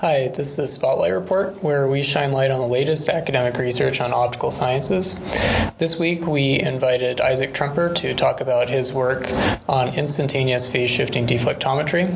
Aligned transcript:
Hi, 0.00 0.26
this 0.26 0.50
is 0.50 0.56
the 0.56 0.66
Spotlight 0.66 1.12
Report, 1.12 1.62
where 1.62 1.86
we 1.86 2.02
shine 2.02 2.32
light 2.32 2.50
on 2.50 2.58
the 2.58 2.66
latest 2.66 3.08
academic 3.08 3.56
research 3.58 4.00
on 4.00 4.12
optical 4.12 4.50
sciences. 4.50 5.14
This 5.78 6.00
week, 6.00 6.26
we 6.26 6.58
invited 6.58 7.20
Isaac 7.20 7.54
Trumper 7.54 7.94
to 7.94 8.14
talk 8.14 8.40
about 8.40 8.68
his 8.68 8.92
work 8.92 9.30
on 9.68 9.94
instantaneous 9.94 10.70
phase 10.70 10.90
shifting 10.90 11.28
deflectometry. 11.28 12.10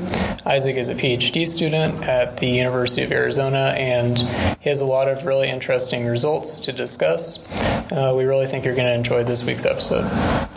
Isaac 0.45 0.75
is 0.75 0.88
a 0.88 0.96
PhD 0.96 1.46
student 1.46 2.03
at 2.03 2.38
the 2.38 2.49
University 2.49 3.04
of 3.04 3.12
Arizona, 3.12 3.72
and 3.79 4.19
he 4.19 4.69
has 4.69 4.81
a 4.81 4.85
lot 4.85 5.06
of 5.06 5.24
really 5.24 5.49
interesting 5.49 6.04
results 6.04 6.63
to 6.63 6.72
discuss. 6.72 7.47
Uh, 7.92 8.13
we 8.17 8.24
really 8.24 8.47
think 8.47 8.65
you're 8.65 8.74
going 8.74 8.88
to 8.88 8.95
enjoy 8.95 9.22
this 9.22 9.45
week's 9.45 9.67
episode. 9.67 10.03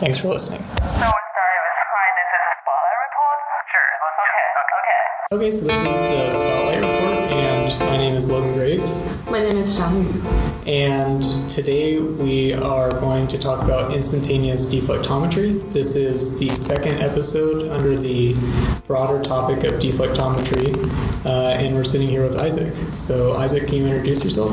Thanks 0.02 0.18
for 0.18 0.26
listening. 0.26 0.58
So 0.60 0.66
we're 0.66 0.82
hi, 0.82 2.08
this 2.18 2.30
is 2.34 2.42
spotlight 2.66 2.98
report. 3.06 3.38
Sure. 3.70 3.88
Okay. 4.10 4.42
Okay. 4.74 5.02
Okay, 5.32 5.50
so 5.50 5.66
this 5.66 5.80
is 5.80 6.02
the 6.02 6.30
Spotlight 6.30 6.84
Report, 6.84 7.11
name 8.12 8.18
is 8.18 8.30
Logan 8.30 8.52
Graves. 8.52 9.30
My 9.30 9.40
name 9.40 9.56
is 9.56 9.80
Xiang 9.80 10.04
Yu. 10.04 10.70
And 10.70 11.24
today 11.48 11.98
we 11.98 12.52
are 12.52 12.90
going 12.90 13.26
to 13.28 13.38
talk 13.38 13.64
about 13.64 13.94
instantaneous 13.94 14.68
deflectometry. 14.68 15.72
This 15.72 15.96
is 15.96 16.38
the 16.38 16.54
second 16.54 17.00
episode 17.00 17.70
under 17.70 17.96
the 17.96 18.36
broader 18.86 19.22
topic 19.22 19.64
of 19.64 19.80
deflectometry, 19.80 20.76
uh, 21.24 21.56
and 21.56 21.74
we're 21.74 21.84
sitting 21.84 22.08
here 22.08 22.22
with 22.22 22.38
Isaac. 22.38 22.74
So, 23.00 23.32
Isaac, 23.32 23.68
can 23.68 23.76
you 23.76 23.86
introduce 23.86 24.22
yourself? 24.26 24.52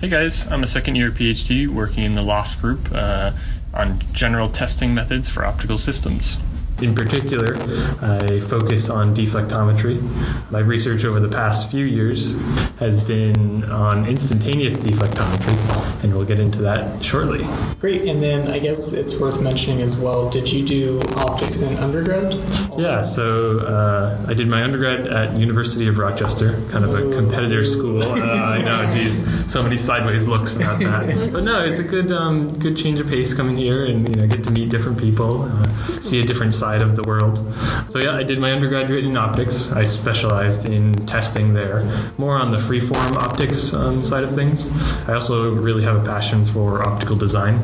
Hey 0.00 0.08
guys, 0.08 0.46
I'm 0.46 0.62
a 0.62 0.68
second 0.68 0.94
year 0.94 1.10
PhD 1.10 1.66
working 1.66 2.04
in 2.04 2.14
the 2.14 2.22
LOFT 2.22 2.60
group 2.60 2.88
uh, 2.92 3.32
on 3.74 4.00
general 4.12 4.48
testing 4.48 4.94
methods 4.94 5.28
for 5.28 5.44
optical 5.44 5.76
systems. 5.76 6.38
In 6.82 6.96
particular, 6.96 7.54
I 8.02 8.40
focus 8.40 8.90
on 8.90 9.14
deflectometry. 9.14 10.02
My 10.50 10.58
research 10.58 11.04
over 11.04 11.20
the 11.20 11.28
past 11.28 11.70
few 11.70 11.84
years 11.84 12.34
has 12.80 13.00
been 13.00 13.64
on 13.70 14.06
instantaneous 14.06 14.78
deflectometry, 14.78 16.02
and 16.02 16.12
we'll 16.12 16.24
get 16.24 16.40
into 16.40 16.62
that 16.62 17.04
shortly. 17.04 17.46
Great, 17.78 18.02
and 18.08 18.20
then 18.20 18.48
I 18.48 18.58
guess 18.58 18.94
it's 18.94 19.20
worth 19.20 19.40
mentioning 19.40 19.80
as 19.82 19.96
well. 19.96 20.30
Did 20.30 20.52
you 20.52 20.66
do 20.66 21.00
optics 21.16 21.62
in 21.62 21.76
undergrad? 21.76 22.34
also? 22.72 22.88
Yeah, 22.88 23.02
so 23.02 23.60
uh, 23.60 24.26
I 24.28 24.34
did 24.34 24.48
my 24.48 24.64
undergrad 24.64 25.06
at 25.06 25.38
University 25.38 25.88
of 25.88 25.98
Rochester, 25.98 26.60
kind 26.70 26.84
of 26.84 26.94
a 26.94 27.14
competitor 27.14 27.62
school. 27.64 28.02
Uh, 28.02 28.16
I 28.20 28.62
know, 28.62 28.92
geez, 28.94 29.52
so 29.52 29.62
many 29.62 29.76
sideways 29.76 30.26
looks 30.26 30.56
about 30.56 30.80
that. 30.80 31.30
But 31.32 31.44
no, 31.44 31.64
it's 31.64 31.78
a 31.78 31.84
good, 31.84 32.10
um, 32.10 32.58
good 32.58 32.76
change 32.76 33.00
of 33.00 33.08
pace 33.08 33.34
coming 33.34 33.56
here, 33.56 33.84
and 33.84 34.08
you 34.08 34.14
know, 34.16 34.26
get 34.26 34.44
to 34.44 34.50
meet 34.50 34.70
different 34.70 34.98
people, 34.98 35.42
uh, 35.42 35.66
see 36.00 36.20
a 36.20 36.24
different 36.24 36.54
side 36.54 36.71
of 36.80 36.96
the 36.96 37.02
world. 37.02 37.38
So 37.88 37.98
yeah, 37.98 38.16
I 38.16 38.22
did 38.22 38.38
my 38.38 38.52
undergraduate 38.52 39.04
in 39.04 39.16
optics. 39.16 39.72
I 39.72 39.84
specialized 39.84 40.64
in 40.64 41.06
testing 41.06 41.52
there, 41.52 41.84
more 42.16 42.38
on 42.38 42.52
the 42.52 42.56
freeform 42.56 43.16
optics 43.16 43.74
um, 43.74 44.02
side 44.04 44.24
of 44.24 44.32
things. 44.32 44.70
I 45.06 45.14
also 45.14 45.54
really 45.54 45.82
have 45.82 45.96
a 45.96 46.04
passion 46.04 46.46
for 46.46 46.82
optical 46.82 47.16
design, 47.16 47.60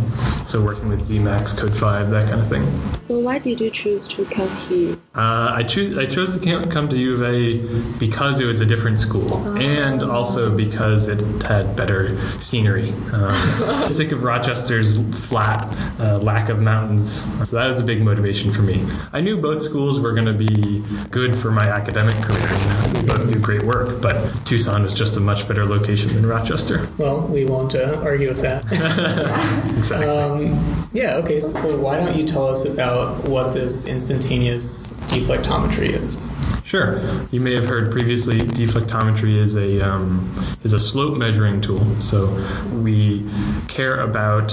so 0.47 0.63
working 0.63 0.89
with 0.89 1.01
Zemax, 1.01 1.59
CODE 1.59 1.71
V, 1.71 2.11
that 2.11 2.29
kind 2.29 2.41
of 2.41 2.49
thing. 2.49 3.01
So 3.01 3.19
why 3.21 3.39
did 3.39 3.61
you 3.61 3.71
choose 3.71 4.09
to 4.09 4.25
come 4.27 4.55
here? 4.57 4.99
Uh, 5.15 5.53
I 5.55 5.63
choose 5.63 5.99
I 5.99 6.07
chose 6.07 6.39
to 6.39 6.67
come, 6.67 6.89
to 6.89 6.99
U 6.99 7.15
of 7.15 7.23
A 7.23 7.99
because 7.99 8.41
it 8.41 8.47
was 8.47 8.61
a 8.61 8.67
different 8.67 9.01
school, 9.01 9.57
and 9.59 10.03
also 10.03 10.57
because 10.57 11.09
it 11.09 11.43
had 11.43 11.75
better 11.77 12.17
scenery. 12.41 12.91
Um, 13.13 13.33
sick 13.91 14.13
of 14.13 14.23
Rochester's 14.23 14.97
flat 15.27 15.65
uh, 15.99 16.19
lack 16.19 16.51
of 16.51 16.61
mountains, 16.61 17.23
so 17.49 17.57
that 17.57 17.67
was 17.67 17.81
a 17.81 17.85
big 17.85 18.03
motivation 18.03 18.53
for 18.53 18.63
me. 18.63 18.85
I 19.13 19.21
knew 19.21 19.41
both 19.41 19.63
schools 19.63 20.01
were 20.01 20.13
going 20.13 20.27
to 20.27 20.33
be 20.33 20.83
good 21.11 21.37
for 21.37 21.51
my 21.51 21.69
academic 21.69 22.23
career. 22.23 22.49
You 22.49 22.65
know, 22.65 22.89
they 22.89 23.07
both 23.07 23.33
do 23.33 23.39
great 23.41 23.63
work, 23.63 24.01
but 24.01 24.47
Tucson 24.47 24.83
was 24.83 24.95
just 24.95 25.17
a 25.17 25.21
much 25.21 25.49
better 25.49 25.65
location 25.65 26.13
than 26.15 26.27
Rochester. 26.27 26.89
Well, 26.99 27.27
we 27.27 27.45
won't 27.45 27.75
uh, 27.75 28.01
argue 28.03 28.29
with 28.29 28.43
that. 28.43 28.65
exactly. 29.77 30.09
Um, 30.09 30.78
yeah, 30.93 31.17
okay, 31.17 31.41
so 31.41 31.79
why 31.79 31.97
don't 31.97 32.17
you 32.17 32.27
tell 32.27 32.47
us 32.47 32.67
about 32.67 33.29
what 33.29 33.53
this 33.53 33.87
instantaneous 33.87 34.95
deflectometry 35.09 35.91
is? 35.91 36.35
Sure. 36.65 37.01
You 37.31 37.41
may 37.41 37.55
have 37.55 37.67
heard 37.67 37.93
previously 37.93 38.41
deflectometry 38.41 39.37
is 39.37 39.57
a 39.57 39.89
um, 39.89 40.35
is 40.63 40.75
a 40.75 40.81
slope 40.81 41.17
measuring 41.17 41.63
tool. 41.63 42.01
So 42.03 42.27
we 42.73 43.29
care 43.69 44.01
about 44.01 44.53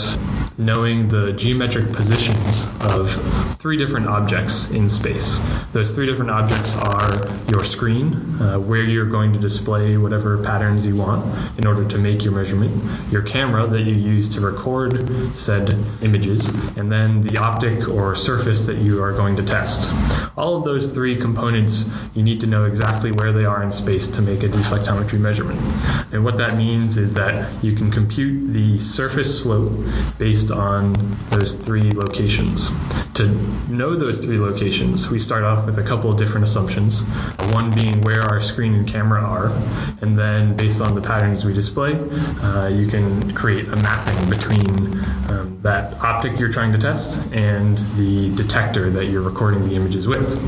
knowing 0.57 1.09
the 1.09 1.33
geometric 1.33 1.91
positions 1.91 2.67
of 2.79 3.11
three 3.57 3.75
different 3.75 4.07
objects 4.07 4.69
in 4.69 4.87
space. 4.87 5.39
Those 5.73 5.93
three 5.93 6.05
different 6.05 6.31
objects 6.31 6.77
are 6.77 7.27
your 7.51 7.65
screen, 7.65 8.13
uh, 8.41 8.59
where 8.59 8.81
you're 8.81 9.09
going 9.09 9.33
to 9.33 9.39
display 9.39 9.97
whatever 9.97 10.41
patterns 10.41 10.85
you 10.85 10.95
want 10.95 11.25
in 11.57 11.67
order 11.67 11.85
to 11.89 11.97
make 11.97 12.23
your 12.23 12.33
measurement, 12.33 13.11
your 13.11 13.23
camera 13.23 13.67
that 13.67 13.81
you 13.81 13.95
use 13.95 14.35
to 14.35 14.41
record 14.41 15.35
said 15.35 15.75
images, 16.25 16.49
and 16.77 16.91
then 16.91 17.21
the 17.21 17.37
optic 17.37 17.87
or 17.87 18.15
surface 18.15 18.67
that 18.67 18.77
you 18.77 19.03
are 19.03 19.13
going 19.13 19.37
to 19.37 19.43
test. 19.43 19.91
All 20.37 20.57
of 20.57 20.63
those 20.63 20.93
three 20.93 21.15
components 21.15 21.89
you 22.13 22.23
need 22.23 22.41
to 22.41 22.47
know 22.47 22.65
exactly 22.65 23.11
where 23.11 23.31
they 23.31 23.45
are 23.45 23.61
in 23.61 23.71
space 23.71 24.11
to 24.11 24.21
make 24.21 24.43
a 24.43 24.47
deflectometry 24.47 25.19
measurement. 25.19 25.59
And 26.13 26.23
what 26.23 26.37
that 26.37 26.55
means 26.55 26.97
is 26.97 27.15
that 27.15 27.63
you 27.63 27.73
can 27.73 27.91
compute 27.91 28.53
the 28.53 28.79
surface 28.79 29.43
slope 29.43 29.73
based 30.17 30.51
on 30.51 30.93
those 31.29 31.55
three 31.55 31.91
locations. 31.91 32.69
To 33.15 33.27
know 33.69 33.95
those 33.95 34.23
three 34.23 34.39
locations, 34.39 35.09
we 35.09 35.19
start 35.19 35.43
off 35.43 35.65
with 35.65 35.77
a 35.77 35.83
couple 35.83 36.11
of 36.11 36.17
different 36.17 36.45
assumptions. 36.45 37.01
One 37.51 37.71
being 37.71 38.01
where 38.01 38.21
our 38.21 38.41
screen 38.41 38.73
and 38.73 38.87
camera 38.87 39.21
are, 39.21 39.47
and 40.01 40.17
then 40.17 40.55
based 40.55 40.81
on 40.81 40.95
the 40.95 41.01
patterns 41.01 41.45
we 41.45 41.53
display, 41.53 41.93
uh, 41.93 42.67
you 42.67 42.87
can 42.87 43.33
create 43.33 43.67
a 43.67 43.75
mapping 43.75 44.29
between 44.29 44.69
um, 45.29 45.59
that 45.63 45.93
optic 46.01 46.14
you're 46.23 46.51
trying 46.51 46.71
to 46.73 46.77
test 46.77 47.31
and 47.33 47.77
the 47.77 48.33
detector 48.35 48.89
that 48.91 49.05
you're 49.05 49.21
recording 49.21 49.67
the 49.67 49.75
images 49.75 50.07
with. 50.07 50.39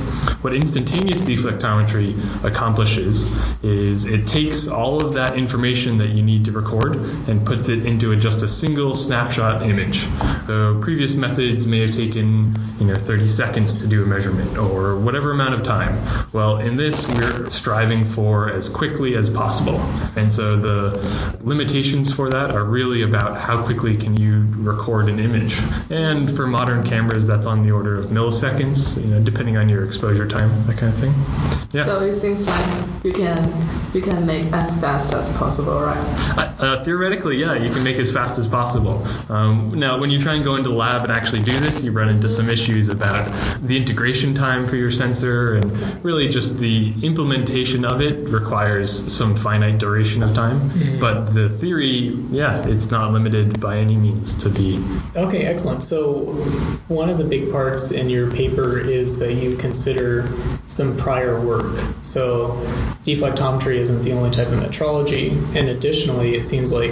What 0.44 0.54
instantaneous 0.54 1.22
deflectometry 1.22 2.44
accomplishes 2.44 3.32
is 3.64 4.06
it 4.06 4.28
takes 4.28 4.68
all 4.68 5.06
of 5.06 5.16
that 5.16 5.36
information 5.36 6.00
that 6.00 6.10
you 6.10 6.24
need 6.24 6.46
to 6.46 6.52
record 6.52 6.96
and 6.96 7.46
puts 7.46 7.70
it 7.70 7.86
into 7.86 8.12
a, 8.12 8.16
just 8.16 8.44
a 8.44 8.48
single 8.48 8.96
snapshot 8.96 9.64
image. 9.64 10.06
So 10.48 10.80
previous 10.82 11.16
methods 11.16 11.68
may 11.68 11.82
have 11.82 11.92
taken 11.92 12.56
you 12.80 12.86
know 12.86 12.96
30 12.96 13.28
seconds 13.28 13.80
to 13.80 13.88
do 13.88 14.04
a 14.04 14.06
measurement 14.06 14.58
or 14.58 14.98
whatever 15.00 15.32
amount 15.32 15.56
of 15.56 15.64
time. 15.64 15.98
Well, 16.32 16.58
in 16.58 16.78
this 16.78 17.08
we're 17.08 17.50
striving 17.50 18.06
for 18.06 18.50
as 18.50 18.70
quickly 18.70 19.16
as 19.16 19.30
possible. 19.30 19.80
And 20.16 20.32
so 20.32 20.58
the 20.58 21.38
limitations 21.42 22.14
for 22.14 22.30
that 22.30 22.52
are 22.52 22.64
really 22.64 23.02
about 23.02 23.40
how 23.40 23.64
quickly 23.64 23.98
can 23.98 24.18
you 24.18 24.46
record 24.58 25.10
an 25.10 25.20
image. 25.20 25.57
And 25.90 26.30
for 26.36 26.48
modern 26.48 26.84
cameras 26.84 27.28
that's 27.28 27.48
on 27.48 27.64
the 27.64 27.72
order 27.72 27.98
of 27.98 28.08
milliseconds, 28.08 29.02
you 29.02 29.10
know, 29.10 29.24
depending 29.24 29.58
on 29.58 29.70
your 29.70 29.86
exposure 29.86 30.28
time, 30.28 30.50
that 30.68 30.78
kind 30.78 30.94
of 30.94 31.00
thing. 31.00 31.14
Yeah. 31.72 31.86
So 31.86 32.02
it 32.02 32.14
seems 32.14 32.48
like 32.48 33.06
you 33.06 33.14
can 33.14 33.38
you 33.94 34.02
can 34.02 34.26
make 34.26 34.46
as 34.48 34.80
fast 34.80 35.14
as 35.14 35.36
possible, 35.38 35.80
right? 35.80 36.04
Uh, 36.38 36.84
theoretically, 36.84 37.38
yeah, 37.38 37.54
you 37.54 37.72
can 37.72 37.84
make 37.84 37.98
as 37.98 38.12
fast 38.12 38.38
as 38.38 38.48
possible. 38.48 39.06
Um, 39.30 39.80
now, 39.80 40.00
when 40.00 40.10
you 40.10 40.20
try 40.20 40.36
and 40.36 40.44
go 40.44 40.56
into 40.56 40.70
the 40.70 40.76
lab 40.76 41.04
and 41.04 41.12
actually 41.12 41.44
do 41.44 41.58
this, 41.60 41.84
you 41.84 41.92
run 41.92 42.10
into 42.10 42.30
some 42.30 42.50
issues 42.50 42.90
about 42.90 43.32
the 43.62 43.78
integration 43.78 44.34
time 44.34 44.68
for 44.68 44.76
your 44.76 44.92
sensor, 44.92 45.56
and 45.56 46.04
really 46.04 46.30
just 46.30 46.60
the 46.60 46.94
implementation 47.02 47.86
of 47.86 48.02
it 48.02 48.30
requires 48.30 49.14
some 49.14 49.36
finite 49.36 49.80
duration 49.80 50.24
of 50.24 50.34
time. 50.34 51.00
But 51.00 51.34
the 51.34 51.50
theory, 51.50 52.14
yeah, 52.32 52.68
it's 52.68 52.92
not 52.92 53.12
limited 53.12 53.60
by 53.60 53.78
any 53.78 53.96
means 53.96 54.44
to 54.44 54.50
be. 54.50 54.84
Okay, 55.16 55.46
excellent. 55.46 55.84
So, 55.84 56.34
one 56.88 57.10
of 57.10 57.18
the 57.18 57.26
big 57.26 57.52
parts 57.52 57.92
in 57.92 58.10
your 58.10 58.32
paper 58.32 58.78
is 58.78 59.20
that 59.20 59.34
you 59.34 59.56
consider 59.56 60.30
some 60.68 60.98
prior 60.98 61.40
work. 61.40 61.80
So, 62.02 62.58
deflectometry 63.04 63.78
isn't 63.90 64.04
the 64.04 64.12
only 64.12 64.30
type 64.32 64.50
of 64.50 64.60
metrology, 64.60 65.32
and 65.56 65.70
additionally, 65.70 66.36
it 66.36 66.46
seems 66.46 66.74
like 66.74 66.92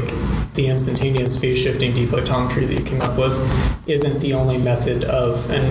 the 0.53 0.67
instantaneous 0.67 1.37
phase 1.41 1.61
shifting 1.61 1.91
deflectometry 1.91 2.65
that 2.67 2.73
you 2.73 2.83
came 2.85 3.01
up 3.01 3.17
with 3.17 3.35
isn't 3.85 4.19
the 4.21 4.33
only 4.33 4.57
method 4.57 5.03
of 5.03 5.49
an 5.49 5.65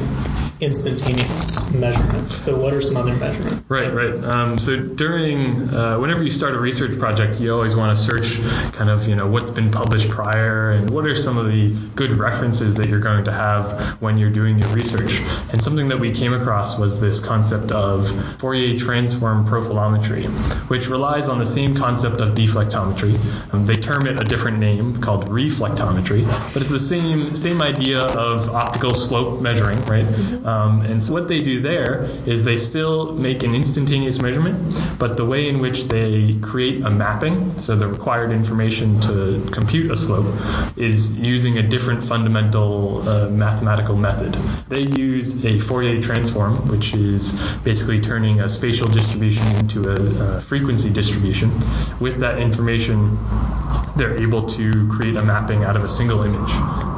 instantaneous 0.61 1.71
measurement. 1.73 2.31
So, 2.33 2.61
what 2.61 2.73
are 2.73 2.81
some 2.81 2.97
other 2.97 3.15
measurement? 3.15 3.65
Right, 3.69 3.93
right. 3.95 4.17
Um, 4.25 4.59
so 4.59 4.79
during, 4.79 5.69
uh, 5.71 5.99
whenever 5.99 6.23
you 6.23 6.31
start 6.31 6.55
a 6.55 6.61
research 6.61 6.99
project, 6.99 7.41
you 7.41 7.53
always 7.53 7.75
want 7.75 7.97
to 7.97 8.03
search 8.03 8.41
kind 8.73 8.91
of, 8.91 9.09
you 9.09 9.17
know, 9.17 9.27
what's 9.27 9.51
been 9.51 9.71
published 9.71 10.09
prior 10.11 10.71
and 10.71 10.91
what 10.91 11.07
are 11.07 11.17
some 11.17 11.39
of 11.39 11.47
the 11.47 11.71
good 11.95 12.11
references 12.11 12.77
that 12.77 12.89
you're 12.89 13.01
going 13.01 13.25
to 13.25 13.33
have 13.33 14.01
when 14.01 14.19
you're 14.19 14.31
doing 14.31 14.59
your 14.59 14.69
research. 14.69 15.21
And 15.53 15.63
something 15.63 15.89
that 15.89 15.99
we 15.99 16.13
came 16.13 16.33
across 16.33 16.79
was 16.79 17.01
this 17.01 17.25
concept 17.25 17.73
of 17.73 18.09
Fourier 18.39 18.79
transform 18.79 19.47
profilometry, 19.47 20.27
which 20.69 20.89
relies 20.89 21.29
on 21.29 21.39
the 21.39 21.47
same 21.47 21.75
concept 21.77 22.21
of 22.21 22.35
deflectometry. 22.35 23.53
Um, 23.53 23.65
they 23.67 23.77
term 23.77 24.07
it 24.07 24.21
a 24.21 24.25
different 24.25 24.59
name 24.59 25.01
called 25.01 25.29
reflectometry, 25.29 26.25
but 26.27 26.57
it's 26.57 26.71
the 26.71 26.79
same 26.79 27.35
same 27.35 27.63
idea 27.63 28.01
of 28.01 28.51
optical 28.51 28.95
slope 28.95 29.41
measuring, 29.41 29.85
right? 29.87 30.07
Um, 30.45 30.83
and 30.83 31.03
so 31.03 31.15
what 31.15 31.27
they 31.27 31.41
do 31.41 31.61
there 31.61 32.03
is 32.27 32.45
they 32.45 32.59
still 32.59 33.15
make 33.15 33.43
an 33.43 33.55
instantaneous 33.55 34.21
measurement, 34.21 34.99
but 34.99 35.17
the 35.17 35.25
way 35.25 35.49
in 35.49 35.61
which 35.61 35.85
they 35.85 36.35
create 36.35 36.85
a 36.85 36.91
mapping, 36.91 37.59
so 37.59 37.77
the 37.77 37.89
required 37.89 38.31
information 38.31 39.01
to 39.01 39.49
compute 39.53 39.91
a 39.91 39.97
slope, 39.97 40.35
is 40.77 41.19
using 41.19 41.57
a 41.57 41.63
different 41.63 42.05
fundamental 42.05 43.09
uh, 43.09 43.31
mathematical 43.31 43.97
method. 43.97 44.35
They 44.69 44.83
use 44.83 45.45
a 45.45 45.59
Fourier 45.59 46.03
transform, 46.03 46.69
which 46.69 46.95
is 46.95 47.33
basically 47.65 48.03
turning 48.03 48.41
a 48.41 48.49
spatial 48.49 48.89
distribution 48.89 49.47
into 49.57 49.89
a, 49.89 50.37
a 50.37 50.41
frequency 50.43 50.93
distribution. 50.93 51.51
With 52.01 52.19
that 52.19 52.39
information, 52.39 53.19
they're 53.97 54.19
able 54.19 54.47
to 54.49 54.89
create 54.89 55.17
a 55.17 55.25
mapping 55.25 55.65
out 55.65 55.77
of 55.77 55.85
a 55.85 55.89
single 55.89 56.23
image. 56.23 56.94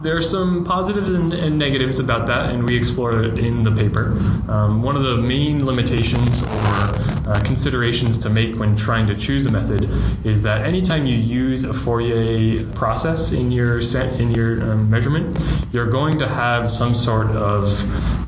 There 0.00 0.16
are 0.16 0.22
some 0.22 0.64
positives 0.64 1.08
and, 1.08 1.32
and 1.32 1.58
negatives 1.58 1.98
about 1.98 2.28
that, 2.28 2.50
and 2.50 2.68
we 2.68 2.76
explore 2.76 3.20
it 3.20 3.36
in 3.36 3.64
the 3.64 3.72
paper. 3.72 4.16
Um, 4.48 4.82
one 4.82 4.94
of 4.94 5.02
the 5.02 5.16
main 5.16 5.66
limitations 5.66 6.40
or 6.42 6.48
uh, 6.48 7.42
considerations 7.44 8.18
to 8.18 8.30
make 8.30 8.56
when 8.56 8.76
trying 8.76 9.08
to 9.08 9.16
choose 9.16 9.46
a 9.46 9.50
method 9.50 9.90
is 10.24 10.42
that 10.42 10.64
anytime 10.64 11.06
you 11.06 11.16
use 11.16 11.64
a 11.64 11.74
Fourier 11.74 12.64
process 12.74 13.32
in 13.32 13.50
your 13.50 13.82
set 13.82 14.20
in 14.20 14.30
your 14.30 14.62
um, 14.62 14.88
measurement, 14.88 15.36
you're 15.72 15.90
going 15.90 16.20
to 16.20 16.28
have 16.28 16.70
some 16.70 16.94
sort 16.94 17.30
of 17.30 17.68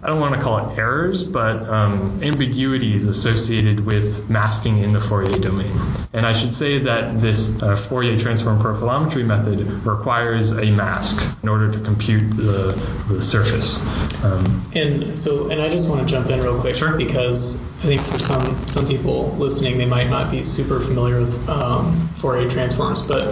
I 0.03 0.07
don't 0.07 0.21
want 0.21 0.35
to 0.35 0.41
call 0.41 0.71
it 0.71 0.79
errors, 0.79 1.25
but 1.25 1.69
um, 1.69 2.23
ambiguities 2.23 3.07
associated 3.07 3.85
with 3.85 4.31
masking 4.31 4.79
in 4.79 4.95
the 4.95 5.01
Fourier 5.01 5.39
domain. 5.39 5.79
And 6.15 6.25
I 6.25 6.33
should 6.33 6.55
say 6.55 6.79
that 6.81 7.21
this 7.21 7.61
uh, 7.63 7.77
Fourier 7.77 8.19
transform 8.19 8.59
profilometry 8.61 9.27
method 9.27 9.61
requires 9.87 10.53
a 10.53 10.71
mask 10.71 11.23
in 11.43 11.49
order 11.51 11.71
to 11.71 11.79
compute 11.81 12.31
the, 12.31 12.73
the 13.09 13.21
surface. 13.21 13.79
Um, 14.25 14.71
And 14.75 15.19
so, 15.19 15.51
and 15.51 15.61
I 15.61 15.69
just 15.69 15.89
want 15.91 16.01
to 16.01 16.07
jump 16.07 16.31
in 16.31 16.41
real 16.41 16.59
quick 16.61 16.77
Sure. 16.77 16.97
because 16.97 17.63
I 17.63 17.83
think 17.83 18.01
for 18.03 18.19
some 18.19 18.67
some 18.69 18.87
people 18.87 19.33
listening, 19.37 19.77
they 19.79 19.87
might 19.87 20.09
not 20.09 20.31
be 20.31 20.45
super 20.45 20.81
familiar 20.81 21.19
with 21.19 21.49
um, 21.49 22.09
Fourier 22.17 22.49
transforms, 22.49 23.03
but 23.03 23.27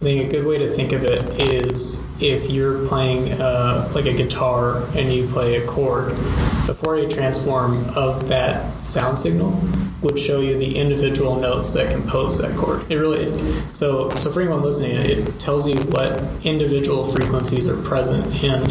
I 0.00 0.04
think 0.04 0.28
a 0.28 0.30
good 0.30 0.46
way 0.46 0.58
to 0.58 0.68
think 0.68 0.92
of 0.92 1.04
it 1.04 1.40
is 1.40 2.06
if 2.20 2.50
you're 2.50 2.86
playing 2.86 3.32
uh, 3.32 3.90
like 3.94 4.04
a 4.04 4.12
guitar 4.12 4.82
and 4.94 5.10
you 5.12 5.26
play 5.26 5.56
a 5.56 5.66
chord, 5.66 6.10
the 6.10 6.74
Fourier 6.74 7.08
transform 7.08 7.82
of 7.96 8.28
that 8.28 8.82
sound 8.82 9.18
signal 9.18 9.58
would 10.02 10.18
show 10.18 10.40
you 10.40 10.58
the 10.58 10.76
individual 10.76 11.36
notes 11.36 11.72
that 11.74 11.90
compose 11.90 12.42
that 12.42 12.54
chord. 12.58 12.92
It 12.92 12.96
really 12.96 13.38
so 13.72 14.10
so 14.10 14.30
for 14.30 14.42
anyone 14.42 14.60
listening, 14.60 14.96
it 14.96 15.40
tells 15.40 15.66
you 15.66 15.76
what 15.76 16.22
individual 16.44 17.04
frequencies 17.04 17.66
are 17.66 17.80
present 17.82 18.44
and 18.44 18.70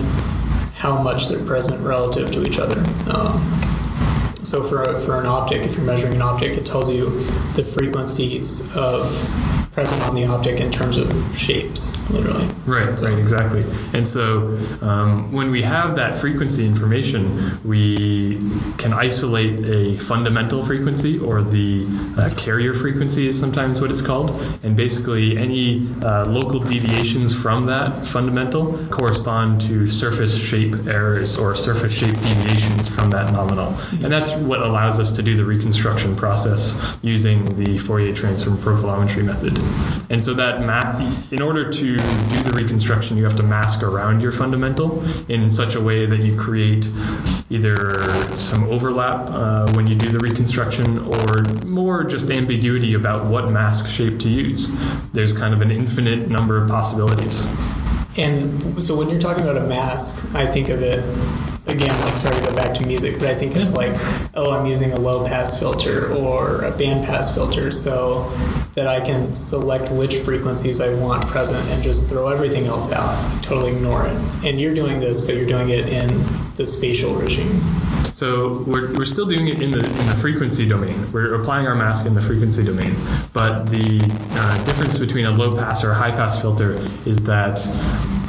how 0.75 1.01
much 1.01 1.30
they're 1.30 1.44
present 1.44 1.83
relative 1.83 2.30
to 2.31 2.45
each 2.45 2.60
other. 2.60 2.80
Um, 3.12 3.42
so 4.44 4.63
for, 4.63 4.83
a, 4.83 5.00
for 5.00 5.19
an 5.19 5.25
optic, 5.25 5.63
if 5.63 5.75
you're 5.75 5.86
measuring 5.86 6.13
an 6.13 6.22
optic, 6.22 6.56
it 6.56 6.68
tells 6.68 6.94
you 6.94 7.10
the 7.56 7.63
frequencies 7.63 8.75
of 8.75 9.65
present 9.75 10.01
on 10.04 10.16
the 10.16 10.25
object 10.27 10.62
in 10.62 10.72
terms 10.72 10.98
of 10.98 11.38
shapes, 11.38 12.00
literally. 12.10 12.48
Right, 12.66 13.00
right, 13.01 13.19
exactly. 13.19 13.66
And 13.94 14.07
so 14.07 14.57
um, 14.81 15.33
when 15.33 15.51
we 15.51 15.63
have 15.63 15.98
that 15.98 16.16
frequency 16.16 16.66
information, 16.66 17.60
we 17.66 18.38
can 18.77 18.94
isolate 18.94 19.66
a 19.66 19.98
fundamental 19.98 20.63
frequency 20.63 21.19
or 21.19 21.44
the 21.44 21.86
uh, 22.18 22.30
carrier 22.38 22.74
frequency 22.74 23.27
is 23.27 23.38
sometimes 23.38 23.81
what 23.81 23.92
it's 23.92 24.01
called. 24.01 24.31
And 24.63 24.77
basically, 24.77 25.38
any 25.38 25.86
uh, 26.01 26.25
local 26.25 26.62
deviations 26.62 27.36
from 27.36 27.66
that 27.66 28.07
fundamental 28.07 28.88
correspond 28.88 29.62
to 29.63 29.88
surface 29.88 30.42
shape 30.42 30.88
errors 30.88 31.38
or 31.38 31.54
surface 31.54 31.94
shape 31.94 32.16
deviations 32.16 32.88
from 32.88 33.10
that 33.10 33.33
nominal. 33.33 33.75
And 33.92 34.06
that's 34.06 34.33
what 34.36 34.62
allows 34.62 35.01
us 35.01 35.18
to 35.18 35.22
do 35.22 35.36
the 35.36 35.44
reconstruction 35.44 36.16
process 36.16 36.98
using 37.01 37.57
the 37.57 37.77
Fourier 37.77 38.16
transform 38.16 38.56
profilometry 38.56 39.25
method. 39.25 39.65
And 40.10 40.24
so 40.24 40.36
that 40.36 40.62
map, 40.62 41.02
in 41.32 41.42
order 41.42 41.72
to 41.72 41.98
do 41.98 42.44
the 42.44 42.52
reconstruction, 42.56 43.18
you 43.18 43.24
have 43.24 43.38
to 43.38 43.44
mask 43.44 43.82
around 43.82 44.22
your 44.22 44.32
fundamental 44.32 45.04
in 45.30 45.50
such 45.50 45.76
a 45.76 45.82
way 45.82 46.06
that 46.06 46.20
you 46.20 46.38
create 46.38 46.88
either 47.50 48.14
some 48.38 48.66
overlap 48.66 49.30
uh, 49.30 49.72
when 49.74 49.88
you 49.88 49.96
do 49.96 50.10
the 50.10 50.20
reconstruction 50.20 51.00
or 51.00 51.44
more 51.66 52.04
just 52.04 52.30
ambiguity 52.30 52.94
about 52.94 53.26
what 53.26 53.50
mask 53.50 53.90
shape 53.90 54.20
to 54.20 54.30
use. 54.30 54.70
There's 55.12 55.38
kind 55.38 55.54
of 55.54 55.62
an 55.62 55.72
infinite 55.72 56.30
number 56.30 56.62
of 56.62 56.70
possibilities. 56.70 57.46
And 58.18 58.82
so 58.82 58.98
when 58.98 59.10
you're 59.10 59.20
talking 59.20 59.44
about 59.44 59.58
a 59.58 59.68
mask, 59.68 60.34
I 60.34 60.46
think 60.46 60.70
of 60.70 60.82
it 60.82 61.00
again, 61.68 62.00
like 62.02 62.16
sorry 62.16 62.36
to 62.36 62.50
go 62.50 62.56
back 62.56 62.76
to 62.76 62.86
music, 62.86 63.20
but 63.20 63.28
I 63.28 63.34
think 63.34 63.56
of 63.56 63.74
like, 63.74 63.92
oh, 64.36 64.52
I'm 64.52 64.66
using 64.66 64.92
a 64.92 65.00
low 65.00 65.26
pass 65.26 65.60
filter 65.60 66.14
or 66.14 66.64
a 66.64 66.72
band 66.72 67.06
pass 67.06 67.34
filter 67.34 67.72
so 67.72 68.32
that 68.76 68.88
I 68.88 69.02
can 69.02 69.36
select 69.36 69.92
which 69.92 70.18
frequencies 70.18 70.80
I 70.80 70.94
want 70.94 71.26
present 71.28 71.68
and 71.70 71.84
just 71.84 72.10
throw 72.10 72.28
everything 72.28 72.66
else 72.66 72.92
out, 72.92 73.44
totally 73.44 73.76
ignore 73.76 74.06
it. 74.06 74.16
And 74.46 74.60
you're 74.60 74.76
doing 74.76 75.00
this, 75.00 75.26
but 75.26 75.36
you're 75.36 75.48
doing 75.48 75.70
it 75.70 75.90
in 75.90 76.08
the 76.56 76.66
spatial 76.66 77.16
regime. 77.16 77.62
So 78.14 78.64
we're, 78.64 78.94
we're 78.98 79.06
still 79.06 79.26
doing 79.26 79.48
it 79.48 79.62
in 79.62 79.72
the 79.72 79.80
in 79.80 80.08
the 80.08 80.16
frequency 80.16 80.68
domain. 80.68 81.12
We're 81.12 81.36
applying 81.42 81.68
our 81.68 81.76
mask 81.76 82.06
in 82.06 82.14
the 82.14 82.22
frequency 82.22 82.64
domain. 82.64 82.94
But 83.34 83.66
the 83.66 84.00
uh, 84.32 84.66
difference 84.66 84.98
between 84.98 85.26
a 85.26 85.32
low 85.32 85.58
pass 85.58 85.84
or 85.84 85.92
a 85.92 85.96
high 85.96 86.12
pass 86.12 86.42
filter 86.42 86.74
is 87.06 87.26
that 87.26 87.60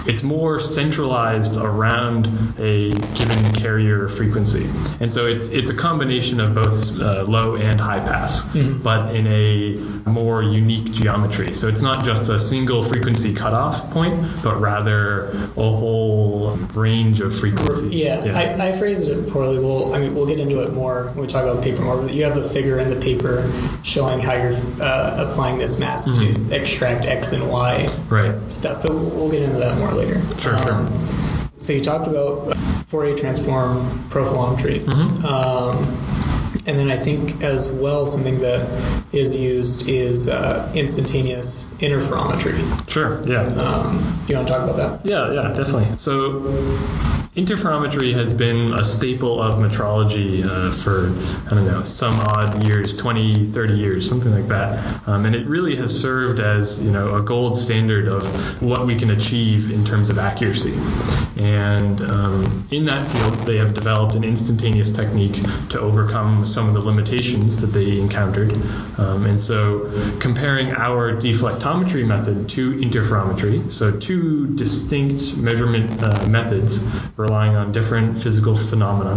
it's 0.08 0.22
more 0.22 0.60
centralized 0.60 1.56
around 1.56 2.26
a 2.58 2.90
given 2.92 3.54
carrier 3.54 4.08
frequency, 4.08 4.68
and 5.00 5.12
so 5.12 5.26
it's 5.26 5.48
it's 5.50 5.70
a 5.70 5.76
combination 5.76 6.40
of 6.40 6.54
both 6.54 7.00
uh, 7.00 7.24
low 7.24 7.56
and 7.56 7.80
high 7.80 8.00
pass, 8.00 8.44
but 8.54 9.14
in 9.14 9.26
a 9.26 9.76
more 10.08 10.42
unique 10.42 10.92
geometry. 10.92 11.54
So 11.54 11.68
it's 11.68 11.82
not 11.82 12.04
just 12.04 12.28
a 12.28 12.38
single 12.38 12.82
frequency 12.82 13.34
cutoff 13.34 13.90
point, 13.90 14.42
but 14.42 14.60
rather 14.60 15.30
a 15.30 15.70
whole 15.70 16.52
range 16.74 17.20
of 17.20 17.36
frequencies. 17.36 18.04
Yeah, 18.04 18.32
I, 18.34 18.68
I 18.68 18.72
phrased 18.72 19.10
it 19.10 19.28
poorly. 19.30 19.58
We'll, 19.66 19.94
I 19.94 19.98
mean, 19.98 20.14
we'll 20.14 20.26
get 20.26 20.38
into 20.38 20.62
it 20.62 20.72
more 20.72 21.06
when 21.08 21.22
we 21.22 21.26
talk 21.26 21.42
about 21.42 21.56
the 21.56 21.62
paper 21.62 21.82
more. 21.82 22.00
But 22.00 22.14
you 22.14 22.24
have 22.24 22.36
a 22.36 22.44
figure 22.44 22.78
in 22.78 22.88
the 22.88 22.96
paper 22.96 23.50
showing 23.82 24.20
how 24.20 24.34
you're 24.34 24.54
uh, 24.80 25.28
applying 25.28 25.58
this 25.58 25.80
mask 25.80 26.14
to 26.14 26.54
extract 26.54 27.04
x 27.04 27.32
and 27.32 27.50
y 27.50 27.88
right. 28.08 28.52
stuff. 28.52 28.82
But 28.82 28.92
we'll, 28.92 29.30
get 29.30 29.42
into 29.42 29.58
that 29.58 29.76
more 29.78 29.92
later. 29.92 30.20
Sure, 30.38 30.56
sure. 30.58 30.88
So 31.58 31.72
you 31.72 31.82
talked 31.82 32.06
about 32.06 32.56
Fourier 32.86 33.16
transform 33.16 34.08
profilometry. 34.08 34.84
Mhm. 34.84 35.24
Um, 35.24 36.45
and 36.66 36.78
then 36.78 36.90
I 36.90 36.96
think 36.96 37.42
as 37.42 37.72
well 37.72 38.06
something 38.06 38.38
that 38.40 38.68
is 39.12 39.38
used 39.38 39.88
is 39.88 40.28
uh, 40.28 40.72
instantaneous 40.74 41.74
interferometry. 41.74 42.90
Sure. 42.90 43.26
Yeah. 43.26 43.42
Um, 43.42 43.98
do 44.26 44.32
you 44.32 44.36
want 44.36 44.48
to 44.48 44.54
talk 44.54 44.62
about 44.62 44.76
that? 44.76 45.06
Yeah, 45.06 45.32
yeah, 45.32 45.52
definitely. 45.52 45.96
So, 45.98 46.40
interferometry 47.36 48.14
has 48.14 48.32
been 48.32 48.72
a 48.72 48.82
staple 48.82 49.42
of 49.42 49.56
metrology 49.56 50.42
uh, 50.42 50.72
for, 50.72 51.12
I 51.46 51.54
don't 51.54 51.66
know, 51.66 51.84
some 51.84 52.18
odd 52.18 52.66
years 52.66 52.96
20, 52.96 53.46
30 53.46 53.74
years, 53.74 54.08
something 54.08 54.32
like 54.32 54.48
that. 54.48 55.06
Um, 55.06 55.26
and 55.26 55.36
it 55.36 55.46
really 55.46 55.76
has 55.76 56.00
served 56.00 56.40
as, 56.40 56.82
you 56.82 56.90
know, 56.90 57.16
a 57.16 57.22
gold 57.22 57.58
standard 57.58 58.08
of 58.08 58.62
what 58.62 58.86
we 58.86 58.96
can 58.96 59.10
achieve 59.10 59.70
in 59.70 59.84
terms 59.84 60.08
of 60.08 60.18
accuracy. 60.18 60.74
And 61.36 62.00
um, 62.00 62.66
in 62.70 62.86
that 62.86 63.06
field, 63.10 63.34
they 63.46 63.58
have 63.58 63.74
developed 63.74 64.14
an 64.14 64.24
instantaneous 64.24 64.90
technique 64.90 65.36
to 65.70 65.80
overcome 65.80 66.45
some 66.46 66.68
of 66.68 66.74
the 66.74 66.80
limitations 66.80 67.60
that 67.60 67.68
they 67.68 67.98
encountered. 67.98 68.52
Um, 68.98 69.26
and 69.26 69.40
so, 69.40 69.90
comparing 70.20 70.70
our 70.72 71.12
deflectometry 71.12 72.06
method 72.06 72.48
to 72.50 72.72
interferometry, 72.80 73.70
so 73.70 73.98
two 73.98 74.54
distinct 74.56 75.36
measurement 75.36 76.02
uh, 76.02 76.26
methods 76.26 76.84
relying 77.16 77.56
on 77.56 77.72
different 77.72 78.18
physical 78.18 78.56
phenomena, 78.56 79.16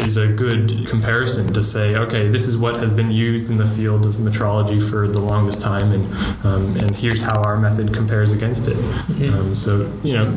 is 0.00 0.16
a 0.16 0.28
good 0.28 0.86
comparison 0.86 1.54
to 1.54 1.62
say, 1.62 1.96
okay, 1.96 2.28
this 2.28 2.46
is 2.46 2.56
what 2.56 2.76
has 2.76 2.92
been 2.92 3.10
used 3.10 3.50
in 3.50 3.56
the 3.56 3.66
field 3.66 4.06
of 4.06 4.14
metrology 4.16 4.80
for 4.90 5.08
the 5.08 5.18
longest 5.18 5.62
time, 5.62 5.92
and 5.92 6.04
um, 6.44 6.76
and 6.76 6.94
here's 6.94 7.22
how 7.22 7.42
our 7.42 7.56
method 7.56 7.92
compares 7.94 8.32
against 8.32 8.68
it. 8.68 8.76
Um, 8.76 9.56
so 9.56 9.90
you 10.02 10.12
know, 10.12 10.30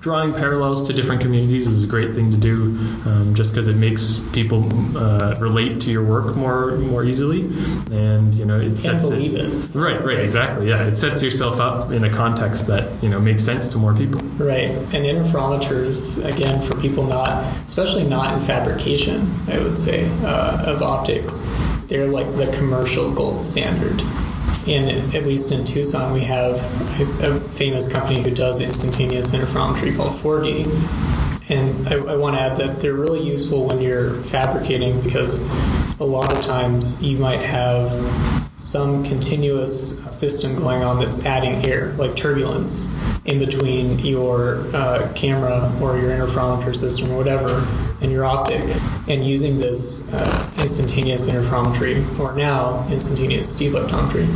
drawing 0.00 0.32
parallels 0.32 0.86
to 0.88 0.92
different 0.92 1.22
communities 1.22 1.66
is 1.66 1.84
a 1.84 1.86
great 1.86 2.12
thing 2.12 2.30
to 2.30 2.36
do, 2.36 2.78
um, 3.06 3.34
just 3.34 3.52
because 3.52 3.66
it 3.66 3.76
makes 3.76 4.20
people 4.32 4.64
uh, 4.96 5.36
relate 5.40 5.65
to 5.74 5.90
your 5.90 6.04
work 6.04 6.36
more 6.36 6.72
more 6.76 7.04
easily, 7.04 7.42
and 7.90 8.34
you 8.34 8.44
know, 8.44 8.58
it 8.58 8.76
sets 8.76 9.10
it. 9.10 9.34
it. 9.34 9.74
Right, 9.74 10.02
right, 10.02 10.18
exactly. 10.20 10.68
Yeah, 10.68 10.86
it 10.86 10.96
sets 10.96 11.22
yourself 11.22 11.60
up 11.60 11.90
in 11.90 12.04
a 12.04 12.10
context 12.10 12.68
that 12.68 13.02
you 13.02 13.08
know 13.08 13.20
makes 13.20 13.44
sense 13.44 13.68
to 13.68 13.78
more 13.78 13.94
people. 13.94 14.20
Right, 14.20 14.70
and 14.70 15.04
interferometers, 15.04 16.24
again, 16.24 16.62
for 16.62 16.78
people 16.78 17.04
not, 17.04 17.44
especially 17.64 18.04
not 18.04 18.34
in 18.34 18.40
fabrication, 18.40 19.30
I 19.48 19.58
would 19.58 19.78
say, 19.78 20.08
uh, 20.22 20.74
of 20.74 20.82
optics, 20.82 21.50
they're 21.88 22.06
like 22.06 22.34
the 22.36 22.52
commercial 22.56 23.12
gold 23.12 23.40
standard. 23.40 24.02
And 24.66 25.14
at 25.14 25.24
least 25.24 25.52
in 25.52 25.64
Tucson, 25.64 26.12
we 26.12 26.22
have 26.22 26.54
a 27.22 27.40
famous 27.40 27.92
company 27.92 28.22
who 28.22 28.32
does 28.32 28.60
instantaneous 28.60 29.34
interferometry 29.34 29.96
called 29.96 30.12
4D. 30.12 31.25
And 31.48 31.88
I, 31.88 31.94
I 31.94 32.16
want 32.16 32.36
to 32.36 32.42
add 32.42 32.56
that 32.56 32.80
they're 32.80 32.94
really 32.94 33.22
useful 33.22 33.66
when 33.66 33.80
you're 33.80 34.14
fabricating 34.22 35.00
because 35.00 35.40
a 36.00 36.04
lot 36.04 36.32
of 36.36 36.42
times 36.44 37.02
you 37.02 37.18
might 37.18 37.40
have 37.40 37.90
some 38.56 39.04
continuous 39.04 40.02
system 40.12 40.56
going 40.56 40.82
on 40.82 40.98
that's 40.98 41.24
adding 41.24 41.64
air, 41.64 41.92
like 41.92 42.16
turbulence, 42.16 42.94
in 43.24 43.38
between 43.38 43.98
your 44.00 44.64
uh, 44.74 45.12
camera 45.14 45.72
or 45.80 45.98
your 45.98 46.10
interferometer 46.10 46.74
system 46.74 47.12
or 47.12 47.18
whatever 47.18 47.66
and 48.00 48.10
your 48.10 48.24
optic. 48.24 48.62
And 49.08 49.24
using 49.24 49.58
this 49.58 50.12
uh, 50.12 50.50
instantaneous 50.58 51.30
interferometry, 51.30 52.18
or 52.18 52.34
now 52.34 52.88
instantaneous 52.90 53.58
deflectometry, 53.58 54.26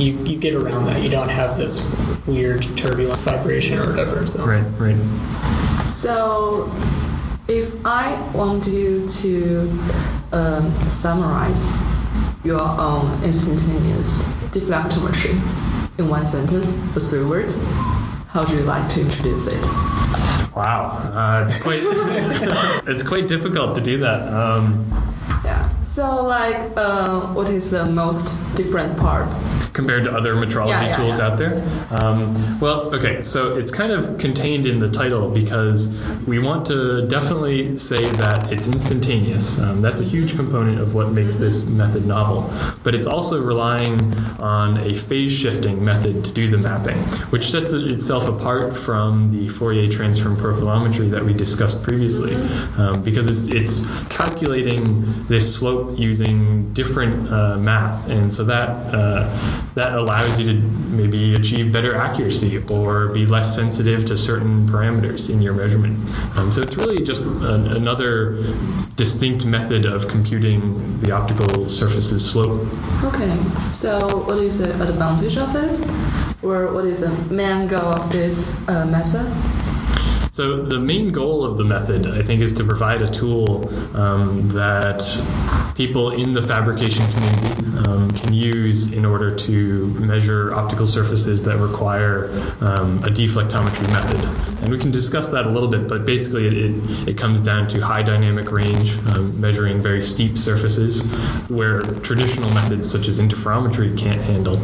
you, 0.00 0.12
you 0.24 0.38
get 0.38 0.54
around 0.54 0.86
that. 0.86 1.00
You 1.02 1.10
don't 1.10 1.28
have 1.28 1.56
this 1.56 1.88
weird 2.26 2.62
turbulent 2.76 3.20
vibration 3.20 3.78
or 3.78 3.88
whatever. 3.88 4.26
So 4.26 4.44
Right, 4.44 4.64
right. 4.78 5.55
So, 5.86 6.72
if 7.48 7.86
I 7.86 8.20
want 8.32 8.66
you 8.66 9.08
to 9.08 9.60
um, 10.32 10.72
summarize 10.90 11.70
your 12.42 12.60
own 12.60 13.22
instantaneous 13.22 14.24
deflectometry 14.50 15.34
in 15.98 16.08
one 16.08 16.26
sentence 16.26 16.78
or 16.96 17.00
three 17.00 17.24
words, 17.24 17.56
how 18.28 18.40
would 18.40 18.50
you 18.50 18.62
like 18.62 18.88
to 18.90 19.00
introduce 19.00 19.46
it? 19.46 19.64
Wow, 20.56 20.90
uh, 21.12 21.44
it's 21.46 21.62
quite 21.62 21.80
it's 22.88 23.06
quite 23.06 23.28
difficult 23.28 23.76
to 23.76 23.82
do 23.82 23.98
that. 23.98 24.32
Um, 24.32 24.90
Yeah. 25.44 25.68
So, 25.84 26.24
like, 26.24 26.76
uh, 26.76 27.32
what 27.32 27.48
is 27.48 27.70
the 27.70 27.86
most 27.86 28.42
different 28.56 28.98
part? 28.98 29.28
Compared 29.76 30.04
to 30.04 30.12
other 30.12 30.34
metrology 30.34 30.70
Yeah, 30.70 30.88
yeah, 30.88 30.96
tools 30.96 31.18
yeah. 31.18 31.26
out 31.26 31.38
there. 31.38 31.62
Um, 31.90 32.58
well, 32.60 32.94
okay, 32.94 33.22
so 33.24 33.56
it's 33.56 33.70
kind 33.70 33.92
of 33.92 34.18
contained 34.18 34.66
in 34.66 34.78
the 34.78 34.90
title 34.90 35.30
because 35.30 35.86
we 36.26 36.38
want 36.38 36.66
to 36.66 37.06
definitely 37.06 37.76
say 37.76 38.02
that 38.02 38.52
it's 38.52 38.66
instantaneous. 38.66 39.60
Um, 39.60 39.82
that's 39.82 40.00
a 40.00 40.04
huge 40.04 40.34
component 40.34 40.80
of 40.80 40.94
what 40.94 41.12
makes 41.12 41.36
this 41.36 41.66
method 41.66 42.06
novel. 42.06 42.50
But 42.82 42.94
it's 42.94 43.06
also 43.06 43.44
relying 43.44 44.00
on 44.40 44.78
a 44.78 44.94
phase 44.94 45.32
shifting 45.38 45.84
method 45.84 46.24
to 46.24 46.32
do 46.32 46.48
the 46.48 46.58
mapping, 46.58 46.98
which 47.30 47.50
sets 47.50 47.72
itself 47.72 48.26
apart 48.28 48.76
from 48.76 49.30
the 49.30 49.48
Fourier 49.48 49.90
transform 49.90 50.36
profilometry 50.36 51.10
that 51.10 51.22
we 51.24 51.34
discussed 51.34 51.82
previously, 51.82 52.34
um, 52.78 53.02
because 53.02 53.26
it's, 53.28 53.48
it's 53.54 54.08
calculating 54.08 55.26
this 55.26 55.56
slope 55.56 55.98
using 55.98 56.72
different 56.72 57.30
uh, 57.30 57.58
math, 57.58 58.08
and 58.08 58.32
so 58.32 58.44
that 58.44 58.70
uh, 58.94 59.65
that 59.74 59.92
allows 59.92 60.40
you 60.40 60.46
to 60.46 60.54
maybe 60.54 61.34
achieve 61.34 61.72
better 61.72 61.94
accuracy 61.94 62.62
or 62.70 63.08
be 63.08 63.26
less 63.26 63.54
sensitive 63.54 64.06
to 64.06 64.16
certain 64.16 64.66
parameters 64.68 65.28
in 65.30 65.42
your 65.42 65.52
measurement. 65.52 65.98
Um, 66.36 66.52
so 66.52 66.62
it's 66.62 66.76
really 66.76 67.04
just 67.04 67.24
an, 67.24 67.66
another 67.66 68.42
distinct 68.96 69.44
method 69.44 69.84
of 69.84 70.08
computing 70.08 71.00
the 71.00 71.12
optical 71.12 71.68
surface's 71.68 72.30
slope. 72.30 72.66
Okay. 73.04 73.36
So, 73.70 74.24
what 74.24 74.38
is 74.38 74.58
the 74.58 74.70
advantage 74.70 75.36
of 75.36 75.54
it? 75.54 76.44
Or 76.44 76.72
what 76.72 76.84
is 76.84 77.00
the 77.00 77.34
main 77.34 77.68
goal 77.68 77.92
of 77.92 78.12
this 78.12 78.54
uh, 78.68 78.86
method? 78.86 79.26
So 80.36 80.64
the 80.64 80.78
main 80.78 81.12
goal 81.12 81.46
of 81.46 81.56
the 81.56 81.64
method, 81.64 82.06
I 82.06 82.20
think, 82.20 82.42
is 82.42 82.56
to 82.56 82.64
provide 82.64 83.00
a 83.00 83.10
tool 83.10 83.70
um, 83.96 84.50
that 84.50 85.00
people 85.76 86.10
in 86.10 86.34
the 86.34 86.42
fabrication 86.42 87.06
community 87.10 87.88
um, 87.88 88.10
can 88.10 88.34
use 88.34 88.92
in 88.92 89.06
order 89.06 89.34
to 89.34 89.86
measure 89.86 90.52
optical 90.52 90.86
surfaces 90.86 91.44
that 91.44 91.56
require 91.56 92.26
um, 92.60 92.98
a 93.04 93.08
deflectometry 93.08 93.90
method. 93.90 94.22
And 94.62 94.70
we 94.70 94.78
can 94.78 94.90
discuss 94.90 95.28
that 95.28 95.46
a 95.46 95.48
little 95.48 95.70
bit, 95.70 95.88
but 95.88 96.04
basically 96.04 96.46
it, 96.48 96.52
it, 96.52 97.08
it 97.08 97.18
comes 97.18 97.40
down 97.40 97.68
to 97.68 97.80
high 97.80 98.02
dynamic 98.02 98.52
range, 98.52 98.92
um, 99.06 99.40
measuring 99.40 99.80
very 99.80 100.02
steep 100.02 100.36
surfaces 100.36 101.02
where 101.48 101.80
traditional 101.80 102.50
methods 102.50 102.90
such 102.90 103.08
as 103.08 103.20
interferometry 103.20 103.98
can't 103.98 104.20
handle. 104.20 104.58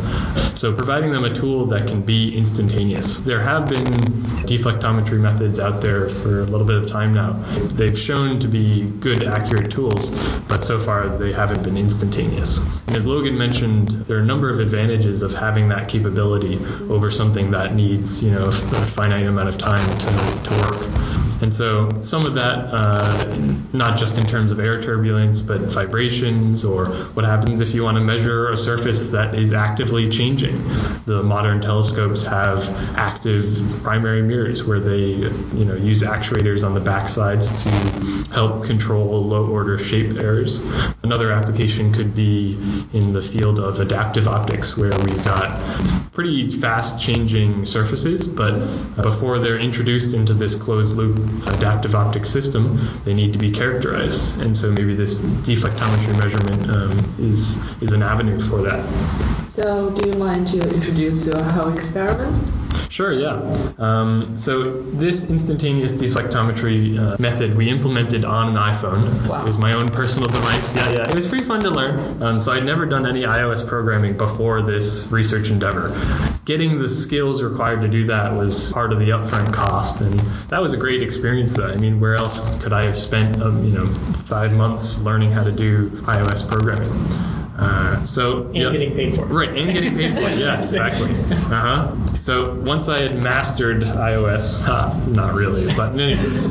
So 0.54 0.74
providing 0.74 1.12
them 1.12 1.24
a 1.24 1.32
tool 1.32 1.66
that 1.66 1.88
can 1.88 2.02
be 2.02 2.36
instantaneous. 2.36 3.20
There 3.20 3.40
have 3.40 3.70
been 3.70 3.94
deflectometry 4.44 5.18
methods 5.18 5.62
out 5.62 5.81
there 5.81 6.09
for 6.09 6.40
a 6.40 6.45
little 6.45 6.66
bit 6.66 6.76
of 6.76 6.90
time 6.90 7.14
now. 7.14 7.33
They've 7.33 7.99
shown 7.99 8.40
to 8.40 8.49
be 8.49 8.83
good, 8.83 9.23
accurate 9.23 9.71
tools, 9.71 10.11
but 10.49 10.62
so 10.62 10.78
far 10.78 11.09
they 11.09 11.33
haven't 11.33 11.62
been 11.62 11.76
instantaneous. 11.76 12.59
And 12.87 12.97
as 12.97 13.07
Logan 13.07 13.38
mentioned, 13.38 13.88
there 13.88 14.19
are 14.19 14.21
a 14.21 14.26
number 14.26 14.50
of 14.50 14.61
advantages 14.61 15.23
of 15.23 15.33
having 15.33 15.69
that 15.69 15.88
capability 15.88 16.59
over 16.90 17.11
something 17.11 17.52
that 17.52 17.75
needs, 17.75 18.23
you 18.23 18.33
know, 18.33 18.49
a 18.49 18.52
finite 18.52 19.26
amount 19.26 19.49
of 19.49 19.59
time 19.59 19.87
to, 19.99 20.50
to 20.50 20.50
work. 20.61 21.12
And 21.42 21.52
so 21.52 21.90
some 21.98 22.24
of 22.24 22.34
that, 22.34 22.68
uh, 22.72 23.36
not 23.72 23.98
just 23.98 24.16
in 24.16 24.26
terms 24.26 24.52
of 24.52 24.60
air 24.60 24.80
turbulence, 24.80 25.40
but 25.40 25.60
vibrations 25.60 26.64
or 26.64 26.86
what 26.86 27.24
happens 27.24 27.60
if 27.60 27.74
you 27.74 27.82
want 27.82 27.96
to 27.96 28.04
measure 28.04 28.50
a 28.50 28.56
surface 28.56 29.10
that 29.10 29.34
is 29.34 29.52
actively 29.52 30.08
changing. 30.08 30.62
The 31.04 31.22
modern 31.24 31.60
telescopes 31.60 32.24
have 32.24 32.68
active 32.96 33.80
primary 33.82 34.22
mirrors 34.22 34.62
where 34.64 34.78
they, 34.78 35.06
you 35.06 35.64
know, 35.64 35.74
use 35.74 36.04
actuators 36.04 36.64
on 36.64 36.74
the 36.74 36.80
backsides 36.80 37.64
to 37.64 38.32
help 38.32 38.66
control 38.66 39.24
low 39.24 39.48
order 39.48 39.78
shape 39.78 40.16
errors. 40.16 40.60
Another 41.02 41.32
application 41.32 41.92
could 41.92 42.14
be 42.14 42.52
in 42.92 43.12
the 43.12 43.22
field 43.22 43.58
of 43.58 43.80
adaptive 43.80 44.28
optics 44.28 44.76
where 44.76 44.92
we've 45.00 45.24
got 45.24 45.60
pretty 46.12 46.50
fast 46.50 47.00
changing 47.00 47.64
surfaces, 47.64 48.28
but 48.28 48.52
before 49.02 49.38
they're 49.38 49.58
introduced 49.58 50.14
into 50.14 50.34
this 50.34 50.54
closed 50.54 50.96
loop 50.96 51.12
adaptive 51.47 51.95
optic 51.95 52.26
system, 52.26 52.78
they 53.04 53.14
need 53.14 53.33
to 53.33 53.38
be 53.38 53.52
characterized. 53.52 54.40
And 54.40 54.57
so 54.57 54.71
maybe 54.73 54.95
this 54.95 55.21
deflectometry 55.21 56.19
measurement 56.19 56.71
um, 56.71 57.14
is, 57.19 57.62
is 57.83 57.92
an 57.92 58.02
avenue 58.02 58.40
for 58.40 58.62
that. 58.62 58.85
So, 59.49 59.90
do 59.90 60.09
you 60.09 60.14
mind 60.16 60.49
to 60.49 60.75
introduce 60.75 61.26
your 61.26 61.42
whole 61.42 61.73
experiment? 61.76 62.35
Sure, 62.88 63.12
yeah. 63.12 63.73
Um, 63.78 64.37
so 64.37 64.83
this 64.83 65.31
instantaneous 65.31 65.95
deflectometry 65.95 66.99
uh, 66.99 67.16
method 67.19 67.57
we 67.57 67.71
implemented 67.71 68.25
on 68.25 68.50
an 68.50 68.54
iPhone. 68.57 69.28
Wow. 69.28 69.42
It 69.42 69.47
was 69.47 69.59
my 69.59 69.75
own 69.75 69.88
personal 69.88 70.28
device. 70.28 70.76
Yeah, 70.76 70.90
yeah. 70.90 71.09
It 71.09 71.14
was 71.14 71.26
pretty 71.26 71.45
fun 71.45 71.61
to 71.61 71.71
learn. 71.71 72.23
Um, 72.23 72.40
so 72.40 72.52
I'd 72.52 72.64
never 72.64 72.87
done 72.87 73.07
any 73.07 73.23
iOS 73.23 73.66
programming 73.66 74.16
before 74.16 74.62
this 74.62 75.09
research 75.11 75.50
endeavor. 75.50 75.95
Getting 76.45 76.81
the 76.81 76.88
skills 76.88 77.42
required 77.42 77.83
to 77.83 77.88
do 77.88 78.07
that 78.07 78.35
was 78.35 78.73
part 78.73 78.92
of 78.92 78.99
the 78.99 79.11
upfront 79.11 79.54
cost, 79.54 80.00
and 80.00 80.19
that 80.50 80.61
was 80.61 80.75
a 80.75 80.78
great 80.78 81.01
experience. 81.02 81.52
Though 81.54 81.68
I 81.68 81.76
mean, 81.76 82.00
where 82.00 82.14
else 82.14 82.40
could 82.62 82.73
I 82.73 82.85
have 82.87 82.97
spent, 82.97 83.40
um, 83.40 83.64
you 83.64 83.73
know, 83.73 83.87
five 83.87 84.52
months 84.52 85.00
learning 85.00 85.32
how 85.32 85.44
to 85.44 85.52
do 85.52 85.90
iOS 85.90 86.49
programming? 86.49 86.90
Uh, 87.56 88.02
so 88.04 88.47
and 88.47 88.56
yeah. 88.56 88.73
getting 88.73 88.94
paid 88.94 89.14
for 89.14 89.23
it. 89.23 89.28
Right, 89.28 89.49
and 89.50 89.71
getting 89.71 89.94
paid 89.94 90.14
for 90.14 90.21
it. 90.21 90.38
Yeah, 90.38 90.59
exactly. 90.59 91.11
Uh 91.11 91.61
huh. 91.61 92.14
So 92.16 92.54
once 92.54 92.88
I 92.88 93.02
had 93.02 93.23
mastered 93.23 93.82
iOS, 93.82 94.66
not 95.14 95.35
really, 95.35 95.66
but 95.76 95.92
in 95.92 96.00
any 96.00 96.16
case, 96.16 96.47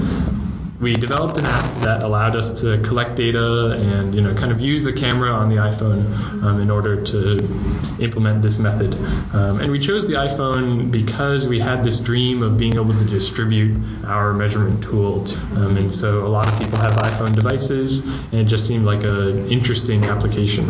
we 0.81 0.95
developed 0.95 1.37
an 1.37 1.45
app 1.45 1.81
that 1.83 2.01
allowed 2.01 2.35
us 2.35 2.61
to 2.61 2.81
collect 2.81 3.15
data 3.15 3.71
and 3.71 4.15
you 4.15 4.21
know 4.21 4.33
kind 4.33 4.51
of 4.51 4.59
use 4.59 4.83
the 4.83 4.91
camera 4.91 5.29
on 5.29 5.49
the 5.49 5.57
iPhone 5.57 6.43
um, 6.43 6.59
in 6.59 6.71
order 6.71 7.03
to 7.03 7.37
implement 7.99 8.41
this 8.41 8.57
method. 8.57 8.93
Um, 9.33 9.59
and 9.59 9.71
we 9.71 9.79
chose 9.79 10.07
the 10.07 10.15
iPhone 10.15 10.91
because 10.91 11.47
we 11.47 11.59
had 11.59 11.83
this 11.83 11.99
dream 11.99 12.41
of 12.41 12.57
being 12.57 12.73
able 12.75 12.91
to 12.91 13.05
distribute 13.05 13.77
our 14.05 14.33
measurement 14.33 14.83
tool. 14.83 15.25
Um, 15.55 15.77
and 15.77 15.91
so 15.91 16.25
a 16.25 16.29
lot 16.29 16.47
of 16.47 16.57
people 16.57 16.79
have 16.79 16.93
iPhone 16.93 17.35
devices, 17.35 18.03
and 18.31 18.41
it 18.41 18.45
just 18.45 18.65
seemed 18.65 18.85
like 18.85 19.03
an 19.03 19.51
interesting 19.51 20.05
application. 20.05 20.65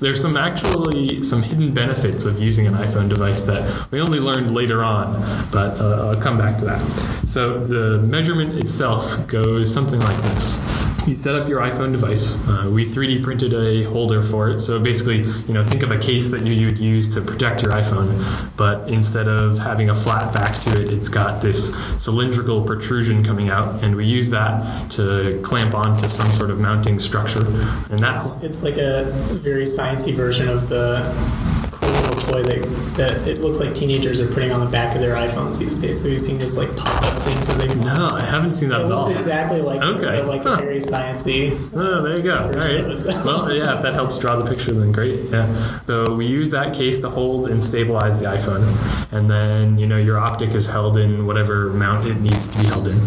There's 0.00 0.20
some 0.20 0.36
actually 0.36 1.22
some 1.22 1.42
hidden 1.42 1.74
benefits 1.74 2.24
of 2.24 2.40
using 2.40 2.66
an 2.66 2.74
iPhone 2.74 3.08
device 3.08 3.42
that 3.42 3.90
we 3.90 4.00
only 4.00 4.20
learned 4.20 4.54
later 4.54 4.82
on, 4.82 5.20
but 5.52 5.80
uh, 5.80 6.10
I'll 6.10 6.20
come 6.20 6.38
back 6.38 6.58
to 6.58 6.64
that. 6.66 6.80
So 7.26 7.58
the 7.58 7.98
measurement 7.98 8.58
itself 8.58 9.26
goes 9.34 9.74
something 9.74 9.98
like 9.98 10.16
this. 10.22 10.60
You 11.08 11.16
set 11.16 11.34
up 11.34 11.48
your 11.48 11.60
iPhone 11.60 11.90
device. 11.90 12.36
Uh, 12.46 12.70
we 12.72 12.86
3D 12.86 13.24
printed 13.24 13.52
a 13.52 13.82
holder 13.82 14.22
for 14.22 14.48
it. 14.50 14.60
So 14.60 14.78
basically, 14.78 15.22
you 15.22 15.52
know, 15.52 15.64
think 15.64 15.82
of 15.82 15.90
a 15.90 15.98
case 15.98 16.30
that 16.30 16.46
you, 16.46 16.66
would 16.66 16.78
use 16.78 17.16
to 17.16 17.20
protect 17.20 17.62
your 17.62 17.72
iPhone, 17.72 18.56
but 18.56 18.88
instead 18.88 19.26
of 19.26 19.58
having 19.58 19.90
a 19.90 19.94
flat 19.94 20.32
back 20.32 20.60
to 20.60 20.80
it, 20.80 20.92
it's 20.92 21.08
got 21.08 21.42
this 21.42 21.74
cylindrical 22.02 22.64
protrusion 22.64 23.24
coming 23.24 23.50
out, 23.50 23.82
and 23.82 23.96
we 23.96 24.06
use 24.06 24.30
that 24.30 24.92
to 24.92 25.40
clamp 25.42 25.74
onto 25.74 26.08
some 26.08 26.30
sort 26.30 26.50
of 26.50 26.60
mounting 26.60 27.00
structure. 27.00 27.44
And 27.44 27.98
that's 27.98 28.44
It's 28.44 28.62
like 28.62 28.78
a 28.78 29.04
very 29.32 29.64
sciencey 29.64 30.14
version 30.14 30.48
of 30.48 30.68
the 30.68 31.02
cool 31.84 31.94
little 32.00 32.16
toy 32.16 32.42
that, 32.42 32.94
that 32.96 33.28
it 33.28 33.40
looks 33.40 33.60
like 33.60 33.74
teenagers 33.74 34.20
are 34.20 34.28
putting 34.28 34.50
on 34.52 34.60
the 34.64 34.70
back 34.70 34.94
of 34.94 35.00
their 35.00 35.14
iPhones 35.14 35.58
these 35.60 35.78
days. 35.80 36.02
Have 36.02 36.10
you 36.10 36.18
seen 36.18 36.38
this 36.38 36.56
like 36.56 36.76
pop-up 36.76 37.18
thing? 37.18 37.42
So 37.42 37.54
they 37.54 37.74
No, 37.74 38.08
I 38.12 38.22
haven't 38.24 38.52
seen 38.52 38.70
that 38.70 38.80
it 38.80 38.84
at 38.84 38.88
looks 38.88 39.06
all. 39.06 39.12
exactly 39.12 39.60
like 39.60 39.80
this, 39.80 40.04
Okay. 40.06 40.20
but 40.20 40.28
like 40.28 40.42
Huh. 40.42 40.56
very 40.56 40.78
sciencey. 40.78 41.56
Oh, 41.74 42.02
there 42.02 42.16
you 42.16 42.22
go. 42.22 42.36
All 42.38 42.50
right. 42.50 43.00
so. 43.00 43.22
Well, 43.24 43.52
yeah, 43.52 43.76
if 43.76 43.82
that 43.82 43.94
helps 43.94 44.18
draw 44.18 44.36
the 44.36 44.48
picture, 44.50 44.72
then 44.72 44.92
great. 44.92 45.30
Yeah. 45.30 45.80
So 45.86 46.14
we 46.14 46.26
use 46.26 46.50
that 46.50 46.74
case 46.74 47.00
to 47.00 47.10
hold 47.10 47.48
and 47.48 47.62
stabilize 47.62 48.20
the 48.20 48.26
iPhone, 48.26 48.64
and 49.12 49.30
then 49.30 49.78
you 49.78 49.86
know 49.86 49.96
your 49.98 50.18
optic 50.18 50.54
is 50.54 50.68
held 50.68 50.96
in 50.96 51.26
whatever 51.26 51.70
mount 51.70 52.06
it 52.06 52.18
needs 52.20 52.48
to 52.48 52.58
be 52.58 52.64
held 52.66 52.88
in, 52.88 52.98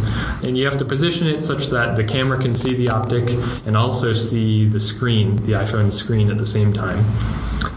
and 0.43 0.57
you 0.57 0.65
have 0.65 0.77
to 0.79 0.85
position 0.85 1.27
it 1.27 1.43
such 1.43 1.67
that 1.69 1.95
the 1.95 2.03
camera 2.03 2.39
can 2.39 2.53
see 2.53 2.75
the 2.75 2.89
optic 2.89 3.29
and 3.65 3.75
also 3.75 4.13
see 4.13 4.65
the 4.65 4.79
screen, 4.79 5.37
the 5.37 5.53
iPhone 5.53 5.91
screen 5.91 6.29
at 6.29 6.37
the 6.37 6.45
same 6.45 6.73
time. 6.73 7.03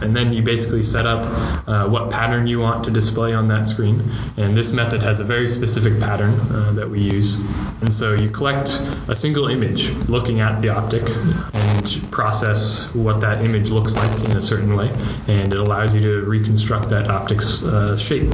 And 0.03 0.15
then 0.15 0.33
you 0.33 0.43
basically 0.43 0.83
set 0.91 1.07
up 1.07 1.69
uh, 1.69 1.89
what 1.89 2.11
pattern 2.11 2.47
you 2.47 2.61
want 2.61 2.85
to 2.85 2.91
display 2.91 3.33
on 3.35 3.49
that 3.49 3.67
screen. 3.67 4.03
And 4.37 4.57
this 4.57 4.73
method 4.73 5.03
has 5.03 5.21
a 5.21 5.25
very 5.25 5.49
specific 5.49 6.01
pattern 6.01 6.35
uh, 6.35 6.73
that 6.73 6.91
we 6.91 7.01
use. 7.01 7.37
And 7.81 7.93
so 7.93 8.15
you 8.15 8.31
collect 8.31 8.71
a 9.09 9.15
single 9.15 9.49
image 9.49 9.91
looking 10.09 10.41
at 10.41 10.61
the 10.61 10.71
optic 10.71 11.03
and 11.55 12.11
process 12.11 12.93
what 12.95 13.21
that 13.21 13.45
image 13.45 13.71
looks 13.71 13.97
like 13.97 14.25
in 14.25 14.37
a 14.37 14.43
certain 14.43 14.77
way. 14.77 14.91
And 15.29 15.53
it 15.53 15.59
allows 15.59 15.95
you 15.95 16.03
to 16.03 16.23
reconstruct 16.23 16.91
that 16.91 17.11
optic's 17.11 17.63
uh, 17.63 17.97
shape. 17.97 18.33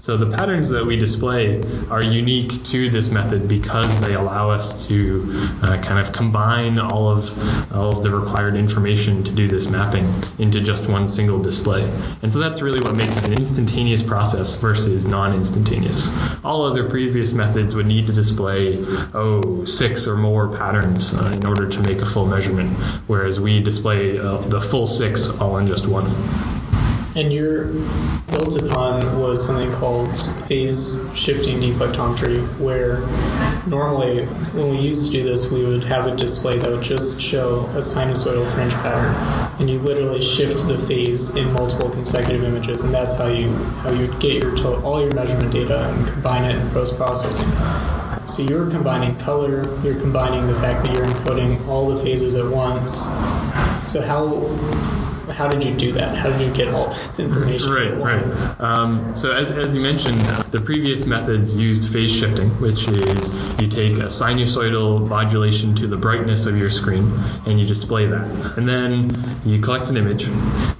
So 0.00 0.16
the 0.16 0.36
patterns 0.36 0.70
that 0.70 0.86
we 0.86 0.96
display 0.96 1.62
are 1.90 2.02
unique 2.02 2.64
to 2.64 2.90
this 2.90 3.10
method 3.10 3.48
because 3.48 4.00
they 4.00 4.14
allow 4.14 4.50
us 4.50 4.88
to 4.88 5.24
uh, 5.62 5.80
kind 5.82 5.98
of 5.98 6.12
combine 6.12 6.78
all 6.78 7.08
of 7.08 7.72
all 7.72 7.90
of 7.90 8.02
the 8.02 8.10
required 8.10 8.56
information 8.56 9.24
to 9.24 9.32
do 9.32 9.46
this 9.48 9.68
mapping 9.68 10.12
into 10.38 10.60
just 10.60 10.88
one 10.88 11.08
single 11.08 11.42
display. 11.42 11.82
And 12.22 12.32
so 12.32 12.38
that's 12.38 12.62
really 12.62 12.80
what 12.80 12.96
makes 12.96 13.16
it 13.16 13.24
an 13.24 13.32
instantaneous 13.32 14.02
process 14.02 14.60
versus 14.60 15.06
non-instantaneous. 15.06 16.44
All 16.44 16.66
other 16.66 16.88
previous 16.88 17.32
methods 17.32 17.74
would 17.74 17.86
need 17.86 18.06
to 18.06 18.12
display 18.12 18.78
oh 19.14 19.64
six 19.64 20.06
or 20.06 20.16
more 20.16 20.56
patterns 20.56 21.14
uh, 21.14 21.32
in 21.34 21.46
order 21.46 21.68
to 21.68 21.80
make 21.80 22.00
a 22.00 22.06
full 22.06 22.26
measurement, 22.26 22.70
whereas 23.06 23.40
we 23.40 23.62
display 23.62 24.18
uh, 24.18 24.38
the 24.38 24.60
full 24.60 24.86
six 24.86 25.30
all 25.38 25.58
in 25.58 25.66
just 25.66 25.86
one. 25.86 26.10
And 27.16 27.32
your 27.32 27.72
built 28.30 28.56
upon 28.56 29.18
was 29.18 29.46
something 29.46 29.72
called 29.72 30.18
phase 30.46 31.00
shifting 31.14 31.60
deflectometry, 31.60 32.40
where 32.60 33.00
normally 33.66 34.24
when 34.24 34.70
we 34.70 34.78
used 34.78 35.10
to 35.10 35.18
do 35.18 35.24
this, 35.24 35.50
we 35.50 35.64
would 35.64 35.84
have 35.84 36.06
a 36.06 36.16
display 36.16 36.58
that 36.58 36.70
would 36.70 36.82
just 36.82 37.20
show 37.20 37.60
a 37.74 37.78
sinusoidal 37.78 38.46
fringe 38.46 38.74
pattern, 38.74 39.14
and 39.58 39.70
you 39.70 39.78
literally 39.78 40.22
shift 40.22 40.66
the 40.68 40.76
phase 40.78 41.34
in 41.34 41.52
multiple 41.52 41.90
consecutive 41.90 42.44
images, 42.44 42.84
and 42.84 42.94
that's 42.94 43.16
how 43.16 43.28
you 43.28 43.52
how 43.82 43.90
you 43.90 44.06
get 44.20 44.42
your 44.42 44.54
to- 44.56 44.76
all 44.82 45.00
your 45.00 45.14
measurement 45.14 45.50
data 45.50 45.88
and 45.88 46.06
combine 46.08 46.44
it 46.44 46.56
in 46.56 46.70
post 46.70 46.96
processing. 46.96 47.50
So 48.26 48.42
you're 48.42 48.70
combining 48.70 49.16
color, 49.16 49.64
you're 49.82 49.98
combining 49.98 50.46
the 50.46 50.54
fact 50.54 50.84
that 50.84 50.94
you're 50.94 51.06
encoding 51.06 51.66
all 51.68 51.88
the 51.88 51.96
phases 51.96 52.34
at 52.34 52.46
once. 52.46 53.08
So 53.90 54.02
how 54.02 54.26
how 55.38 55.46
did 55.46 55.62
you 55.62 55.72
do 55.72 55.92
that? 55.92 56.16
How 56.16 56.30
did 56.30 56.40
you 56.40 56.52
get 56.52 56.74
all 56.74 56.86
this 56.86 57.20
information? 57.20 57.70
Right, 57.70 57.96
right. 57.96 58.60
Um, 58.60 59.14
so 59.14 59.32
as, 59.32 59.48
as 59.52 59.76
you 59.76 59.80
mentioned, 59.80 60.18
the 60.50 60.60
previous 60.60 61.06
methods 61.06 61.56
used 61.56 61.92
phase 61.92 62.10
shifting, 62.10 62.48
which 62.60 62.88
is 62.88 63.32
you 63.60 63.68
take 63.68 63.98
a 63.98 64.08
sinusoidal 64.10 65.06
modulation 65.06 65.76
to 65.76 65.86
the 65.86 65.96
brightness 65.96 66.46
of 66.46 66.58
your 66.58 66.70
screen 66.70 67.12
and 67.46 67.60
you 67.60 67.68
display 67.68 68.06
that. 68.06 68.56
And 68.56 68.68
then 68.68 69.12
you 69.44 69.60
collect 69.60 69.88
an 69.90 69.96
image. 69.96 70.24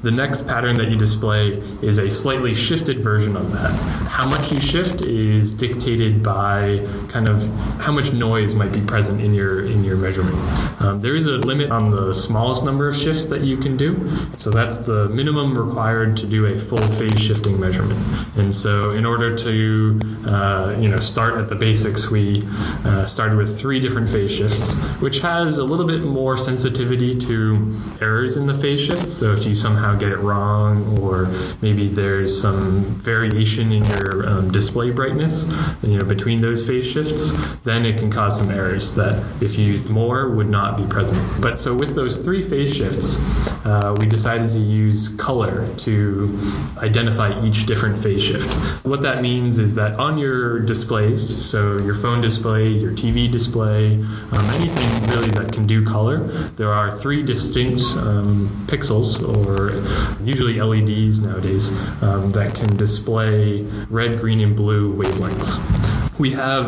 The 0.03 0.11
next 0.11 0.49
pattern 0.49 0.79
that 0.79 0.91
you 0.91 0.97
display 0.97 1.51
is 1.81 1.99
a 1.99 2.11
slightly 2.11 2.57
shifted 2.57 2.99
version 2.99 3.37
of 3.37 3.53
that. 3.53 3.71
How 4.09 4.29
much 4.29 4.51
you 4.51 4.59
shift 4.59 5.03
is 5.03 5.55
dictated 5.55 6.25
by 6.25 6.85
kind 7.11 7.29
of 7.29 7.45
how 7.79 7.93
much 7.93 8.13
noise 8.13 8.55
might 8.55 8.73
be 8.73 8.81
present 8.81 9.21
in 9.21 9.35
your 9.35 9.65
in 9.65 9.85
your 9.85 9.97
measurement. 9.97 10.37
Um, 10.81 11.01
there 11.01 11.15
is 11.15 11.27
a 11.27 11.37
limit 11.37 11.71
on 11.71 11.93
the 11.93 12.13
smallest 12.13 12.65
number 12.65 12.89
of 12.89 12.97
shifts 12.97 13.27
that 13.27 13.43
you 13.43 13.57
can 13.59 13.77
do. 13.77 14.11
So 14.37 14.48
that's 14.51 14.79
the 14.79 15.09
minimum 15.09 15.57
required 15.57 16.19
to 16.19 16.27
do 16.27 16.47
a 16.47 16.59
full 16.59 16.79
phase 16.79 17.21
shifting 17.21 17.61
measurement. 17.61 17.99
And 18.37 18.55
so 18.55 18.91
in 18.91 19.05
order 19.05 19.37
to 19.37 20.01
uh, 20.27 20.77
you 20.79 20.89
know 20.89 21.01
start 21.01 21.39
at 21.39 21.49
the 21.49 21.55
basics, 21.55 22.11
we 22.11 22.43
uh, 22.85 23.07
started 23.07 23.37
with 23.37 23.61
three 23.61 23.81
different 23.81 24.09
phase 24.09 24.35
shifts, 24.35 24.75
which 25.01 25.21
has 25.21 25.59
a 25.59 25.65
little 25.65 25.87
bit 25.87 26.03
more 26.03 26.37
sensitivity 26.37 27.19
to 27.19 27.77
errors 28.01 28.37
in 28.37 28.47
the 28.47 28.55
phase 28.55 28.81
shifts. 28.81 29.13
So 29.13 29.33
if 29.33 29.45
you 29.45 29.55
somehow 29.55 29.97
get 29.97 30.13
it 30.13 30.19
wrong, 30.19 30.99
or 31.01 31.29
maybe 31.61 31.89
there's 31.89 32.41
some 32.41 32.83
variation 32.83 33.73
in 33.73 33.85
your 33.85 34.29
um, 34.29 34.53
display 34.53 34.91
brightness, 34.91 35.49
you 35.83 35.99
know, 35.99 36.05
between 36.05 36.41
those 36.41 36.67
phase 36.67 36.89
shifts, 36.91 37.33
then 37.65 37.85
it 37.85 37.99
can 37.99 38.11
cause 38.11 38.39
some 38.39 38.51
errors 38.51 38.95
that 38.95 39.43
if 39.43 39.59
you 39.59 39.67
used 39.67 39.89
more 39.91 40.29
would 40.29 40.49
not 40.49 40.77
be 40.77 40.87
present. 40.87 41.43
But 41.43 41.59
so 41.59 41.75
with 41.75 41.95
those 41.95 42.25
three 42.25 42.43
phase 42.43 42.77
shifts, 42.77 43.21
uh, 43.65 43.97
we 43.99 44.07
decided 44.07 44.38
to 44.39 44.59
use 44.59 45.09
color 45.09 45.69
to 45.79 46.39
identify 46.79 47.45
each 47.45 47.67
different 47.67 48.03
phase 48.03 48.23
shift. 48.23 48.49
What 48.85 49.03
that 49.03 49.23
means 49.23 49.59
is 49.59 49.77
that 49.77 49.99
on 49.99 50.19
your 50.19 50.61
displays, 50.61 51.45
so 51.45 51.79
your 51.79 51.95
phone 51.95 52.21
display, 52.21 52.69
your 52.69 52.93
TV 52.93 53.31
display, 53.31 53.95
um, 53.95 54.51
anything 54.51 55.07
really 55.07 55.31
that 55.31 55.53
can 55.53 55.67
do 55.67 55.85
color, 55.85 56.19
there 56.19 56.73
are 56.73 56.91
three 56.91 57.23
distinct 57.23 57.83
um, 57.97 58.49
pixels, 58.67 59.23
or 59.23 60.25
usually 60.25 60.61
LEDs 60.61 61.23
nowadays, 61.23 61.73
um, 62.03 62.31
that 62.31 62.55
can 62.55 62.77
display 62.77 63.63
red, 63.91 64.21
green, 64.21 64.41
and 64.41 64.57
blue 64.57 64.95
wavelengths 64.95 66.08
we 66.19 66.33
have 66.33 66.67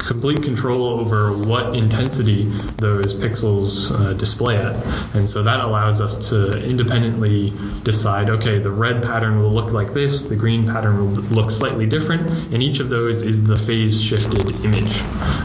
complete 0.00 0.42
control 0.42 0.88
over 0.88 1.32
what 1.32 1.76
intensity 1.76 2.44
those 2.78 3.14
pixels 3.14 3.92
uh, 3.92 4.12
display 4.14 4.56
at. 4.56 4.74
And 5.14 5.28
so 5.28 5.44
that 5.44 5.60
allows 5.60 6.00
us 6.00 6.30
to 6.30 6.60
independently 6.62 7.52
decide 7.84 8.28
okay, 8.28 8.58
the 8.58 8.70
red 8.70 9.02
pattern 9.02 9.40
will 9.40 9.52
look 9.52 9.72
like 9.72 9.92
this, 9.94 10.26
the 10.26 10.36
green 10.36 10.66
pattern 10.66 10.98
will 10.98 11.22
look 11.22 11.50
slightly 11.50 11.86
different, 11.86 12.28
and 12.52 12.62
each 12.62 12.80
of 12.80 12.90
those 12.90 13.22
is 13.22 13.46
the 13.46 13.56
phase 13.56 14.02
shifted 14.02 14.48
image. 14.64 15.00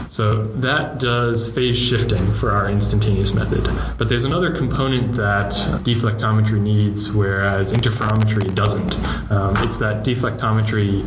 So 0.08 0.44
that 0.58 0.98
does 0.98 1.52
phase 1.52 1.78
shifting 1.78 2.32
for 2.34 2.50
our 2.50 2.68
instantaneous 2.68 3.34
method. 3.34 3.68
But 3.98 4.08
there's 4.08 4.24
another 4.24 4.54
component 4.54 5.14
that 5.14 5.52
deflectometry 5.84 6.60
needs, 6.60 7.12
whereas 7.12 7.72
interferometry 7.72 8.54
doesn't. 8.54 8.94
Um, 9.30 9.56
it's 9.58 9.78
that 9.78 10.04
deflectometry 10.04 11.02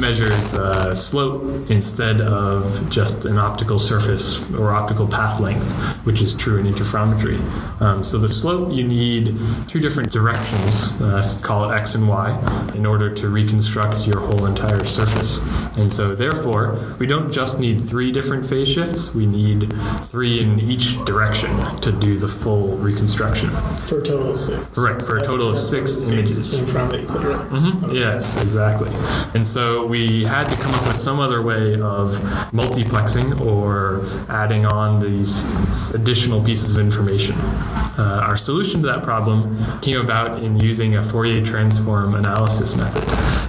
measures 0.00 0.54
uh, 0.54 0.94
slope 0.94 1.70
instead 1.70 1.91
of 2.00 2.90
just 2.90 3.24
an 3.24 3.38
optical 3.38 3.78
surface 3.78 4.50
or 4.52 4.72
optical 4.72 5.06
path 5.06 5.40
length, 5.40 5.72
which 6.04 6.20
is 6.22 6.34
true 6.36 6.58
in 6.58 6.66
interferometry. 6.66 7.38
Um, 7.80 8.04
so 8.04 8.18
the 8.18 8.28
slope 8.28 8.72
you 8.72 8.84
need 8.84 9.36
two 9.68 9.80
different 9.80 10.10
directions, 10.12 10.90
uh, 11.00 11.22
call 11.42 11.70
it 11.70 11.76
x 11.76 11.94
and 11.94 12.08
y, 12.08 12.70
in 12.74 12.86
order 12.86 13.14
to 13.14 13.28
reconstruct 13.28 14.06
your 14.06 14.20
whole 14.20 14.46
entire 14.46 14.84
surface. 14.84 15.40
And 15.76 15.92
so 15.92 16.14
therefore, 16.14 16.96
we 16.98 17.06
don't 17.06 17.32
just 17.32 17.60
need 17.60 17.80
three 17.80 18.12
different 18.12 18.46
phase 18.46 18.68
shifts, 18.68 19.14
we 19.14 19.26
need 19.26 19.72
three 20.04 20.40
in 20.40 20.60
each 20.60 21.04
direction 21.04 21.50
to 21.80 21.92
do 21.92 22.18
the 22.18 22.28
full 22.28 22.76
reconstruction. 22.76 23.50
For 23.50 24.00
a 24.00 24.04
total 24.04 24.30
of 24.30 24.36
six. 24.36 24.78
Right, 24.78 25.00
for 25.02 25.16
a 25.16 25.22
total 25.22 25.50
of 25.50 25.58
six 25.58 26.08
the 26.08 26.14
images. 26.14 26.70
From 26.72 26.88
that 26.90 27.00
you 27.00 27.06
said 27.06 27.24
earlier. 27.24 27.48
Mhm, 27.50 27.92
Yes, 27.94 28.40
exactly. 28.40 28.90
And 29.34 29.46
so 29.46 29.86
we 29.86 30.24
had 30.24 30.48
to 30.48 30.56
come 30.56 30.74
up 30.74 30.86
with 30.86 30.98
some 30.98 31.20
other 31.20 31.42
way 31.42 31.76
of 31.82 32.12
multiplexing 32.52 33.40
or 33.40 34.06
adding 34.28 34.66
on 34.66 35.00
these 35.00 35.92
additional 35.94 36.44
pieces 36.44 36.76
of 36.76 36.82
information. 36.82 37.36
Uh, 37.36 38.24
our 38.26 38.36
solution 38.36 38.82
to 38.82 38.86
that 38.88 39.02
problem 39.02 39.80
came 39.80 40.00
about 40.00 40.42
in 40.42 40.58
using 40.60 40.96
a 40.96 41.02
Fourier 41.02 41.44
transform 41.44 42.14
analysis 42.14 42.76
method. 42.76 43.04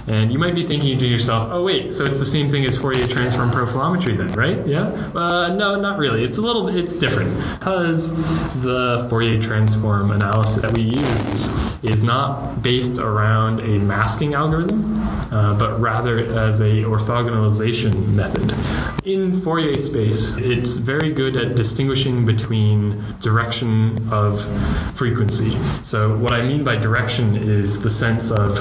And 0.06 0.32
you 0.32 0.38
might 0.38 0.54
be 0.54 0.64
thinking 0.64 0.98
to 0.98 1.06
yourself, 1.06 1.48
oh, 1.50 1.64
wait, 1.64 1.94
so 1.94 2.04
it's 2.04 2.18
the 2.18 2.24
same 2.24 2.50
thing 2.50 2.64
as 2.66 2.78
Fourier 2.78 3.06
transform 3.06 3.50
profilometry 3.50 4.16
then, 4.16 4.32
right? 4.32 4.66
Yeah? 4.66 4.82
Uh, 4.82 5.54
no, 5.54 5.80
not 5.80 5.98
really. 5.98 6.24
It's 6.24 6.38
a 6.38 6.42
little 6.42 6.66
bit, 6.66 6.76
it's 6.76 6.96
different 6.96 7.34
because 7.58 8.14
the 8.62 9.06
Fourier 9.08 9.40
transform 9.40 10.10
analysis 10.10 10.62
that 10.62 10.72
we 10.72 10.82
use 10.82 11.48
is 11.82 12.02
not 12.02 12.62
based 12.62 12.98
around 12.98 13.60
a 13.60 13.78
masking 13.78 14.34
algorithm, 14.34 15.02
uh, 15.32 15.58
but 15.58 15.80
rather 15.80 16.18
as 16.18 16.60
a 16.60 16.82
orthogonalization 16.82 18.08
method. 18.08 18.23
In 19.04 19.40
Fourier 19.40 19.78
space, 19.78 20.36
it's 20.36 20.76
very 20.76 21.12
good 21.12 21.36
at 21.36 21.56
distinguishing 21.56 22.24
between 22.24 23.02
direction 23.20 24.08
of 24.10 24.40
frequency. 24.96 25.56
So 25.82 26.16
what 26.16 26.32
I 26.32 26.42
mean 26.46 26.64
by 26.64 26.76
direction 26.76 27.36
is 27.36 27.82
the 27.82 27.90
sense 27.90 28.30
of 28.30 28.58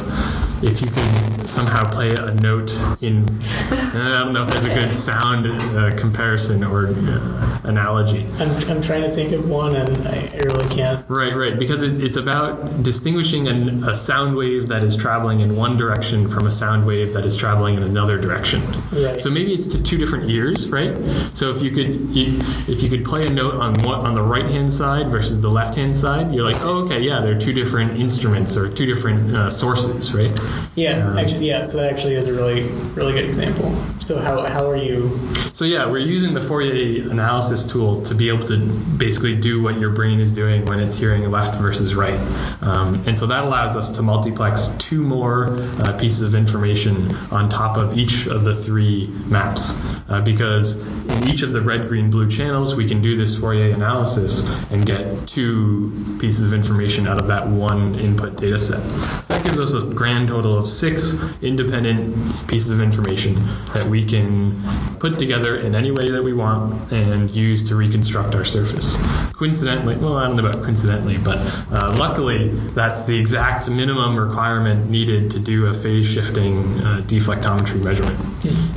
if 0.64 0.82
you 0.82 0.88
could 0.88 1.48
somehow 1.48 1.84
play 1.92 2.12
a 2.12 2.34
note 2.34 2.72
in, 3.02 3.24
I 3.72 4.22
don't 4.24 4.34
know 4.34 4.44
if 4.44 4.50
there's 4.50 4.66
a 4.66 4.74
good 4.74 4.94
sound 4.94 5.48
uh, 5.48 5.98
comparison 5.98 6.64
or 6.64 6.88
uh, 6.88 7.60
analogy. 7.64 8.26
I'm, 8.40 8.52
I'm 8.70 8.82
trying 8.82 9.04
to 9.04 9.10
think 9.10 9.32
of 9.32 9.50
one 9.50 9.76
and 9.76 10.08
I, 10.08 10.30
I 10.34 10.38
really 10.38 10.70
can't. 10.74 11.06
Right, 11.10 11.36
right, 11.36 11.58
because 11.58 11.84
it, 11.84 12.04
it's 12.04 12.18
about 12.18 12.84
distinguishing 12.84 13.48
an, 13.48 13.84
a 13.84 13.96
sound 13.96 14.36
wave 14.36 14.70
that 14.70 14.84
is 14.84 14.96
traveling 14.96 15.42
in 15.42 15.56
one 15.56 15.78
direction 15.78 16.28
from 16.30 16.46
a 16.48 16.52
sound 16.52 16.86
wave 16.86 17.14
that 17.14 17.26
is 17.26 17.38
traveling 17.38 17.76
in 17.76 17.84
another 17.84 18.20
direction. 18.20 18.62
Right. 18.92 19.20
So 19.20 19.30
maybe 19.30 19.53
it's 19.54 19.68
to 19.68 19.84
two 19.84 19.98
different 19.98 20.30
ears, 20.30 20.70
right? 20.70 20.96
So 21.34 21.52
if 21.52 21.62
you 21.62 21.72
could, 21.72 22.18
if 22.18 22.82
you 22.84 22.90
could 22.90 23.06
play 23.06 23.28
a 23.28 23.30
note 23.30 23.56
on 23.56 23.74
what 23.84 24.00
on 24.00 24.16
the 24.16 24.22
right 24.22 24.46
hand 24.46 24.74
side 24.74 25.08
versus 25.08 25.42
the 25.42 25.50
left 25.50 25.76
hand 25.76 25.96
side, 25.96 26.34
you're 26.34 26.44
like, 26.44 26.62
oh, 26.62 26.86
okay, 26.86 27.02
yeah, 27.02 27.22
they're 27.22 27.40
two 27.40 27.54
different 27.54 28.00
instruments 28.00 28.58
or 28.58 28.70
two 28.70 28.86
different 28.86 29.36
uh, 29.36 29.50
sources, 29.50 30.14
right? 30.14 30.32
Yeah, 30.76 31.08
Um, 31.08 31.18
actually, 31.20 31.48
yeah. 31.48 31.62
So 31.64 31.78
that 31.78 31.92
actually 31.94 32.16
is 32.16 32.26
a 32.26 32.34
really, 32.34 32.64
really 32.96 33.14
good 33.14 33.26
example. 33.26 33.76
So 34.00 34.20
how, 34.20 34.42
how 34.44 34.70
are 34.70 34.76
you? 34.76 35.20
So 35.54 35.66
yeah, 35.66 35.86
we're 35.86 36.00
using 36.00 36.34
the 36.34 36.42
Fourier 36.42 37.12
analysis 37.12 37.72
tool 37.72 38.04
to 38.06 38.16
be 38.16 38.30
able 38.30 38.48
to 38.48 38.58
basically 38.58 39.36
do 39.36 39.62
what 39.62 39.80
your 39.80 39.92
brain 39.92 40.20
is 40.20 40.34
doing 40.34 40.66
when 40.66 40.80
it's 40.80 40.98
hearing 40.98 41.30
left 41.30 41.62
versus 41.62 41.94
right, 41.94 42.20
um, 42.62 43.04
and 43.06 43.16
so 43.18 43.28
that 43.28 43.44
allows 43.44 43.78
us 43.78 43.98
to 43.98 44.02
multiplex 44.02 44.70
two 44.80 45.04
more 45.04 45.58
uh, 45.80 45.98
pieces 46.00 46.24
of 46.24 46.34
information 46.34 47.16
on 47.32 47.50
top 47.50 47.78
of 47.78 47.96
each 47.98 48.26
of 48.26 48.44
the 48.44 48.56
three 48.56 49.08
maps, 49.08 49.78
uh, 50.10 50.22
because 50.22 50.82
in 51.10 51.30
each 51.30 51.42
of 51.44 51.54
the 51.54 51.62
red, 51.62 51.88
green, 51.88 52.10
blue 52.10 52.30
channels 52.30 52.76
we 52.76 52.88
can 52.88 53.02
do 53.02 53.16
this 53.16 53.40
Fourier 53.40 53.74
analysis 53.74 54.44
and 54.72 54.86
get 54.86 55.28
two 55.28 56.18
pieces 56.20 56.48
of 56.48 56.54
information 56.54 57.08
out 57.08 57.20
of 57.20 57.28
that 57.28 57.48
one 57.48 57.96
input 57.96 58.38
data 58.38 58.60
set. 58.60 58.82
So 58.82 59.34
that 59.34 59.44
gives 59.44 59.60
us 59.60 59.74
a 59.86 59.94
grand 59.94 60.30
total 60.30 60.58
of 60.58 60.68
six 60.68 61.18
independent 61.42 62.48
pieces 62.48 62.72
of 62.72 62.82
information 62.82 63.36
that 63.74 63.88
we 63.88 64.06
can 64.06 64.62
put 65.00 65.20
together 65.20 65.56
in 65.58 65.76
any 65.76 65.92
way 65.92 66.12
that 66.12 66.24
we 66.24 66.34
want 66.34 66.92
and 66.92 67.30
use 67.30 67.70
to 67.70 67.76
reconstruct 67.76 68.36
our 68.36 68.46
surface. 68.46 68.96
Coincidentally, 69.34 69.96
well, 69.96 70.18
I 70.18 70.28
don't 70.28 70.38
know 70.38 70.48
about 70.48 70.64
coincidentally, 70.64 71.18
but 71.18 71.38
uh, 71.72 71.96
luckily 71.98 72.48
that's 72.50 73.06
the 73.06 73.18
exact 73.18 73.70
minimum 73.70 74.18
requirement 74.18 74.90
needed 74.90 75.32
to 75.32 75.40
do 75.40 75.68
a 75.68 75.74
phase 75.74 76.08
shifting 76.10 76.60
uh, 76.80 77.02
deflectometry 77.06 77.84
measurement. 77.84 78.20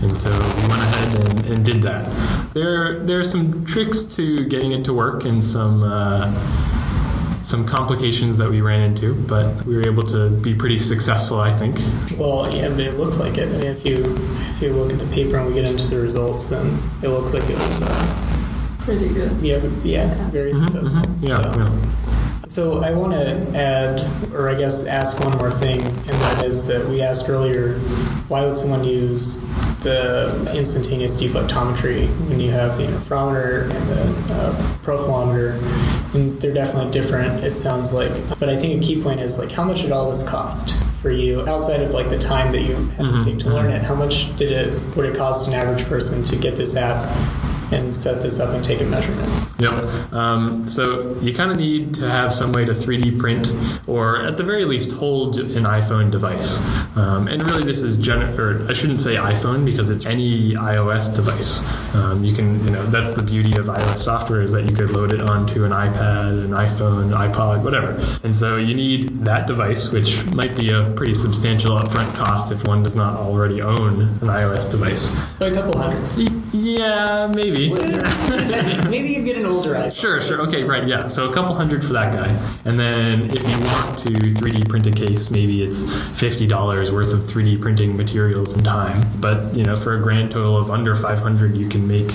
And 0.03 0.17
so 0.17 0.31
we 0.31 0.69
went 0.69 0.83
ahead 0.83 1.25
and, 1.25 1.47
and 1.47 1.65
did 1.65 1.83
that. 1.83 2.07
There, 2.55 3.00
there 3.00 3.20
are 3.20 3.24
some 3.24 3.64
tricks 3.66 4.16
to 4.16 4.46
getting 4.46 4.72
it 4.72 4.85
to 4.87 4.94
work 4.94 5.24
and 5.24 5.42
some. 5.44 5.83
Uh, 5.83 6.33
some 7.42 7.64
complications 7.64 8.38
that 8.38 8.50
we 8.50 8.61
ran 8.61 8.81
into, 8.81 9.14
but 9.14 9.64
we 9.64 9.76
were 9.76 9.87
able 9.87 10.02
to 10.02 10.29
be 10.31 10.52
pretty 10.57 10.81
successful, 10.81 11.38
I 11.38 11.52
think. 11.52 11.76
Well, 12.18 12.52
yeah, 12.52 12.68
but 12.70 12.81
it 12.81 12.94
looks 12.98 13.20
like 13.20 13.38
it. 13.38 13.46
I 13.48 13.52
mean, 13.52 13.66
if 13.66 13.85
you 13.85 14.02
if 14.50 14.61
you 14.61 14.72
look 14.72 14.92
at 14.92 14.98
the 14.98 15.07
paper 15.14 15.37
and 15.37 15.46
we 15.46 15.55
get 15.55 15.70
into 15.70 15.87
the 15.87 16.00
results, 16.00 16.48
then 16.48 16.66
it 17.02 17.09
looks 17.09 17.33
like 17.35 17.48
it 17.48 17.57
was 17.57 17.83
uh, 17.83 18.76
Pretty 18.81 19.14
good. 19.14 19.31
yeah, 19.42 19.59
yeah, 19.85 20.29
very 20.31 20.52
successful. 20.52 20.98
Mhm, 20.98 21.22
Yeah, 21.22 21.37
So- 21.37 21.52
yeah. 21.57 21.70
So 22.47 22.81
I 22.83 22.93
want 22.93 23.12
to 23.12 23.59
add, 23.59 24.33
or 24.33 24.49
I 24.49 24.55
guess 24.55 24.87
ask 24.87 25.21
one 25.21 25.37
more 25.37 25.51
thing, 25.51 25.83
and 25.83 26.21
that 26.23 26.43
is 26.43 26.69
that 26.69 26.89
we 26.89 27.03
asked 27.03 27.29
earlier, 27.29 27.75
why 28.29 28.45
would 28.45 28.57
someone 28.57 28.85
use 28.85 29.43
the 29.83 30.53
instantaneous 30.55 31.21
deflectometry 31.21 32.07
when 32.29 32.41
you 32.41 32.51
have 32.51 32.77
the 32.77 32.85
interferometer 32.85 33.75
and 33.75 33.89
the 33.89 34.35
uh, 34.35 34.53
profilometer? 34.85 35.61
And 36.15 36.41
they're 36.41 36.55
definitely 36.55 36.93
different, 36.93 37.45
it 37.45 37.59
sounds 37.59 37.93
like. 37.93 38.12
But 38.39 38.49
I 38.49 38.57
think 38.57 38.83
a 38.83 38.87
key 38.87 39.03
point 39.03 39.21
is 39.21 39.39
like, 39.39 39.51
how 39.51 39.65
much 39.65 39.83
did 39.83 39.93
all 39.93 40.09
this 40.11 40.27
cost 40.29 40.75
for 41.03 41.11
you 41.11 41.47
outside 41.49 41.83
of 41.83 41.91
like 41.93 42.09
the 42.11 42.19
time 42.19 42.53
that 42.53 42.62
you 42.62 42.75
had 42.75 43.07
Mhm, 43.07 43.19
to 43.19 43.25
take 43.25 43.39
to 43.41 43.51
learn 43.51 43.71
it? 43.71 43.83
How 43.83 43.97
much 43.97 44.35
did 44.37 44.53
it 44.53 44.97
would 44.97 45.07
it 45.07 45.17
cost 45.17 45.49
an 45.49 45.55
average 45.55 45.85
person 45.87 46.25
to 46.25 46.37
get 46.37 46.57
this 46.57 46.77
app 46.77 47.05
and 47.77 47.97
set 47.97 48.23
this 48.23 48.41
up 48.41 48.55
and 48.55 48.65
take 48.65 48.81
a 48.81 48.85
measurement? 48.85 49.31
Yep. 49.59 50.12
Um, 50.12 50.69
so 50.69 51.19
you 51.21 51.33
kind 51.35 51.51
of 51.51 51.57
need 51.57 51.95
to 51.97 52.09
have 52.09 52.33
some 52.33 52.53
way 52.53 52.65
to 52.65 52.73
3D 52.73 53.19
print, 53.19 53.49
or 53.87 54.23
at 54.23 54.37
the 54.37 54.43
very 54.43 54.65
least, 54.65 54.93
hold 54.93 55.39
an 55.39 55.65
iPhone 55.65 56.11
device. 56.11 56.59
Um, 56.97 57.29
and 57.29 57.43
really, 57.43 57.65
this 57.65 57.83
is 57.83 57.99
gen- 57.99 58.39
or 58.39 58.69
I 58.69 58.73
shouldn't 58.73 58.99
say 58.99 59.17
iPhone 59.17 59.65
because 59.65 59.91
it's 59.91 60.07
any 60.07 60.55
iOS 60.55 61.15
device. 61.15 61.62
Um, 61.95 62.25
you 62.25 62.35
can, 62.35 62.65
you 62.65 62.71
know, 62.71 62.85
that's 62.87 63.12
the 63.12 63.23
beauty 63.23 63.57
of 63.59 63.67
iOS 63.67 63.99
software 63.99 64.41
is 64.41 64.53
that 64.53 64.69
you 64.69 64.77
could 64.77 64.91
load 64.91 65.12
it 65.12 65.21
onto 65.21 65.65
an 65.65 65.73
iPad, 65.73 66.45
an 66.45 66.51
iPhone, 66.51 67.11
iPod, 67.11 67.62
whatever. 67.62 68.01
And 68.25 68.35
so 68.35 68.57
you 68.57 68.75
need 68.75 69.25
that 69.25 69.47
device, 69.47 69.93
which 69.93 70.25
might 70.27 70.57
be 70.57 70.71
a 70.71 70.93
pretty 70.97 71.15
substantial 71.15 71.79
upfront 71.79 72.15
cost 72.15 72.53
if 72.53 72.67
one 72.67 72.83
does 72.83 72.97
not 72.97 73.17
already 73.17 73.62
own 73.62 74.01
an 74.01 74.29
iOS 74.29 74.71
device. 74.71 75.11
A 75.41 75.53
couple 75.53 75.79
hundred. 75.79 76.46
Yeah, 76.77 77.33
maybe. 77.35 77.71
Maybe 77.71 79.09
you 79.09 79.25
get 79.25 79.39
an 79.39 79.47
older 79.47 79.75
iPhone. 79.75 79.95
Sure, 79.95 80.21
sure. 80.21 80.47
Okay, 80.47 80.65
right, 80.65 80.87
yeah. 80.87 81.09
So 81.09 81.31
a 81.31 81.33
couple 81.33 81.55
hundred 81.55 81.83
for 81.83 81.95
that 81.95 82.12
guy. 82.12 82.29
And 82.67 82.79
then 82.79 83.31
if 83.31 83.43
you 83.49 83.61
want 83.65 83.99
to 84.01 84.11
3D 84.11 84.69
print 84.69 84.87
a 84.87 84.91
case, 84.91 85.31
maybe 85.31 85.62
it's 85.62 85.85
$50 85.87 86.93
worth 86.93 87.15
of 87.15 87.21
3D 87.21 87.62
printing 87.62 87.97
materials 87.97 88.53
and 88.53 88.62
time. 88.62 89.03
But, 89.19 89.55
you 89.55 89.65
know, 89.65 89.77
for 89.77 89.97
a 89.97 90.03
grand 90.03 90.33
total 90.33 90.59
of 90.59 90.71
under 90.71 90.95
500, 90.95 91.57
you 91.57 91.69
can 91.71 91.89
make 91.89 92.09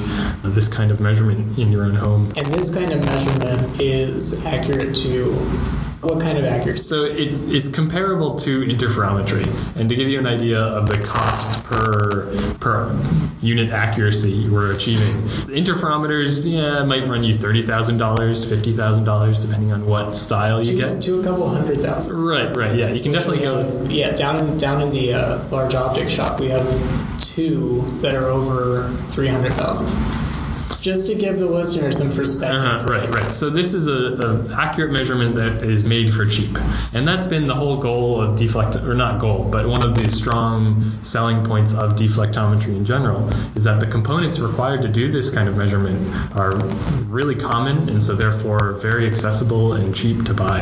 this 0.43 0.67
kind 0.67 0.91
of 0.91 0.99
measurement 0.99 1.57
in 1.57 1.71
your 1.71 1.85
own 1.85 1.95
home. 1.95 2.31
And 2.37 2.45
this 2.47 2.75
kind 2.75 2.91
of 2.91 3.03
measurement 3.03 3.81
is 3.81 4.45
accurate 4.45 4.95
to 4.97 5.90
what 6.01 6.19
kind 6.21 6.37
of 6.37 6.45
accuracy? 6.45 6.85
So 6.87 7.03
it's 7.05 7.45
it's 7.45 7.69
comparable 7.69 8.35
to 8.39 8.61
interferometry. 8.61 9.45
And 9.75 9.89
to 9.89 9.95
give 9.95 10.07
you 10.09 10.19
an 10.19 10.27
idea 10.27 10.59
of 10.59 10.87
the 10.87 10.97
cost 11.03 11.63
per 11.65 12.33
per 12.59 12.99
unit 13.41 13.69
accuracy 13.71 14.49
we're 14.49 14.73
achieving, 14.75 15.21
interferometers 15.47 16.49
yeah 16.51 16.83
might 16.83 17.07
run 17.07 17.23
you 17.23 17.33
thirty 17.33 17.63
thousand 17.63 17.97
dollars, 17.97 18.47
fifty 18.47 18.71
thousand 18.73 19.03
dollars, 19.05 19.39
depending 19.39 19.71
on 19.71 19.85
what 19.85 20.15
style 20.15 20.59
you 20.59 20.71
To, 20.71 20.77
get. 20.77 21.01
to 21.03 21.19
a 21.19 21.23
couple 21.23 21.47
hundred 21.47 21.77
thousand. 21.77 22.15
Right, 22.17 22.55
right, 22.55 22.75
yeah. 22.75 22.89
You 22.89 23.01
can 23.01 23.11
definitely 23.11 23.39
We 23.39 23.43
go. 23.45 23.63
have- 23.63 23.91
yeah, 23.91 24.11
down 24.15 24.37
in 24.37 24.57
down 24.57 24.81
in 24.81 24.91
the 24.91 25.13
uh, 25.13 25.47
large 25.49 25.75
optics 25.75 26.11
shop, 26.13 26.39
we 26.39 26.49
have 26.49 26.67
two 27.19 27.81
that 28.01 28.15
are 28.15 28.25
over 28.27 28.89
three 29.05 29.27
hundred 29.27 29.53
thousand. 29.53 29.89
Just 30.81 31.07
to 31.07 31.15
give 31.15 31.37
the 31.37 31.47
listener 31.47 31.91
some 31.91 32.11
perspective. 32.15 32.59
Uh-huh, 32.59 32.85
right, 32.85 33.09
right. 33.09 33.31
So 33.33 33.49
this 33.49 33.73
is 33.73 33.87
a, 33.87 34.51
a 34.51 34.55
accurate 34.55 34.91
measurement 34.91 35.35
that 35.35 35.63
is 35.63 35.83
made 35.83 36.13
for 36.13 36.25
cheap, 36.25 36.57
and 36.93 37.07
that's 37.07 37.27
been 37.27 37.47
the 37.47 37.53
whole 37.53 37.77
goal 37.77 38.21
of 38.21 38.37
deflect, 38.37 38.77
or 38.77 38.95
not 38.95 39.19
goal, 39.19 39.47
but 39.51 39.67
one 39.67 39.83
of 39.83 39.95
the 39.95 40.09
strong 40.09 40.81
selling 41.03 41.45
points 41.45 41.75
of 41.75 41.93
deflectometry 41.93 42.75
in 42.75 42.85
general 42.85 43.29
is 43.55 43.65
that 43.65 43.79
the 43.79 43.85
components 43.85 44.39
required 44.39 44.81
to 44.83 44.87
do 44.87 45.11
this 45.11 45.33
kind 45.33 45.47
of 45.47 45.55
measurement 45.55 46.35
are 46.35 46.55
really 47.05 47.35
common, 47.35 47.89
and 47.89 48.01
so 48.01 48.15
therefore 48.15 48.73
very 48.73 49.07
accessible 49.07 49.73
and 49.73 49.95
cheap 49.95 50.25
to 50.25 50.33
buy, 50.33 50.61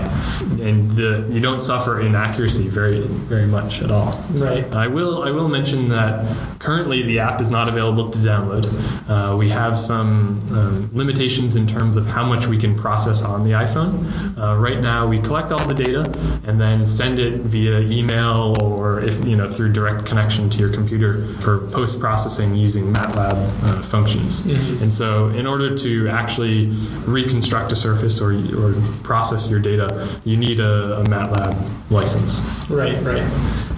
and 0.62 0.92
the, 0.92 1.28
you 1.32 1.40
don't 1.40 1.62
suffer 1.62 2.02
inaccuracy 2.02 2.68
very, 2.68 3.02
very 3.02 3.46
much 3.46 3.82
at 3.82 3.92
all. 3.92 4.22
Right. 4.32 4.66
I 4.74 4.88
will 4.88 5.24
I 5.24 5.32
will 5.32 5.48
mention 5.48 5.90
that 5.90 6.60
currently 6.60 7.04
the 7.04 7.20
app 7.20 7.42
is 7.42 7.52
not 7.52 7.68
available 7.70 8.12
to 8.12 8.20
download. 8.20 8.68
Uh, 9.10 9.38
we 9.38 9.50
have 9.50 9.78
some 9.90 10.38
um, 10.54 10.90
limitations 10.94 11.56
in 11.56 11.66
terms 11.66 11.98
of 11.98 12.06
how 12.06 12.24
much 12.24 12.46
we 12.46 12.60
can 12.60 12.78
process 12.78 13.24
on 13.24 13.44
the 13.44 13.54
iPhone. 13.66 14.38
Uh, 14.38 14.56
right 14.56 14.80
now, 14.80 15.08
we 15.08 15.18
collect 15.20 15.52
all 15.52 15.66
the 15.68 15.74
data 15.74 16.04
and 16.46 16.62
then 16.62 16.86
send 16.86 17.18
it 17.18 17.34
via 17.42 17.80
email 17.80 18.56
or 18.62 19.02
if 19.02 19.26
you 19.26 19.36
know 19.36 19.50
through 19.50 19.74
direct 19.74 20.06
connection 20.06 20.52
to 20.52 20.60
your 20.60 20.72
computer 20.72 21.26
for 21.42 21.72
post 21.72 22.00
processing 22.00 22.56
using 22.56 22.94
MATLAB 22.94 23.34
uh, 23.34 23.82
functions. 23.82 24.46
And 24.84 24.94
so, 24.94 25.30
in 25.30 25.48
order 25.48 25.76
to 25.78 26.10
actually 26.10 26.68
reconstruct 27.08 27.72
a 27.72 27.76
surface 27.76 28.22
or 28.22 28.32
or 28.62 28.76
process 29.02 29.50
your 29.50 29.60
data, 29.60 30.08
you 30.24 30.38
need 30.38 30.60
a, 30.60 31.00
a 31.00 31.04
MATLAB 31.06 31.90
license. 31.90 32.70
Right, 32.70 33.02
right. 33.02 33.28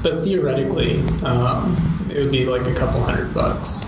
But 0.04 0.24
theoretically, 0.26 1.00
um, 1.24 1.78
it 2.12 2.17
would 2.19 2.32
be 2.32 2.45
like 2.47 2.67
a 2.67 2.74
couple 2.74 3.02
hundred 3.02 3.34
bucks. 3.34 3.86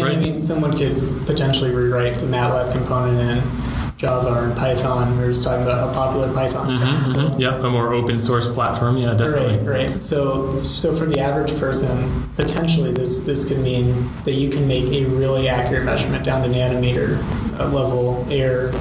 And 0.00 0.08
I 0.08 0.16
mean, 0.16 0.42
someone 0.42 0.76
could 0.76 0.96
potentially 1.26 1.70
rewrite 1.70 2.18
the 2.18 2.26
MATLAB 2.26 2.72
component 2.72 3.20
in 3.20 3.96
Java 3.96 4.50
or 4.50 4.54
Python. 4.56 5.16
We 5.16 5.24
were 5.24 5.30
just 5.30 5.44
talking 5.44 5.62
about 5.62 5.88
how 5.88 5.94
popular 5.94 6.32
Python's 6.32 6.78
gotten. 6.78 7.06
So 7.06 7.18
Mhm. 7.20 7.40
Yeah, 7.40 7.56
a 7.56 7.70
more 7.70 7.92
open 7.92 8.18
source 8.18 8.48
platform. 8.48 8.96
Yeah, 8.98 9.14
definitely. 9.14 9.58
Right, 9.66 9.90
right. 9.90 10.02
So, 10.02 10.50
so 10.50 10.94
for 10.94 11.06
the 11.06 11.20
average 11.20 11.58
person, 11.58 12.28
potentially 12.36 12.92
this 12.92 13.24
this 13.24 13.48
could 13.48 13.60
mean 13.60 14.10
that 14.24 14.32
you 14.34 14.50
can 14.50 14.66
make 14.66 14.90
a 14.92 15.04
really 15.06 15.48
accurate 15.48 15.84
measurement 15.84 16.24
down 16.24 16.42
to 16.42 16.48
nanometer 16.48 17.18
uh, 17.58 17.68
level 17.68 18.26
error 18.30 18.72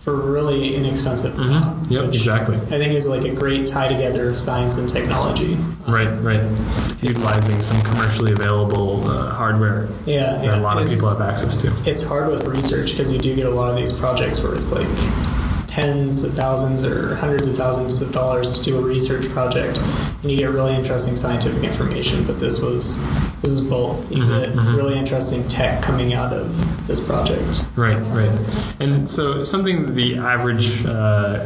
for 0.00 0.14
really 0.14 0.74
inexpensive. 0.76 1.34
Mhm. 1.34 1.90
Yep, 1.90 2.04
exactly. 2.06 2.56
I 2.56 2.78
think 2.78 2.94
is 2.94 3.06
like 3.08 3.24
a 3.24 3.34
great 3.34 3.66
tie 3.66 3.88
together 3.88 4.30
of 4.30 4.38
science 4.38 4.78
and 4.78 4.88
technology. 4.88 5.58
Right, 5.86 6.08
right. 6.22 6.40
Utilizing 7.02 7.60
some 7.60 7.82
commercially 7.82 8.32
available 8.32 9.06
uh, 9.06 9.30
hardware 9.30 9.88
Yeah, 10.06 10.42
yeah. 10.42 10.50
that 10.52 10.58
a 10.58 10.62
lot 10.62 10.78
of 10.78 10.84
It's- 10.84 10.98
people 10.98 11.10
have 11.18 11.28
access 11.28 11.60
to. 11.62 11.72
It's 11.84 12.02
hard 12.02 12.28
with 12.30 12.46
research 12.46 12.92
because 12.92 13.12
you 13.12 13.18
do 13.18 13.34
get 13.36 13.46
a 13.46 13.50
lot 13.50 13.70
of 13.70 13.76
these 13.76 13.92
projects 13.92 14.42
where 14.42 14.54
it's 14.54 14.72
like 14.72 14.88
tens 15.66 16.24
of 16.24 16.32
thousands 16.32 16.82
or 16.84 17.14
hundreds 17.16 17.46
of 17.46 17.54
thousands 17.56 18.00
of 18.02 18.10
dollars 18.12 18.54
to 18.58 18.62
do 18.64 18.78
a 18.78 18.80
research 18.80 19.28
project, 19.30 19.78
and 20.22 20.30
you 20.30 20.36
get 20.36 20.50
really 20.50 20.74
interesting 20.74 21.16
scientific 21.16 21.62
information. 21.64 22.24
But 22.24 22.38
this 22.38 22.62
was 22.62 23.00
this 23.40 23.50
is 23.52 23.66
both. 23.66 24.10
You 24.12 24.18
Mhm, 24.18 24.40
get 24.40 24.54
mhm. 24.54 24.76
really 24.76 24.98
interesting 24.98 25.48
tech 25.48 25.82
coming 25.82 26.12
out 26.12 26.32
of 26.32 26.86
this 26.86 27.00
project. 27.00 27.64
Right, 27.76 27.96
right. 27.96 28.30
And 28.80 29.08
so, 29.08 29.44
something 29.44 29.94
the 29.94 30.18
average 30.18 30.84
uh, 30.84 31.40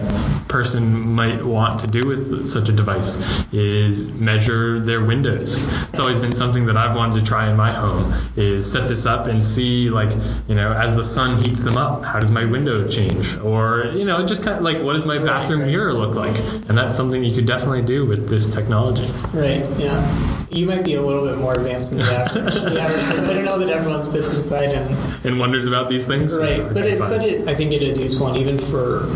person 0.49 1.15
might 1.15 1.45
want 1.45 1.81
to 1.81 1.87
do 1.87 2.07
with 2.07 2.49
such 2.49 2.69
a 2.69 2.73
device 2.73 3.45
is 3.53 4.11
measure 4.13 4.81
their 4.81 5.03
windows. 5.05 5.63
It's 5.91 6.01
always 6.01 6.19
been 6.21 6.33
something 6.33 6.67
that 6.67 6.77
I've 6.77 6.97
wanted 6.97 7.21
to 7.21 7.27
try 7.27 7.51
in 7.51 7.57
my 7.57 7.73
home 7.73 8.13
is 8.37 8.71
set 8.71 8.89
this 8.89 9.07
up 9.07 9.27
and 9.27 9.45
see, 9.45 9.91
like, 9.91 10.11
you 10.49 10.55
know, 10.55 10.73
as 10.73 10.97
the 10.97 11.05
sun 11.05 11.43
heats 11.43 11.61
them 11.61 11.77
up, 11.77 12.05
how 12.05 12.21
does 12.21 12.31
my 12.31 12.45
window 12.45 12.89
change? 12.89 13.37
Or, 13.39 13.85
you 13.95 14.05
know, 14.05 14.27
just 14.27 14.45
kind 14.45 14.57
of 14.57 14.63
like, 14.63 14.83
what 14.83 14.95
does 14.95 15.07
my 15.07 15.19
bathroom 15.19 15.61
right. 15.61 15.69
mirror 15.69 15.93
look 15.93 16.15
like? 16.15 16.37
And 16.69 16.77
that's 16.77 16.97
something 16.97 17.23
you 17.23 17.35
could 17.35 17.47
definitely 17.47 17.83
do 17.83 18.07
with 18.07 18.29
this 18.29 18.47
technology. 18.47 18.64
Right. 18.69 19.65
Yeah. 19.79 20.31
You 20.51 20.67
might 20.67 20.85
be 20.85 20.95
a 20.95 21.03
little 21.03 21.27
bit 21.27 21.39
more 21.39 21.53
advanced 21.55 21.91
than 21.91 22.01
the 22.01 22.13
average. 22.13 22.55
the 22.55 22.81
average 22.81 23.05
person. 23.07 23.31
I 23.31 23.35
don't 23.35 23.45
know 23.45 23.59
that 23.59 23.71
everyone 23.71 24.05
sits 24.05 24.35
inside 24.35 24.71
and 24.71 25.25
And 25.27 25.39
wonders 25.41 25.67
about 25.67 25.89
these 25.89 26.07
things. 26.07 26.37
right, 26.39 26.61
Okay, 26.61 26.73
but 26.75 26.85
it, 26.87 26.99
fine. 26.99 27.11
but 27.11 27.23
it, 27.25 27.49
I 27.49 27.55
think 27.55 27.73
it 27.73 27.83
is 27.83 28.01
useful, 28.01 28.29
and 28.29 28.39
even 28.39 28.59
for 28.59 29.09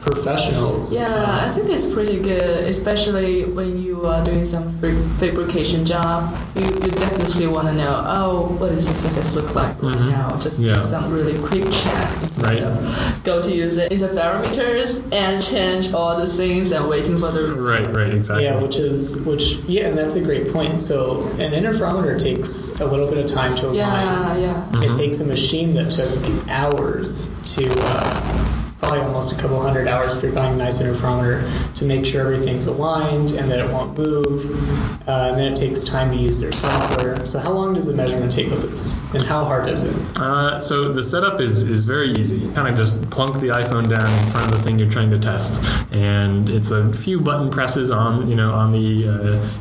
professionals. 0.00 0.94
Yeah, 0.98 1.08
I 1.44 1.48
think 1.48 1.70
it's 1.70 1.90
pretty 1.92 2.20
good, 2.20 2.64
especially 2.68 3.44
when 3.44 3.82
you 3.82 4.06
are 4.06 4.24
doing 4.24 4.46
some 4.46 4.70
fabrication 5.18 5.84
job. 5.86 6.32
You, 6.54 6.62
you 6.62 6.90
definitely 6.90 7.48
want 7.48 7.66
to 7.68 7.74
know, 7.74 8.02
oh, 8.06 8.46
what 8.58 8.68
does 8.70 8.86
the 8.86 8.94
surface 8.94 9.34
look 9.34 9.54
like 9.56 9.82
right 9.82 9.94
Mhm. 9.96 10.08
now? 10.10 10.38
Just 10.40 10.60
Yeah. 10.60 10.82
some 10.82 11.12
really 11.12 11.36
quick 11.42 11.64
check 11.72 12.22
instead 12.22 12.44
Right. 12.44 12.62
of 12.62 12.76
go 13.26 13.42
to 13.42 13.54
use 13.54 13.76
the 13.76 13.88
interferometers 13.88 15.12
and 15.12 15.42
change 15.42 15.92
all 15.92 16.16
the 16.16 16.26
things 16.28 16.70
and 16.72 16.88
waiting 16.88 17.18
for 17.18 17.30
the 17.32 17.54
Right, 17.56 17.86
right, 17.94 18.14
exactly. 18.14 18.44
Yeah, 18.44 18.60
which 18.62 18.76
is 18.76 19.24
which. 19.26 19.54
Yeah, 19.66 19.88
and 19.88 19.98
that's 19.98 20.14
a 20.14 20.22
great 20.24 20.52
point. 20.52 20.80
So 20.80 21.24
an 21.38 21.52
interferometer 21.52 22.18
takes 22.18 22.78
a 22.80 22.86
little 22.86 23.08
bit 23.08 23.18
of 23.18 23.30
time 23.30 23.56
to 23.56 23.66
align. 23.66 23.74
yeah 23.76 24.36
yeah. 24.38 24.68
Mhm. 24.70 24.84
It 24.90 24.94
takes 24.94 25.20
a 25.20 25.26
machine 25.26 25.74
that 25.74 25.90
took 25.90 26.48
hours 26.48 27.34
to, 27.56 27.68
uh, 27.76 28.55
probably 28.78 29.00
almost 29.00 29.38
a 29.38 29.42
couple 29.42 29.60
hundred 29.60 29.88
hours 29.88 30.22
you're 30.22 30.32
buying 30.32 30.54
a 30.54 30.56
nice 30.56 30.82
interferometer 30.82 31.74
to 31.74 31.84
make 31.84 32.04
sure 32.04 32.20
everything's 32.20 32.66
aligned 32.66 33.32
and 33.32 33.50
that 33.50 33.64
it 33.64 33.72
won't 33.72 33.96
move. 33.96 34.44
Uh, 35.08 35.28
and 35.30 35.38
then 35.38 35.52
it 35.52 35.56
takes 35.56 35.84
time 35.84 36.10
to 36.10 36.16
use 36.16 36.40
their 36.40 36.52
software. 36.52 37.24
So 37.26 37.38
how 37.38 37.52
long 37.52 37.74
does 37.74 37.86
the 37.86 37.94
measurement 37.94 38.32
take 38.32 38.50
with 38.50 38.62
this? 38.62 38.98
And 39.14 39.22
how 39.22 39.44
hard 39.44 39.68
is 39.68 39.84
it? 39.84 40.18
Uh, 40.18 40.60
so 40.60 40.92
the 40.92 41.04
setup 41.04 41.40
is, 41.40 41.62
is 41.62 41.84
very 41.84 42.12
easy. 42.12 42.38
You 42.38 42.52
kind 42.52 42.68
of 42.68 42.76
just 42.76 43.08
plunk 43.10 43.40
the 43.40 43.48
iPhone 43.48 43.88
down 43.88 44.24
in 44.24 44.30
front 44.30 44.52
of 44.52 44.58
the 44.58 44.58
thing 44.58 44.78
you're 44.78 44.90
trying 44.90 45.10
to 45.10 45.18
test, 45.18 45.62
and 45.92 46.48
it's 46.48 46.70
a 46.70 46.92
few 46.92 47.20
button 47.20 47.50
presses 47.50 47.90
on 47.90 48.28
you 48.28 48.36
know 48.36 48.52
on 48.52 48.72
the 48.72 49.08
uh, 49.08 49.12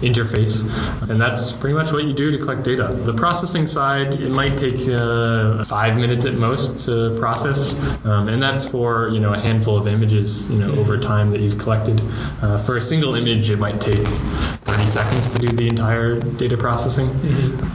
interface, 0.02 0.64
and 1.10 1.20
that's 1.20 1.52
pretty 1.52 1.76
much 1.76 1.92
what 1.92 2.04
you 2.04 2.14
do 2.14 2.32
to 2.32 2.38
collect 2.38 2.64
data. 2.64 2.88
The 2.88 3.14
processing 3.14 3.68
side 3.68 4.14
it 4.16 4.30
might 4.30 4.58
take 4.58 4.88
uh, 4.88 5.64
five 5.66 5.98
minutes 5.98 6.26
at 6.26 6.34
most 6.34 6.86
to 6.86 7.18
process, 7.20 7.76
um, 8.06 8.30
and 8.30 8.42
that's 8.42 8.68
for 8.68 9.05
you 9.10 9.20
know 9.20 9.34
a 9.34 9.40
handful 9.40 9.78
of 9.78 9.88
images 9.88 10.50
you 10.52 10.58
know 10.58 10.74
over 10.76 10.98
time 10.98 11.32
that 11.32 11.40
you've 11.42 11.58
collected. 11.60 12.02
Uh, 12.42 12.58
for 12.58 12.78
a 12.78 12.82
single 12.82 13.16
image, 13.16 13.50
it 13.50 13.58
might 13.58 13.80
take 13.82 14.06
30 14.06 14.88
seconds 14.88 15.34
to 15.34 15.40
do 15.40 15.48
the 15.48 15.68
entire 15.68 16.20
data 16.20 16.58
processing, 16.58 17.10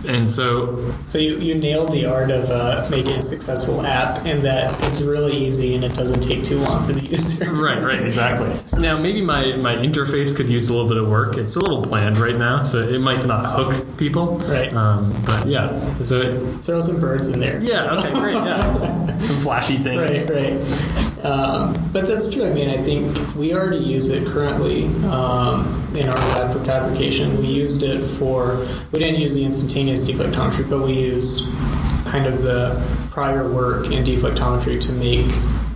and 0.06 0.28
so 0.30 0.92
So 1.04 1.18
you, 1.18 1.38
you 1.38 1.54
nailed 1.54 1.92
the 1.92 2.06
art 2.06 2.30
of 2.30 2.50
uh, 2.50 2.88
making 2.90 3.12
a 3.16 3.22
successful 3.22 3.84
app 3.84 4.24
and 4.26 4.42
that 4.44 4.82
it's 4.84 5.00
really 5.00 5.36
easy 5.36 5.74
and 5.74 5.84
it 5.84 5.94
doesn't 5.94 6.20
take 6.22 6.44
too 6.44 6.58
long 6.58 6.86
for 6.86 6.92
the 6.92 7.00
user. 7.06 7.50
Right, 7.60 7.82
right, 7.82 8.00
exactly. 8.02 8.80
Now, 8.80 8.98
maybe 8.98 9.20
my, 9.22 9.56
my 9.56 9.74
interface 9.74 10.34
could 10.36 10.48
use 10.48 10.70
a 10.70 10.74
little 10.74 10.88
bit 10.88 10.96
of 10.96 11.08
work. 11.08 11.36
It's 11.36 11.56
a 11.56 11.60
little 11.60 11.82
bland 11.82 12.18
right 12.18 12.36
now, 12.36 12.62
so 12.62 12.88
it 12.88 12.98
might 13.00 13.24
not 13.26 13.54
hook 13.54 13.98
people. 13.98 14.38
Right. 14.38 14.72
Um, 14.72 15.12
but 15.26 15.46
yeah, 15.46 15.98
so 16.00 16.20
it, 16.20 16.60
Throw 16.62 16.80
some 16.80 17.00
birds 17.00 17.28
in 17.28 17.40
there. 17.40 17.60
yeah, 17.60 17.94
okay, 17.96 18.12
great, 18.14 18.34
yeah. 18.34 19.06
Some 19.20 19.36
flashy 19.40 19.76
things. 19.76 20.30
Right, 20.30 20.52
right. 20.54 21.19
Um, 21.24 21.90
but 21.92 22.06
that's 22.06 22.32
true. 22.32 22.46
I 22.46 22.52
mean, 22.52 22.68
I 22.68 22.78
think 22.78 23.34
we 23.34 23.54
already 23.54 23.78
use 23.78 24.08
it 24.08 24.26
currently 24.28 24.86
um, 25.06 25.94
in 25.94 26.08
our 26.08 26.16
lab 26.16 26.56
for 26.56 26.64
fabrication. 26.64 27.38
We 27.38 27.48
used 27.48 27.82
it 27.82 28.04
for, 28.04 28.66
we 28.92 28.98
didn't 28.98 29.20
use 29.20 29.34
the 29.34 29.44
instantaneous 29.44 30.08
deflectometry, 30.08 30.68
but 30.68 30.82
we 30.82 30.94
used 30.94 31.44
kind 32.06 32.26
of 32.26 32.42
the 32.42 32.82
prior 33.10 33.50
work 33.50 33.86
in 33.90 34.04
deflectometry 34.04 34.80
to 34.80 34.92
make 34.92 35.26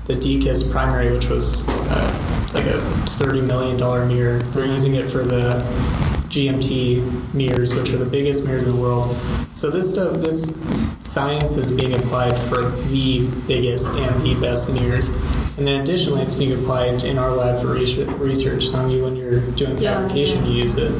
the 0.06 0.14
DKIST 0.14 0.72
primary, 0.72 1.12
which 1.12 1.28
was 1.28 1.66
uh, 1.90 2.50
like 2.54 2.66
a 2.66 2.78
$30 3.06 3.46
million 3.46 4.08
mirror. 4.08 4.38
They're 4.38 4.66
using 4.66 4.94
it 4.94 5.10
for 5.10 5.22
the 5.22 5.62
GMT 6.28 7.34
mirrors, 7.34 7.74
which 7.74 7.92
are 7.92 7.98
the 7.98 8.06
biggest 8.06 8.46
mirrors 8.46 8.66
in 8.66 8.74
the 8.74 8.80
world. 8.80 9.16
So 9.54 9.70
this 9.70 9.92
stuff, 9.92 10.20
this 10.20 10.60
science 11.00 11.56
is 11.56 11.76
being 11.76 11.94
applied 11.94 12.36
for 12.38 12.62
the 12.62 13.28
biggest 13.46 13.96
and 13.98 14.20
the 14.22 14.34
best 14.40 14.72
mirrors. 14.72 15.14
And 15.56 15.66
then 15.66 15.80
additionally, 15.82 16.22
it's 16.22 16.34
being 16.34 16.52
applied 16.52 17.04
in 17.04 17.18
our 17.18 17.30
lab 17.30 17.60
for 17.60 17.72
research. 17.72 18.66
So 18.66 18.88
you, 18.88 19.04
when 19.04 19.16
you're 19.16 19.40
doing 19.52 19.78
Yeah, 19.78 20.00
fabrication, 20.00 20.44
yeah. 20.44 20.50
you 20.50 20.62
use 20.62 20.76
it. 20.78 20.92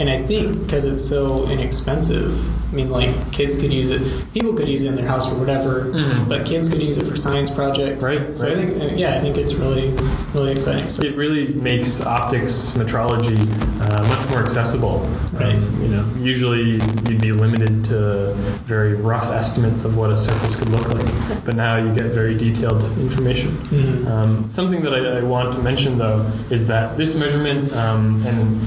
And 0.00 0.08
I 0.08 0.22
think 0.22 0.62
because 0.62 0.84
it's 0.84 1.04
so 1.08 1.48
inexpensive, 1.50 2.32
I 2.70 2.74
mean, 2.76 2.88
like 2.88 3.32
kids 3.32 3.60
could 3.60 3.72
use 3.72 3.90
it, 3.90 4.00
people 4.32 4.52
could 4.54 4.68
use 4.68 4.84
it 4.84 4.88
in 4.90 4.94
their 4.94 5.08
house 5.08 5.28
for 5.28 5.34
whatever, 5.36 5.86
Mhm. 5.92 6.28
but 6.28 6.46
kids 6.46 6.68
could 6.68 6.80
use 6.82 6.98
it 6.98 7.06
for 7.06 7.16
science 7.16 7.50
projects. 7.50 8.04
Right, 8.04 8.38
So 8.38 8.46
I 8.46 8.54
think, 8.54 8.96
yeah, 8.98 9.14
I 9.16 9.18
think 9.18 9.38
it's 9.38 9.54
really, 9.54 9.92
really 10.34 10.52
exciting. 10.52 10.84
It 11.04 11.16
really 11.16 11.52
makes 11.52 12.00
optics 12.00 12.74
metrology 12.76 13.38
uh, 13.80 14.06
much 14.06 14.28
more 14.30 14.38
accessible. 14.40 15.08
Right. 15.32 15.56
Um, 15.56 15.78
you 15.82 15.88
know, 15.88 16.04
usually 16.20 16.74
you'd 17.08 17.20
be 17.20 17.32
limited 17.32 17.84
to 17.86 18.34
very 18.66 18.94
rough 18.94 19.32
estimates 19.32 19.84
of 19.84 19.96
what 19.96 20.10
a 20.10 20.16
surface 20.16 20.54
could 20.56 20.68
look 20.68 20.88
like, 20.88 21.44
but 21.44 21.56
now 21.56 21.76
you 21.76 21.92
get 21.92 22.04
very 22.12 22.36
detailed 22.36 22.84
information. 23.00 23.50
Mhm. 23.72 24.06
Um, 24.08 24.44
something 24.48 24.82
that 24.82 24.94
I, 24.94 25.18
I 25.18 25.22
want 25.22 25.54
to 25.54 25.60
mention 25.60 25.98
though 25.98 26.24
is 26.50 26.68
that 26.68 26.96
this 26.96 27.16
measurement 27.16 27.72
um, 27.74 28.22
and 28.26 28.60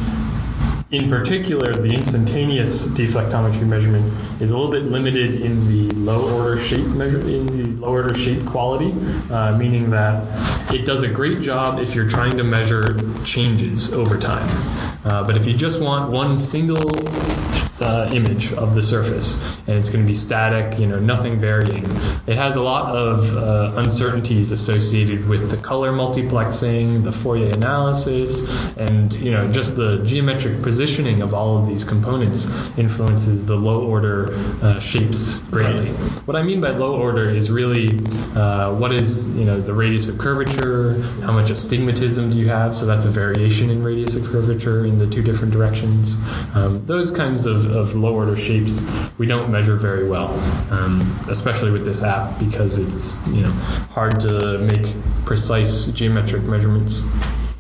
in 0.92 1.10
particular, 1.10 1.74
the 1.74 1.94
instantaneous 1.94 2.86
deflectometry 2.86 3.66
measurement 3.66 4.06
is 4.42 4.52
a 4.52 4.58
little 4.58 4.72
bit 4.72 4.84
limited 4.84 5.36
in 5.36 5.66
the 5.68 5.96
low 5.96 6.38
order 6.38 6.58
shape 6.58 6.86
measure 6.86 7.22
in 7.22 7.48
the 7.48 7.82
low 7.82 7.94
order 7.94 8.14
shape 8.14 8.46
quality, 8.46 8.94
uh, 9.32 9.58
meaning 9.58 9.92
that 9.92 10.74
it 10.74 10.86
does 10.86 11.04
a 11.04 11.10
great 11.10 11.42
job 11.42 11.80
if 11.80 11.96
you're 11.96 12.10
trying 12.10 12.38
to 12.38 12.44
measure 12.44 13.00
changes 13.24 13.94
over 13.94 14.18
time. 14.18 14.48
Uh, 15.06 15.26
but 15.26 15.38
if 15.38 15.48
you 15.48 15.54
just 15.54 15.82
want 15.82 16.12
one 16.12 16.38
single 16.38 16.92
uh, 17.82 18.10
image 18.14 18.54
of 18.54 18.76
the 18.76 18.82
surface 18.82 19.42
and 19.68 19.78
it's 19.78 19.90
going 19.90 20.04
to 20.04 20.08
be 20.08 20.16
static, 20.16 20.78
you 20.78 20.88
know, 20.88 21.00
nothing 21.00 21.40
varying, 21.40 21.86
it 22.28 22.36
has 22.36 22.56
a 22.56 22.62
lot 22.62 22.96
of 22.96 23.36
uh, 23.36 23.80
uncertainties 23.80 24.52
associated 24.52 25.28
with 25.28 25.50
the 25.50 25.58
color 25.58 25.92
multiplexing, 25.92 27.04
the 27.04 27.12
Fourier 27.12 27.54
analysis, 27.54 28.76
and 28.78 29.14
you 29.14 29.32
know, 29.32 29.52
just 29.52 29.76
the 29.76 30.04
geometric 30.06 30.62
positioning 30.82 31.22
of 31.22 31.36
all 31.36 31.60
of 31.60 31.68
these 31.68 31.84
components 31.84 32.76
influences 32.76 33.46
the 33.46 33.56
low 33.56 33.86
order 33.86 34.34
uh, 34.64 34.80
shapes 34.80 35.36
greatly. 35.52 35.90
What 36.26 36.36
I 36.36 36.42
mean 36.42 36.60
by 36.60 36.72
low 36.72 37.00
order 37.00 37.30
is 37.30 37.52
really 37.52 38.00
uh, 38.36 38.74
what 38.74 38.92
is 38.92 39.38
you 39.38 39.46
know 39.46 39.62
the 39.62 39.76
radius 39.76 40.10
of 40.10 40.18
curvature, 40.18 41.00
how 41.22 41.34
much 41.34 41.52
astigmatism 41.52 42.32
do 42.32 42.40
you 42.40 42.50
have? 42.50 42.76
So 42.76 42.88
that's 42.88 43.06
a 43.06 43.12
variation 43.12 43.70
in 43.70 43.84
radius 43.84 44.16
of 44.16 44.26
curvature 44.26 44.84
in 44.84 44.98
the 44.98 45.06
two 45.06 45.22
different 45.22 45.54
directions. 45.54 46.16
Um, 46.56 46.84
those 46.88 47.16
kinds 47.16 47.46
of, 47.46 47.72
of 47.72 47.94
low 47.94 48.16
order 48.16 48.36
shapes 48.36 48.84
we 49.20 49.28
don't 49.28 49.52
measure 49.52 49.76
very 49.76 50.10
well, 50.10 50.32
um, 50.72 51.02
especially 51.30 51.70
with 51.70 51.86
this 51.86 52.04
app 52.04 52.40
because 52.40 52.80
it's 52.80 53.24
you 53.28 53.44
know 53.44 53.52
hard 53.94 54.20
to 54.22 54.58
make 54.58 54.88
precise 55.26 55.92
geometric 55.92 56.42
measurements. 56.42 57.04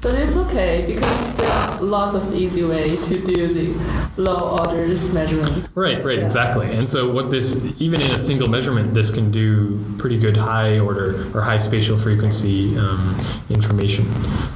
But 0.01 0.15
it's 0.15 0.35
okay 0.35 0.83
because 0.87 1.35
there 1.37 1.47
are 1.47 1.79
lots 1.81 2.15
of 2.15 2.33
easy 2.33 2.63
way 2.63 2.95
to 2.95 3.21
do 3.23 3.53
the 3.53 4.21
low 4.21 4.57
order 4.57 4.87
measurements. 4.87 5.69
Right, 5.75 6.03
right, 6.03 6.17
Yeah. 6.17 6.25
exactly. 6.25 6.71
And 6.71 6.89
so 6.89 7.11
what 7.11 7.29
this, 7.29 7.63
even 7.77 8.01
in 8.01 8.09
a 8.09 8.17
single 8.17 8.49
measurement, 8.49 8.95
this 8.95 9.13
can 9.13 9.29
do 9.29 9.79
pretty 9.99 10.17
good 10.17 10.35
high 10.37 10.79
order 10.79 11.27
or 11.35 11.41
high 11.41 11.59
spatial 11.59 11.99
frequency 11.99 12.75
um, 12.79 13.15
information. 13.51 14.07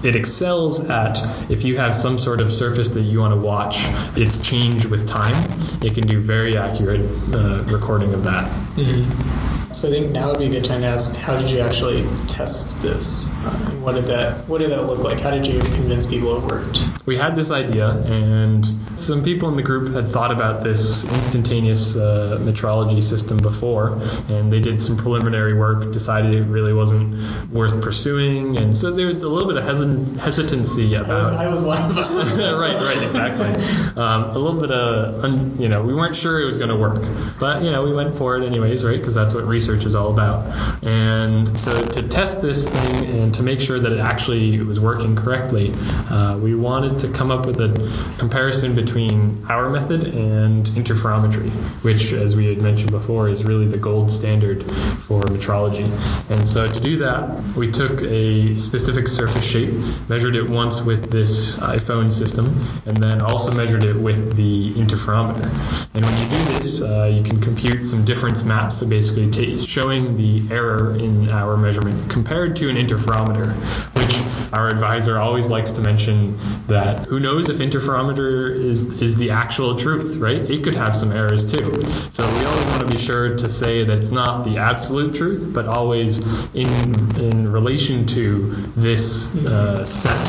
It 0.03 0.15
excels 0.15 0.89
at 0.89 1.19
if 1.51 1.63
you 1.63 1.77
have 1.77 1.93
some 1.93 2.17
sort 2.17 2.41
of 2.41 2.51
surface 2.51 2.95
that 2.95 3.01
you 3.01 3.19
want 3.19 3.35
to 3.35 3.39
watch 3.39 3.85
its 4.17 4.39
change 4.39 4.85
with 4.87 5.07
time. 5.07 5.35
It 5.83 5.93
can 5.93 6.07
do 6.07 6.19
very 6.19 6.57
accurate 6.57 7.01
uh, 7.33 7.63
recording 7.67 8.15
of 8.15 8.23
that. 8.23 9.54
So 9.75 9.89
I 9.89 9.91
think 9.91 10.11
now 10.11 10.29
would 10.29 10.39
be 10.39 10.45
a 10.45 10.49
good 10.49 10.63
time 10.63 10.81
to 10.81 10.87
ask, 10.87 11.17
how 11.17 11.37
did 11.37 11.51
you 11.51 11.59
actually 11.59 12.03
test 12.27 12.81
this? 12.81 13.33
Uh, 13.33 13.49
what 13.81 13.95
did 13.95 14.05
that 14.07 14.47
What 14.47 14.59
did 14.59 14.71
that 14.71 14.83
look 14.83 14.99
like? 14.99 15.19
How 15.19 15.31
did 15.31 15.45
you 15.47 15.59
convince 15.59 16.05
people 16.05 16.37
it 16.37 16.51
worked? 16.51 16.85
we 17.05 17.17
had 17.17 17.35
this 17.35 17.51
idea, 17.51 17.89
and 17.89 18.65
some 18.97 19.23
people 19.23 19.49
in 19.49 19.55
the 19.55 19.63
group 19.63 19.93
had 19.93 20.07
thought 20.07 20.31
about 20.31 20.63
this 20.63 21.03
instantaneous 21.03 21.95
uh, 21.95 22.39
metrology 22.41 23.03
system 23.03 23.37
before, 23.37 24.01
and 24.27 24.51
they 24.51 24.59
did 24.59 24.81
some 24.81 24.97
preliminary 24.97 25.53
work, 25.53 25.91
decided 25.91 26.33
it 26.33 26.43
really 26.43 26.73
wasn't 26.73 27.51
worth 27.51 27.79
pursuing, 27.83 28.57
and 28.57 28.75
so 28.75 28.91
there 28.91 29.05
was 29.05 29.21
a 29.21 29.29
little 29.29 29.47
bit 29.47 29.57
of 29.57 29.63
hesit- 29.63 30.17
hesitancy 30.17 30.95
I 30.95 31.01
was, 31.01 31.27
about. 31.27 31.39
I 31.39 31.47
was 31.47 31.61
one 31.61 31.81
of 31.81 31.95
them. 31.95 32.15
right, 32.59 32.75
right, 32.75 33.03
exactly. 33.03 34.01
Um, 34.01 34.23
a 34.23 34.39
little 34.39 34.59
bit 34.59 34.71
of, 34.71 35.23
un, 35.23 35.61
you 35.61 35.69
know, 35.69 35.83
we 35.83 35.93
weren't 35.93 36.15
sure 36.15 36.41
it 36.41 36.45
was 36.45 36.57
going 36.57 36.69
to 36.69 36.77
work, 36.77 37.03
but 37.39 37.61
you 37.61 37.71
know, 37.71 37.83
we 37.83 37.93
went 37.93 38.17
for 38.17 38.37
it 38.37 38.45
anyways, 38.45 38.83
right? 38.83 38.97
Because 38.97 39.13
that's 39.13 39.35
what 39.35 39.43
research 39.43 39.64
is 39.73 39.95
all 39.95 40.13
about. 40.13 40.83
And 40.83 41.59
so 41.59 41.85
to 41.85 42.07
test 42.07 42.41
this 42.41 42.69
thing 42.69 43.05
and 43.05 43.35
to 43.35 43.43
make 43.43 43.61
sure 43.61 43.79
that 43.79 43.91
it 43.91 43.99
actually 43.99 44.61
was 44.61 44.79
working 44.79 45.15
correctly, 45.15 45.73
uh, 46.09 46.37
we 46.37 46.55
wanted 46.55 46.99
to 46.99 47.11
come 47.11 47.31
up 47.31 47.45
with 47.45 47.59
a 47.59 48.17
comparison 48.19 48.75
between 48.75 49.45
our 49.49 49.69
method 49.69 50.03
and 50.03 50.65
interferometry, 50.65 51.49
which, 51.83 52.13
as 52.13 52.35
we 52.35 52.47
had 52.47 52.57
mentioned 52.59 52.91
before, 52.91 53.29
is 53.29 53.43
really 53.43 53.67
the 53.67 53.77
gold 53.77 54.11
standard 54.11 54.63
for 54.63 55.21
metrology. 55.23 55.85
And 56.29 56.47
so 56.47 56.67
to 56.67 56.79
do 56.79 56.97
that, 56.97 57.55
we 57.55 57.71
took 57.71 58.01
a 58.01 58.57
specific 58.57 59.07
surface 59.07 59.45
shape, 59.45 59.73
measured 60.09 60.35
it 60.35 60.49
once 60.49 60.81
with 60.81 61.11
this 61.11 61.57
iPhone 61.57 62.11
system, 62.11 62.45
and 62.85 62.97
then 62.97 63.21
also 63.21 63.53
measured 63.55 63.83
it 63.83 63.95
with 63.95 64.35
the 64.35 64.73
interferometer. 64.73 65.45
And 65.93 66.05
when 66.05 66.17
you 66.17 66.29
do 66.29 66.53
this, 66.53 66.81
uh, 66.81 67.11
you 67.13 67.23
can 67.23 67.41
compute 67.41 67.85
some 67.85 68.05
difference 68.05 68.43
maps, 68.43 68.79
so 68.79 68.87
basically 68.87 69.29
showing 69.63 70.17
the 70.17 70.53
error 70.53 70.95
in 70.95 71.29
our 71.29 71.57
measurement 71.57 72.09
compared 72.09 72.55
to 72.57 72.69
an 72.69 72.75
interferometer, 72.75 73.53
which 73.95 74.53
our 74.53 74.67
advisor 74.67 75.19
always 75.19 75.49
likes 75.49 75.71
to 75.71 75.81
mention 75.81 76.37
that 76.67 77.05
who 77.05 77.19
knows 77.19 77.49
if 77.49 77.57
interferometer 77.57 78.55
is 78.55 79.01
is 79.01 79.17
the 79.17 79.31
actual 79.31 79.77
truth, 79.77 80.17
right? 80.17 80.37
It 80.37 80.63
could 80.63 80.75
have 80.75 80.95
some 80.95 81.11
errors 81.11 81.51
too. 81.51 81.83
So 82.09 82.23
we 82.37 82.45
always 82.45 82.67
want 82.67 82.87
to 82.87 82.87
be 82.87 82.99
sure 82.99 83.37
to 83.37 83.49
say 83.49 83.83
that 83.83 83.97
it's 83.97 84.11
not 84.11 84.43
the 84.43 84.57
absolute 84.59 85.15
truth, 85.15 85.51
but 85.53 85.67
always 85.67 86.19
in 86.53 87.19
in 87.19 87.51
relation 87.51 88.05
to 88.07 88.51
this 88.75 89.35
uh, 89.45 89.85
set 89.85 90.25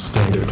standard. 0.00 0.48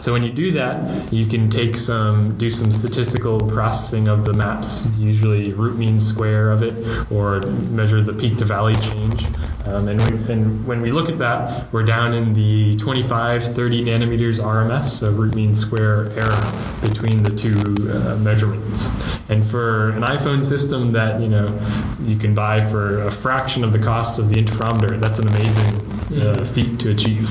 So 0.00 0.12
when 0.12 0.22
you 0.22 0.32
do 0.32 0.52
that, 0.52 1.12
you 1.12 1.26
can 1.26 1.50
take 1.50 1.76
some 1.76 2.38
do 2.38 2.50
some 2.50 2.72
statistical 2.72 3.40
processing 3.40 4.08
of 4.08 4.24
the 4.24 4.32
maps, 4.32 4.86
usually 4.98 5.52
root 5.52 5.76
mean 5.78 6.00
square 6.00 6.50
of 6.50 6.62
it, 6.62 7.12
or 7.12 7.40
measure 7.52 8.02
the 8.02 8.12
peak 8.12 8.38
to 8.38 8.44
valley 8.44 8.74
change. 8.76 9.24
Um, 9.64 9.86
and, 9.86 10.00
when, 10.00 10.30
and 10.30 10.66
when 10.66 10.82
we 10.82 10.90
look 10.90 11.08
at 11.08 11.18
that, 11.18 11.72
we're 11.72 11.84
down 11.84 12.14
in 12.14 12.34
the 12.34 12.76
25, 12.76 13.44
30 13.44 13.84
nanometers 13.84 14.40
RMS, 14.40 14.84
so 14.84 15.12
root 15.12 15.34
mean 15.34 15.54
square 15.54 16.10
error 16.18 16.52
between 16.82 17.22
the 17.22 17.30
two 17.30 17.60
uh, 17.90 18.16
measurements. 18.16 18.88
And 19.28 19.44
for 19.44 19.90
an 19.90 20.02
iPhone 20.02 20.42
system 20.42 20.92
that 20.92 21.20
you 21.20 21.28
know 21.28 21.58
you 22.00 22.16
can 22.16 22.34
buy 22.34 22.60
for 22.60 23.02
a 23.02 23.10
fraction 23.10 23.62
of 23.62 23.72
the 23.72 23.78
cost 23.78 24.18
of 24.18 24.28
the 24.28 24.36
interferometer, 24.36 24.98
that's 24.98 25.20
an 25.20 25.28
amazing 25.28 26.20
uh, 26.20 26.44
feat 26.44 26.80
to 26.80 26.90
achieve. 26.90 27.30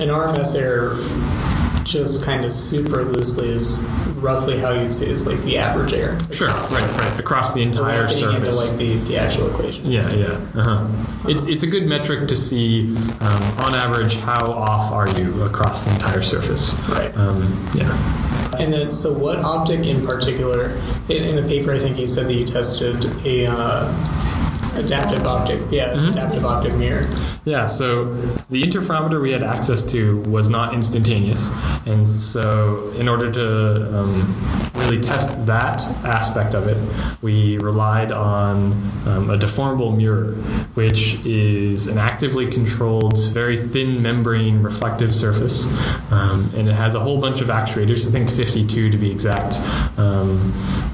An 0.00 0.08
RMS 0.08 0.56
error, 0.56 0.96
just 1.84 2.24
kind 2.24 2.44
of 2.44 2.52
super 2.52 3.02
loosely, 3.02 3.48
is 3.48 3.88
roughly 4.22 4.58
how 4.58 4.72
you'd 4.72 4.94
say 4.94 5.08
is 5.08 5.26
like 5.26 5.40
the 5.42 5.58
average 5.58 5.92
error. 5.92 6.18
Sure, 6.32 6.48
right, 6.48 6.70
right, 6.70 7.20
across 7.20 7.54
the 7.54 7.62
entire 7.62 8.06
getting 8.06 8.28
into 8.28 8.52
surface. 8.52 8.70
like 8.70 8.78
the, 8.78 8.94
the 8.94 9.18
actual 9.18 9.50
equation. 9.50 9.90
Yeah, 9.90 10.08
yeah. 10.10 10.26
Uh-huh. 10.26 11.28
It's, 11.28 11.46
it's 11.46 11.62
a 11.62 11.66
good 11.66 11.86
metric 11.86 12.28
to 12.28 12.36
see, 12.36 12.96
um, 12.96 13.42
on 13.58 13.74
average, 13.74 14.16
how 14.16 14.52
off 14.52 14.92
are 14.92 15.08
you 15.08 15.42
across 15.42 15.84
the 15.84 15.92
entire 15.92 16.22
surface. 16.22 16.74
Right. 16.88 17.14
Um, 17.16 17.42
yeah. 17.74 18.58
And 18.58 18.72
then, 18.72 18.92
so 18.92 19.18
what 19.18 19.38
optic 19.38 19.86
in 19.86 20.06
particular? 20.06 20.68
In, 21.08 21.24
in 21.24 21.36
the 21.36 21.42
paper, 21.42 21.72
I 21.72 21.78
think 21.78 21.98
you 21.98 22.06
said 22.06 22.26
that 22.26 22.34
you 22.34 22.44
tested 22.44 23.04
a 23.26 23.46
uh, 23.46 23.88
adaptive 24.76 25.26
optic. 25.26 25.60
Yeah, 25.70 25.94
Mhm. 25.94 26.10
adaptive 26.10 26.44
optic 26.44 26.74
mirror. 26.74 27.08
Yeah, 27.44 27.66
so 27.66 28.14
the 28.50 28.62
interferometer 28.62 29.20
we 29.20 29.32
had 29.32 29.42
access 29.42 29.82
to 29.92 30.18
was 30.20 30.48
not 30.48 30.74
instantaneous. 30.74 31.50
And 31.86 32.08
so, 32.08 32.92
in 32.96 33.08
order 33.08 33.32
to 33.32 33.98
um, 33.98 34.34
really 34.76 35.00
test 35.00 35.46
that 35.46 35.82
aspect 36.04 36.54
of 36.54 36.68
it, 36.68 36.76
we 37.20 37.58
relied 37.58 38.12
on 38.12 38.72
um, 39.06 39.30
a 39.30 39.36
deformable 39.38 39.96
mirror, 39.96 40.34
which 40.74 41.24
is 41.26 41.88
an 41.88 41.98
actively 41.98 42.46
controlled, 42.46 43.18
very 43.32 43.56
thin 43.56 44.02
membrane 44.02 44.62
reflective 44.62 45.12
surface. 45.12 45.64
Um, 46.12 46.52
and 46.54 46.68
it 46.68 46.74
has 46.74 46.94
a 46.94 47.00
whole 47.00 47.20
bunch 47.20 47.40
of 47.40 47.48
actuators, 47.48 48.06
I 48.06 48.12
think 48.12 48.30
52 48.30 48.90
to 48.92 48.96
be 48.98 49.10
exact, 49.10 49.56
um, 49.98 50.52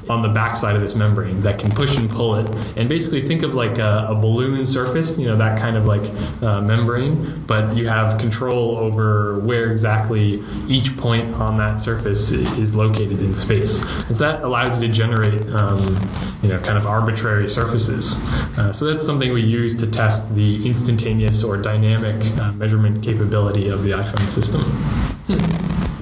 on 0.09 0.23
the 0.23 0.29
backside 0.29 0.75
of 0.75 0.81
this 0.81 0.95
membrane 0.95 1.41
that 1.41 1.59
can 1.59 1.69
push 1.69 1.95
and 1.97 2.09
pull 2.09 2.35
it. 2.35 2.49
And 2.75 2.89
basically, 2.89 3.21
think 3.21 3.43
of 3.43 3.53
like 3.53 3.77
a, 3.77 4.07
a 4.09 4.15
balloon 4.15 4.65
surface, 4.65 5.19
you 5.19 5.27
know, 5.27 5.37
that 5.37 5.59
kind 5.59 5.77
of 5.77 5.85
like 5.85 6.01
uh, 6.41 6.61
membrane, 6.61 7.43
but 7.45 7.77
you 7.77 7.87
have 7.87 8.19
control 8.19 8.77
over 8.77 9.39
where 9.39 9.71
exactly 9.71 10.43
each 10.67 10.97
point 10.97 11.35
on 11.35 11.57
that 11.57 11.79
surface 11.79 12.31
is 12.31 12.75
located 12.75 13.21
in 13.21 13.33
space. 13.33 13.81
And 14.07 14.15
so 14.15 14.31
that 14.31 14.43
allows 14.43 14.81
you 14.81 14.87
to 14.87 14.93
generate, 14.93 15.41
um, 15.49 15.79
you 16.41 16.49
know, 16.49 16.59
kind 16.59 16.77
of 16.77 16.87
arbitrary 16.87 17.47
surfaces. 17.47 18.17
Uh, 18.57 18.71
so 18.71 18.91
that's 18.91 19.05
something 19.05 19.31
we 19.31 19.43
use 19.43 19.81
to 19.81 19.91
test 19.91 20.33
the 20.33 20.65
instantaneous 20.65 21.43
or 21.43 21.57
dynamic 21.57 22.15
uh, 22.39 22.51
measurement 22.53 23.03
capability 23.03 23.69
of 23.69 23.83
the 23.83 23.91
iPhone 23.91 24.27
system. 24.27 24.61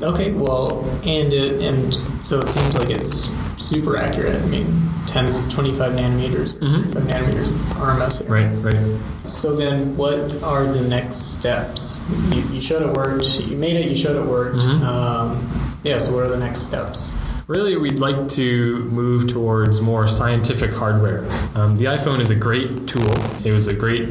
Okay, 0.02 0.32
well, 0.32 0.86
and 1.06 1.34
and 1.34 2.26
so 2.26 2.40
it 2.40 2.50
seems 2.50 2.78
like 2.78 2.90
it's 2.90 3.28
super 3.58 3.98
accurate. 3.98 4.42
I 4.42 4.46
mean, 4.46 4.90
10, 5.08 5.50
25 5.50 5.94
nanometers, 5.94 6.56
or 6.56 6.66
Mhm. 6.66 6.92
25 6.92 7.04
nanometers 7.04 7.52
of 7.52 7.78
RMS. 7.78 8.28
Right, 8.30 8.50
right. 8.62 9.00
So 9.26 9.56
then, 9.56 9.98
what 9.98 10.44
are 10.44 10.66
the 10.66 10.88
next 10.88 11.16
steps? 11.38 12.06
You, 12.10 12.42
you 12.42 12.62
showed 12.62 12.84
it 12.84 12.94
worked. 12.96 13.40
You 13.40 13.58
made 13.58 13.78
it. 13.78 13.90
You 13.90 13.96
showed 13.96 14.16
it 14.18 14.26
worked. 14.26 14.58
Mhm. 14.58 14.84
Um, 14.84 15.38
yeah. 15.84 15.98
So 15.98 16.16
what 16.16 16.26
are 16.26 16.30
the 16.30 16.38
next 16.38 16.62
steps? 16.62 17.18
Really, 17.48 17.78
we'd 17.78 18.00
like 18.00 18.28
to 18.32 18.80
move 18.80 19.32
towards 19.32 19.80
more 19.80 20.10
scientific 20.10 20.72
hardware. 20.72 21.24
Um, 21.56 21.78
the 21.78 21.86
iPhone 21.86 22.20
is 22.20 22.30
a 22.30 22.36
great 22.36 22.90
tool. 22.90 23.10
It 23.46 23.54
was 23.54 23.68
a 23.68 23.74
great 23.74 24.10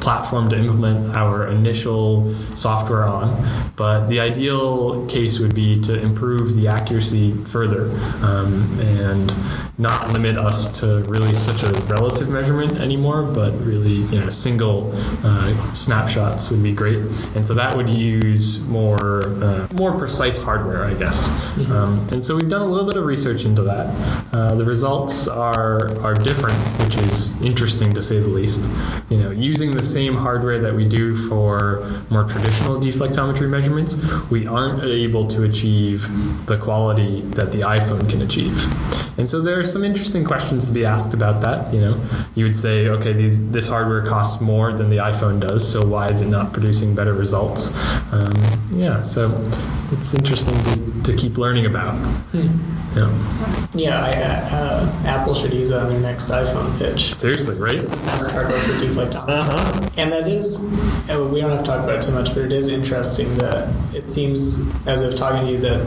platform 0.00 0.50
to 0.50 0.58
implement 0.58 1.16
our 1.16 1.46
initial 1.46 2.34
software 2.56 3.04
on, 3.04 3.72
but 3.76 4.08
the 4.08 4.18
ideal 4.18 5.06
case 5.06 5.38
would 5.38 5.54
be 5.54 5.82
to 5.82 6.00
improve 6.00 6.56
the 6.56 6.68
accuracy 6.68 7.32
further 7.32 7.90
um, 8.22 8.80
and 8.80 9.32
not 9.78 10.12
limit 10.12 10.36
us 10.36 10.80
to 10.80 11.04
really 11.04 11.34
such 11.34 11.62
a 11.62 11.72
relative 11.86 12.28
measurement 12.28 12.80
anymore, 12.80 13.22
but 13.22 13.52
really, 13.60 13.92
you 13.92 14.20
know, 14.20 14.30
single 14.30 14.92
uh, 15.22 15.74
snapshots 15.74 16.50
would 16.50 16.62
be 16.62 16.72
great. 16.72 16.98
And 17.36 17.46
so 17.46 17.54
that 17.54 17.76
would 17.76 17.88
use 17.88 18.64
more 18.64 19.22
uh, 19.22 19.68
more 19.72 19.96
precise 19.96 20.42
hardware, 20.42 20.84
I 20.84 20.94
guess. 20.94 21.28
Um, 21.70 22.08
and 22.10 22.24
so 22.24 22.36
we've 22.36 22.48
done 22.48 22.63
a 22.64 22.68
little 22.68 22.86
bit 22.86 22.96
of 22.96 23.04
research 23.04 23.44
into 23.44 23.62
that. 23.62 23.86
Uh, 24.32 24.54
the 24.54 24.64
results 24.64 25.28
are 25.28 25.96
are 26.00 26.14
different, 26.14 26.58
which 26.82 26.96
is 26.96 27.40
interesting 27.42 27.94
to 27.94 28.02
say 28.02 28.18
the 28.20 28.28
least. 28.28 28.70
You 29.10 29.18
know, 29.18 29.30
using 29.30 29.72
the 29.72 29.82
same 29.82 30.14
hardware 30.14 30.60
that 30.60 30.74
we 30.74 30.88
do 30.88 31.16
for 31.16 31.88
more 32.10 32.24
traditional 32.24 32.80
deflectometry 32.80 33.48
measurements, 33.48 33.96
we 34.30 34.46
aren't 34.46 34.82
able 34.84 35.28
to 35.28 35.44
achieve 35.44 36.46
the 36.46 36.56
quality 36.56 37.20
that 37.20 37.52
the 37.52 37.60
iPhone 37.60 38.08
can 38.10 38.22
achieve. 38.22 38.64
And 39.18 39.28
so 39.28 39.42
there 39.42 39.58
are 39.58 39.64
some 39.64 39.84
interesting 39.84 40.24
questions 40.24 40.68
to 40.68 40.74
be 40.74 40.84
asked 40.84 41.14
about 41.14 41.42
that. 41.42 41.72
You 41.72 41.80
know, 41.80 42.04
you 42.34 42.44
would 42.44 42.56
say, 42.56 42.88
okay, 42.88 43.12
these 43.12 43.50
this 43.50 43.68
hardware 43.68 44.06
costs 44.06 44.40
more 44.40 44.72
than 44.72 44.90
the 44.90 44.98
iPhone 44.98 45.40
does, 45.40 45.70
so 45.70 45.86
why 45.86 46.08
is 46.08 46.20
it 46.20 46.28
not 46.28 46.52
producing 46.52 46.94
better 46.94 47.12
results? 47.12 47.72
Um, 48.12 48.32
yeah, 48.72 49.02
so 49.02 49.28
it's 49.92 50.14
interesting 50.14 50.56
to, 50.64 51.12
to 51.12 51.16
keep 51.16 51.38
learning 51.38 51.66
about. 51.66 51.94
Yeah. 52.32 52.48
Yeah, 53.74 54.00
I, 54.00 54.12
uh, 54.54 55.02
Apple 55.04 55.34
should 55.34 55.52
use 55.52 55.70
that 55.70 55.82
on 55.82 55.88
their 55.88 56.00
next 56.00 56.30
iPhone 56.30 56.78
pitch. 56.78 57.12
Seriously, 57.14 57.66
right? 57.66 57.74
It's 57.74 57.90
the 57.90 57.96
best 58.06 58.30
hardware 58.30 58.60
for 58.60 58.72
deflectometry. 58.72 59.28
Uh-huh. 59.28 59.90
And 59.96 60.12
that 60.12 60.28
is, 60.28 60.62
uh, 61.10 61.28
we 61.32 61.40
don't 61.40 61.50
have 61.50 61.60
to 61.60 61.66
talk 61.66 61.82
about 61.82 61.98
it 61.98 62.02
too 62.02 62.12
much, 62.12 62.34
but 62.34 62.44
it 62.44 62.52
is 62.52 62.68
interesting 62.68 63.36
that 63.38 63.68
it 63.92 64.08
seems, 64.08 64.68
as 64.86 65.02
if 65.02 65.16
talking 65.16 65.46
to 65.46 65.52
you, 65.52 65.58
that 65.58 65.80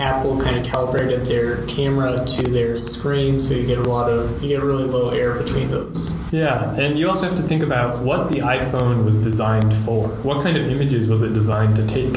Apple 0.00 0.40
kind 0.40 0.58
of 0.58 0.66
calibrated 0.66 1.24
their 1.26 1.64
camera 1.66 2.24
to 2.26 2.42
their 2.42 2.76
screen, 2.76 3.38
so 3.38 3.54
you 3.54 3.66
get 3.66 3.78
a 3.78 3.82
lot 3.82 4.10
of 4.10 4.42
you 4.42 4.48
get 4.48 4.62
really 4.62 4.84
low 4.84 5.10
air 5.10 5.40
between 5.40 5.70
those. 5.70 6.20
Yeah, 6.32 6.74
and 6.74 6.98
you 6.98 7.08
also 7.08 7.28
have 7.28 7.36
to 7.36 7.42
think 7.42 7.62
about 7.62 8.02
what 8.02 8.28
the 8.28 8.40
iPhone 8.40 9.04
was 9.04 9.22
designed 9.22 9.72
for. 9.72 10.08
What 10.08 10.42
kind 10.42 10.56
of 10.56 10.66
images 10.66 11.08
was 11.08 11.22
it 11.22 11.32
designed 11.32 11.76
to 11.76 11.86
take? 11.86 12.16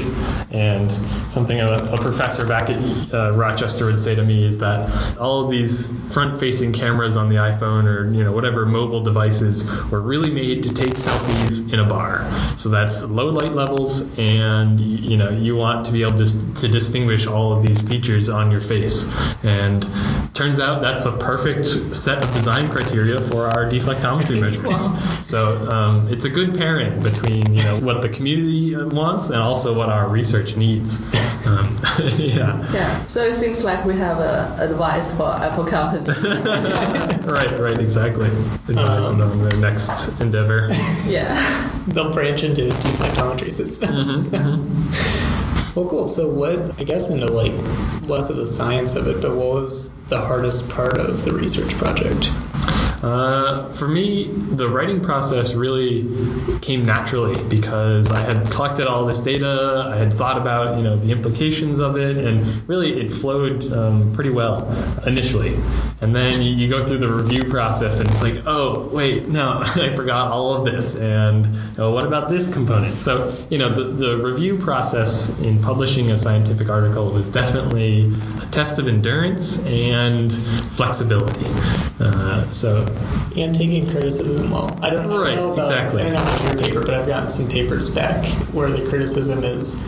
And 0.52 0.92
something 0.92 1.60
a, 1.60 1.68
a 1.68 1.98
professor 1.98 2.48
back 2.48 2.72
at 2.72 3.14
uh, 3.14 3.34
Rochester 3.36 3.86
would 3.86 4.00
say 4.00 4.16
to 4.16 4.24
me 4.24 4.44
is 4.44 4.60
that 4.60 5.18
all 5.18 5.46
of 5.46 5.52
these 5.52 5.94
front-facing 6.14 6.74
cameras 6.74 7.16
on 7.16 7.30
the 7.30 7.36
iPhone 7.36 7.86
or 7.86 8.12
you 8.12 8.24
know 8.24 8.32
whatever 8.32 8.66
mobile 8.66 9.04
devices 9.04 9.70
were 9.92 10.02
really 10.02 10.32
made 10.32 10.64
to 10.64 10.74
take 10.74 10.96
selfies 10.96 11.72
in 11.72 11.80
a 11.80 11.86
bar. 11.88 12.26
So 12.58 12.70
that's 12.70 13.04
low 13.04 13.30
light 13.30 13.54
levels, 13.54 14.18
and 14.18 14.80
you 14.80 15.18
know 15.18 15.30
you 15.30 15.56
want 15.56 15.86
to 15.86 15.92
be 15.92 16.02
able 16.02 16.18
to, 16.18 16.56
to 16.56 16.68
distinguish 16.68 17.28
all 17.28 17.54
of 17.54 17.67
these 17.68 17.88
features 17.88 18.30
on 18.30 18.52
your 18.52 18.62
face. 18.62 19.12
And 19.44 19.86
turns 20.34 20.60
out 20.60 20.82
that's 20.82 21.06
a 21.06 21.12
perfect 21.12 21.68
set 21.68 22.24
of 22.24 22.34
design 22.34 22.70
criteria 22.70 23.20
for 23.22 23.48
our 23.48 23.66
deflectometry 23.70 24.40
measurements. 24.42 25.28
So 25.28 25.70
um, 25.70 26.08
it's 26.12 26.26
a 26.26 26.30
good 26.30 26.58
pairing 26.58 27.02
between 27.04 27.54
you 27.54 27.64
know 27.64 27.80
what 27.82 28.02
the 28.02 28.10
community 28.10 28.76
wants 28.76 29.30
and 29.30 29.40
also 29.40 29.78
what 29.78 29.90
our 29.90 30.08
research 30.08 30.56
needs. 30.58 31.02
Um, 31.46 31.78
yeah. 32.18 32.72
Yeah. 32.74 33.06
So 33.06 33.22
it 33.24 33.34
seems 33.36 33.64
like 33.64 33.86
we 33.86 33.96
have 33.98 34.20
a 34.20 34.58
advice 34.60 35.16
for 35.16 35.30
Apple 35.30 35.66
company. 35.66 36.08
right, 37.28 37.60
right, 37.60 37.78
exactly. 37.80 38.28
Advise 38.28 39.06
Um, 39.06 39.22
on 39.22 39.44
their 39.44 39.58
next 39.60 40.20
endeavor. 40.22 40.68
yeah. 41.06 41.70
They'll 41.88 42.12
branch 42.14 42.44
into 42.44 42.64
deflectometry 42.70 43.52
systems. 43.52 44.32
Well, 45.78 45.90
cool. 45.90 46.06
So, 46.08 46.34
what 46.34 46.80
I 46.80 46.84
guess 46.84 47.12
into 47.12 47.28
like 47.28 47.52
less 48.10 48.32
of 48.32 48.38
the 48.38 48.48
science 48.48 48.96
of 48.96 49.08
it, 49.08 49.22
but 49.22 49.36
what 49.36 49.62
was 49.62 50.04
the 50.08 50.20
hardest 50.20 50.72
part 50.72 50.98
of 50.98 51.24
the 51.24 51.34
research 51.34 51.72
project? 51.76 52.32
Uh, 53.02 53.70
for 53.74 53.88
me, 53.88 54.26
the 54.26 54.68
writing 54.68 55.02
process 55.02 55.54
really 55.54 56.60
came 56.62 56.86
naturally 56.86 57.42
because 57.48 58.12
I 58.12 58.22
had 58.22 58.52
collected 58.52 58.88
all 58.88 59.06
this 59.06 59.20
data, 59.20 59.92
I 59.94 59.98
had 59.98 60.12
thought 60.12 60.38
about 60.38 60.78
you 60.78 60.84
know 60.84 60.96
the 60.96 61.12
implications 61.12 61.80
of 61.80 61.96
it, 61.98 62.18
and 62.18 62.68
really 62.68 63.00
it 63.00 63.12
flowed 63.12 63.72
um, 63.72 64.14
pretty 64.14 64.32
well 64.32 64.68
initially. 65.06 65.56
And 66.02 66.16
then 66.16 66.42
you, 66.42 66.56
you 66.56 66.70
go 66.70 66.86
through 66.86 66.98
the 66.98 67.08
review 67.08 67.50
process, 67.50 68.00
and 68.00 68.10
it's 68.10 68.22
like, 68.22 68.44
oh 68.48 68.90
wait, 68.90 69.28
no, 69.28 69.62
I 69.64 69.96
forgot 69.96 70.32
all 70.32 70.56
of 70.56 70.66
this, 70.66 70.98
and 70.98 71.46
what 71.78 72.06
about 72.06 72.30
this 72.30 72.52
component? 72.52 72.96
So 72.96 73.36
you 73.52 73.60
know 73.60 73.70
the 73.70 73.84
the 73.84 74.18
review 74.18 74.58
process 74.58 75.40
in 75.40 75.62
publishing 75.62 76.10
a 76.10 76.18
scientific 76.18 76.70
article 76.70 77.12
was 77.12 77.32
definitely 77.32 78.12
a 78.42 78.46
test 78.48 78.80
of 78.80 78.88
endurance 78.88 79.64
and 79.66 80.34
flexibility. 80.34 81.46
Uh, 82.00 82.50
so 82.58 82.86
And 83.36 83.54
taking 83.56 83.90
criticism 83.92 84.52
well. 84.52 84.78
I 84.82 84.90
don't 84.90 85.08
know, 85.08 85.22
Right, 85.22 85.38
about, 85.38 85.58
exactly. 85.58 86.02
I 86.02 86.06
don't 86.06 86.14
know 86.16 86.22
about 86.22 86.44
your 86.44 86.58
paper, 86.58 86.82
but 86.82 86.94
I've 86.94 87.08
gotten 87.08 87.30
some 87.30 87.50
papers 87.50 87.94
back 87.94 88.26
where 88.52 88.70
the 88.70 88.88
criticism 88.90 89.44
is 89.44 89.86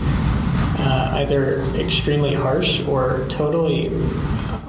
uh, 0.80 1.11
either 1.15 1.61
extremely 1.76 2.34
harsh 2.34 2.86
or 2.88 3.26
totally 3.30 3.89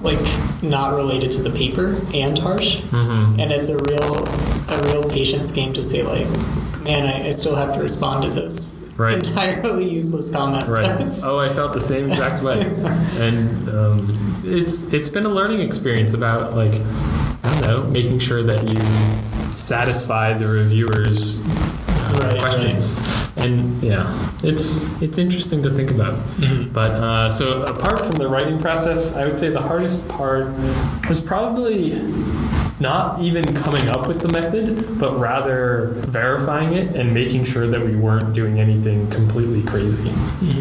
like 0.03 0.19
not 0.63 0.95
related 0.95 1.33
to 1.33 1.43
the 1.43 1.51
paper 1.51 2.01
and 2.15 2.39
harsh. 2.39 2.79
mhm. 2.79 3.41
And 3.41 3.53
it's 3.53 3.69
a 3.69 3.77
real 3.79 4.27
a 4.71 4.83
real 4.85 5.11
patience 5.11 5.53
game 5.53 5.75
to 5.75 5.83
say 5.83 6.03
like, 6.03 6.27
man, 6.81 7.07
I, 7.07 7.27
I 7.27 7.31
still 7.33 7.55
have 7.57 7.75
to 7.75 7.81
respond 7.83 8.25
to 8.25 8.31
this 8.31 8.80
Right. 9.01 9.15
entirely 9.17 9.89
useless 9.89 10.31
comment. 10.31 10.69
Right. 10.69 10.85
Oh, 11.25 11.39
I 11.39 11.49
felt 11.49 11.73
the 11.73 11.81
same 11.81 12.09
exact 12.09 12.43
way, 12.43 12.61
and 13.17 13.69
um, 13.69 14.43
it's 14.45 14.93
it's 14.93 15.09
been 15.09 15.25
a 15.25 15.31
learning 15.31 15.61
experience 15.61 16.13
about 16.13 16.55
like 16.55 16.75
I 16.75 17.51
don't 17.51 17.61
know, 17.63 17.83
making 17.85 18.19
sure 18.19 18.43
that 18.43 18.69
you 18.69 18.83
satisfy 19.55 20.35
the 20.35 20.47
reviewers' 20.47 21.41
uh, 21.43 22.21
Right, 22.21 22.41
questions, 22.41 22.95
and 23.39 23.83
yeah, 23.83 24.05
it's 24.43 24.85
it's 25.01 25.17
interesting 25.17 25.63
to 25.63 25.71
think 25.71 25.91
about. 25.91 26.15
Mhm. 26.37 26.71
But 26.73 26.91
uh, 26.91 27.31
so 27.31 27.63
apart 27.63 28.01
from 28.05 28.17
the 28.19 28.29
writing 28.29 28.61
process, 28.61 29.17
I 29.17 29.25
would 29.25 29.39
say 29.39 29.49
the 29.49 29.63
hardest 29.63 30.11
part 30.11 30.53
was 31.09 31.21
probably 31.21 31.93
not 32.81 33.21
even 33.21 33.45
coming 33.55 33.89
up 33.89 34.09
with 34.09 34.21
the 34.21 34.29
method, 34.29 34.99
but 34.99 35.19
rather 35.19 35.89
verifying 35.93 36.73
it 36.73 36.97
and 36.97 37.13
making 37.13 37.45
sure 37.45 37.67
that 37.67 37.81
we 37.81 37.95
weren't 37.95 38.35
doing 38.35 38.59
anything 38.59 39.11
completely 39.11 39.63
crazy. 39.63 40.11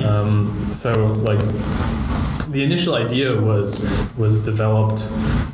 Um, 0.04 0.62
so 0.74 0.92
like 0.92 1.40
the 2.50 2.64
initial 2.64 2.96
idea 2.96 3.40
was 3.40 3.88
was 4.18 4.44
developed 4.44 5.08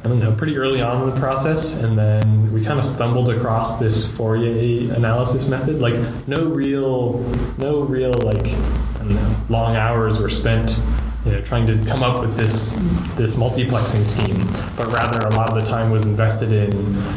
I 0.04 0.08
don't 0.08 0.20
know 0.20 0.34
pretty 0.34 0.58
early 0.58 0.82
on 0.82 1.04
in 1.04 1.14
the 1.14 1.20
process 1.20 1.76
and 1.76 1.98
then 1.98 2.54
we 2.54 2.64
kind 2.64 2.80
of 2.80 2.86
stumbled 2.86 3.28
across 3.30 3.80
this 3.80 4.16
Fourier 4.16 4.94
analysis 4.94 5.50
method 5.50 5.80
like 5.80 5.96
no 6.26 6.46
real 6.46 7.20
no 7.58 7.82
real 7.82 8.14
like 8.14 8.48
I 8.48 9.00
don't 9.00 9.16
know 9.16 9.36
long 9.50 9.76
hours 9.76 10.22
were 10.22 10.30
spent 10.30 10.80
you 11.26 11.32
know, 11.32 11.42
trying 11.42 11.66
to 11.68 11.86
come 11.86 12.04
up 12.04 12.22
with 12.22 12.38
this 12.38 12.72
this 13.16 13.36
multiplexing 13.36 14.04
scheme, 14.04 14.46
but 14.78 14.94
rather 14.94 15.26
a 15.26 15.32
lot 15.32 15.50
of 15.50 15.56
the 15.56 15.70
time 15.70 15.90
was 15.90 16.06
invested 16.08 16.52
in 16.52 16.70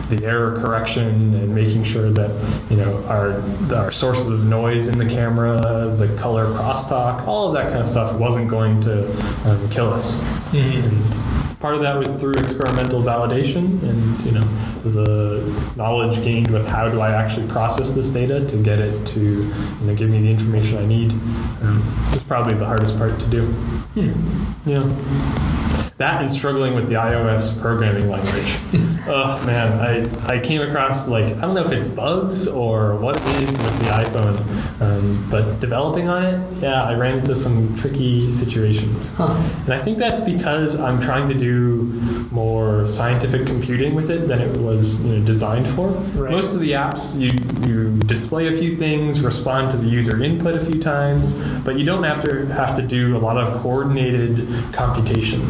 the 0.08 0.24
error 0.24 0.58
correction 0.60 1.08
and 1.34 1.54
making 1.54 1.84
sure 1.84 2.10
that 2.10 2.30
you 2.70 2.76
know 2.76 3.04
our 3.06 3.42
our 3.76 3.90
sources 3.90 4.30
of 4.30 4.44
noise 4.44 4.88
in 4.88 4.98
the 4.98 5.06
camera, 5.06 5.60
the 5.96 6.16
color 6.18 6.46
crosstalk, 6.46 7.26
all 7.26 7.48
of 7.48 7.54
that 7.54 7.68
kind 7.68 7.80
of 7.80 7.86
stuff 7.86 8.18
wasn't 8.18 8.48
going 8.48 8.80
to 8.82 9.10
um, 9.46 9.68
kill 9.70 9.92
us. 9.92 10.18
And 10.54 11.60
part 11.60 11.74
of 11.74 11.82
that 11.82 11.98
was 11.98 12.14
through 12.18 12.34
experimental 12.34 13.02
validation, 13.02 13.82
and 13.82 14.22
you 14.22 14.32
know, 14.32 14.44
the 14.84 15.74
knowledge 15.76 16.22
gained 16.22 16.50
with 16.50 16.66
how 16.66 16.88
do 16.90 17.00
I 17.00 17.12
actually 17.12 17.48
process 17.48 17.92
this 17.92 18.08
data 18.08 18.46
to 18.46 18.56
get 18.62 18.78
it 18.78 19.06
to 19.08 19.20
you 19.20 19.86
know 19.86 19.94
give 19.94 20.08
me 20.08 20.22
the 20.22 20.30
information 20.30 20.78
I 20.78 20.86
need. 20.86 21.12
Um, 21.12 21.82
it's 22.12 22.22
probably 22.22 22.54
the 22.54 22.66
hardest 22.66 22.96
part 22.98 23.20
to 23.20 23.26
do. 23.26 23.54
Hmm. 23.98 24.70
Yeah. 24.70 25.87
That 25.98 26.20
and 26.20 26.30
struggling 26.30 26.74
with 26.74 26.88
the 26.88 26.94
iOS 26.94 27.60
programming 27.60 28.08
language. 28.08 29.02
oh 29.08 29.42
man, 29.44 29.80
I, 29.80 30.34
I 30.34 30.38
came 30.38 30.62
across 30.62 31.08
like 31.08 31.24
I 31.24 31.40
don't 31.40 31.54
know 31.54 31.64
if 31.64 31.72
it's 31.72 31.88
bugs 31.88 32.46
or 32.46 32.94
what 32.96 33.16
it 33.16 33.42
is 33.42 33.50
with 33.50 33.78
the 33.80 33.86
iPhone, 33.86 34.80
um, 34.80 35.30
but 35.30 35.58
developing 35.58 36.08
on 36.08 36.22
it, 36.22 36.62
yeah, 36.62 36.84
I 36.84 36.94
ran 36.94 37.18
into 37.18 37.34
some 37.34 37.74
tricky 37.76 38.30
situations. 38.30 39.12
Huh. 39.12 39.34
And 39.64 39.74
I 39.74 39.80
think 39.80 39.98
that's 39.98 40.20
because 40.20 40.78
I'm 40.78 41.00
trying 41.00 41.28
to 41.28 41.34
do 41.34 42.28
more 42.30 42.86
scientific 42.86 43.46
computing 43.46 43.94
with 43.94 44.10
it 44.10 44.28
than 44.28 44.40
it 44.40 44.56
was 44.56 45.04
you 45.04 45.18
know, 45.18 45.26
designed 45.26 45.66
for. 45.66 45.88
Right. 45.88 46.30
Most 46.30 46.54
of 46.54 46.60
the 46.60 46.72
apps, 46.72 47.18
you, 47.18 47.30
you 47.68 47.96
display 47.98 48.48
a 48.48 48.52
few 48.52 48.74
things, 48.74 49.24
respond 49.24 49.72
to 49.72 49.76
the 49.76 49.88
user 49.88 50.22
input 50.22 50.54
a 50.54 50.60
few 50.60 50.80
times, 50.80 51.36
but 51.64 51.76
you 51.78 51.84
don't 51.84 52.04
have 52.04 52.22
to 52.22 52.46
have 52.46 52.76
to 52.76 52.82
do 52.82 53.16
a 53.16 53.18
lot 53.18 53.36
of 53.36 53.62
coordinated 53.62 54.46
computation, 54.72 55.40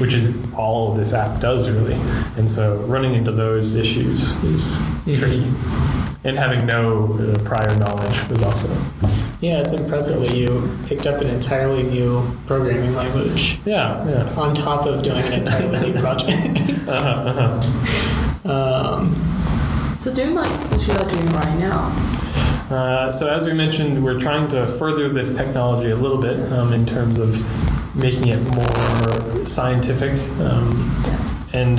which 0.00 0.14
is 0.14 0.36
all 0.54 0.94
this 0.94 1.14
app 1.14 1.40
does 1.40 1.70
really. 1.70 1.98
And 2.36 2.50
so 2.50 2.76
running 2.78 3.14
into 3.14 3.32
those 3.32 3.74
issues 3.74 4.32
is 4.44 4.80
tricky. 5.04 5.44
And 6.24 6.36
having 6.36 6.66
no 6.66 7.04
uh, 7.12 7.38
prior 7.44 7.74
knowledge 7.76 8.28
was 8.28 8.42
also 8.42 8.68
Yeah, 9.40 9.60
it's 9.60 9.72
impressive 9.72 10.20
that 10.20 10.36
you 10.36 10.76
picked 10.86 11.06
up 11.06 11.20
an 11.20 11.28
entirely 11.28 11.84
new 11.84 12.26
programming 12.46 12.94
language 12.94 13.58
yeah 13.64 14.06
yeah. 14.08 14.34
on 14.36 14.54
top 14.54 14.86
of 14.86 15.02
doing 15.02 15.24
an 15.24 15.32
entirely 15.34 15.92
new 15.92 16.00
project. 16.00 16.60
Uh-huh, 16.88 17.60
uh-huh. 18.44 18.98
um, 18.98 19.14
So 20.00 20.14
do 20.14 20.22
you 20.22 20.34
mind 20.34 20.50
what 20.70 20.86
you 20.86 20.94
are 20.94 21.08
doing 21.08 21.26
right 21.32 21.58
now? 21.58 22.14
Uh, 22.70 23.10
so 23.10 23.32
as 23.32 23.46
we 23.46 23.54
mentioned, 23.54 24.04
we're 24.04 24.20
trying 24.20 24.46
to 24.48 24.66
further 24.66 25.08
this 25.08 25.34
technology 25.34 25.90
a 25.90 25.96
little 25.96 26.20
bit 26.20 26.52
um, 26.52 26.74
in 26.74 26.84
terms 26.84 27.18
of 27.18 27.34
making 27.98 28.28
it 28.28 28.40
more 28.54 29.46
scientific. 29.46 30.12
Um, 30.40 30.90
and 31.52 31.78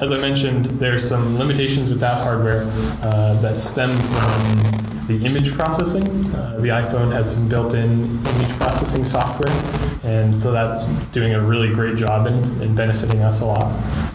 as 0.00 0.12
I 0.12 0.18
mentioned, 0.18 0.66
there's 0.66 1.06
some 1.06 1.38
limitations 1.38 1.90
with 1.90 2.00
that 2.00 2.22
hardware 2.22 2.62
uh, 3.02 3.40
that 3.42 3.56
stem 3.56 3.90
from 3.90 5.06
the 5.06 5.26
image 5.26 5.52
processing. 5.52 6.06
Uh, 6.34 6.58
the 6.60 6.68
iPhone 6.68 7.12
has 7.12 7.34
some 7.34 7.48
built-in 7.48 8.24
image 8.26 8.56
processing 8.58 9.04
software, 9.04 9.52
and 10.04 10.34
so 10.34 10.52
that's 10.52 10.86
doing 11.12 11.34
a 11.34 11.40
really 11.40 11.72
great 11.72 11.96
job 11.96 12.26
in 12.26 12.74
benefiting 12.74 13.20
us 13.20 13.40
a 13.40 13.46
lot. 13.46 13.70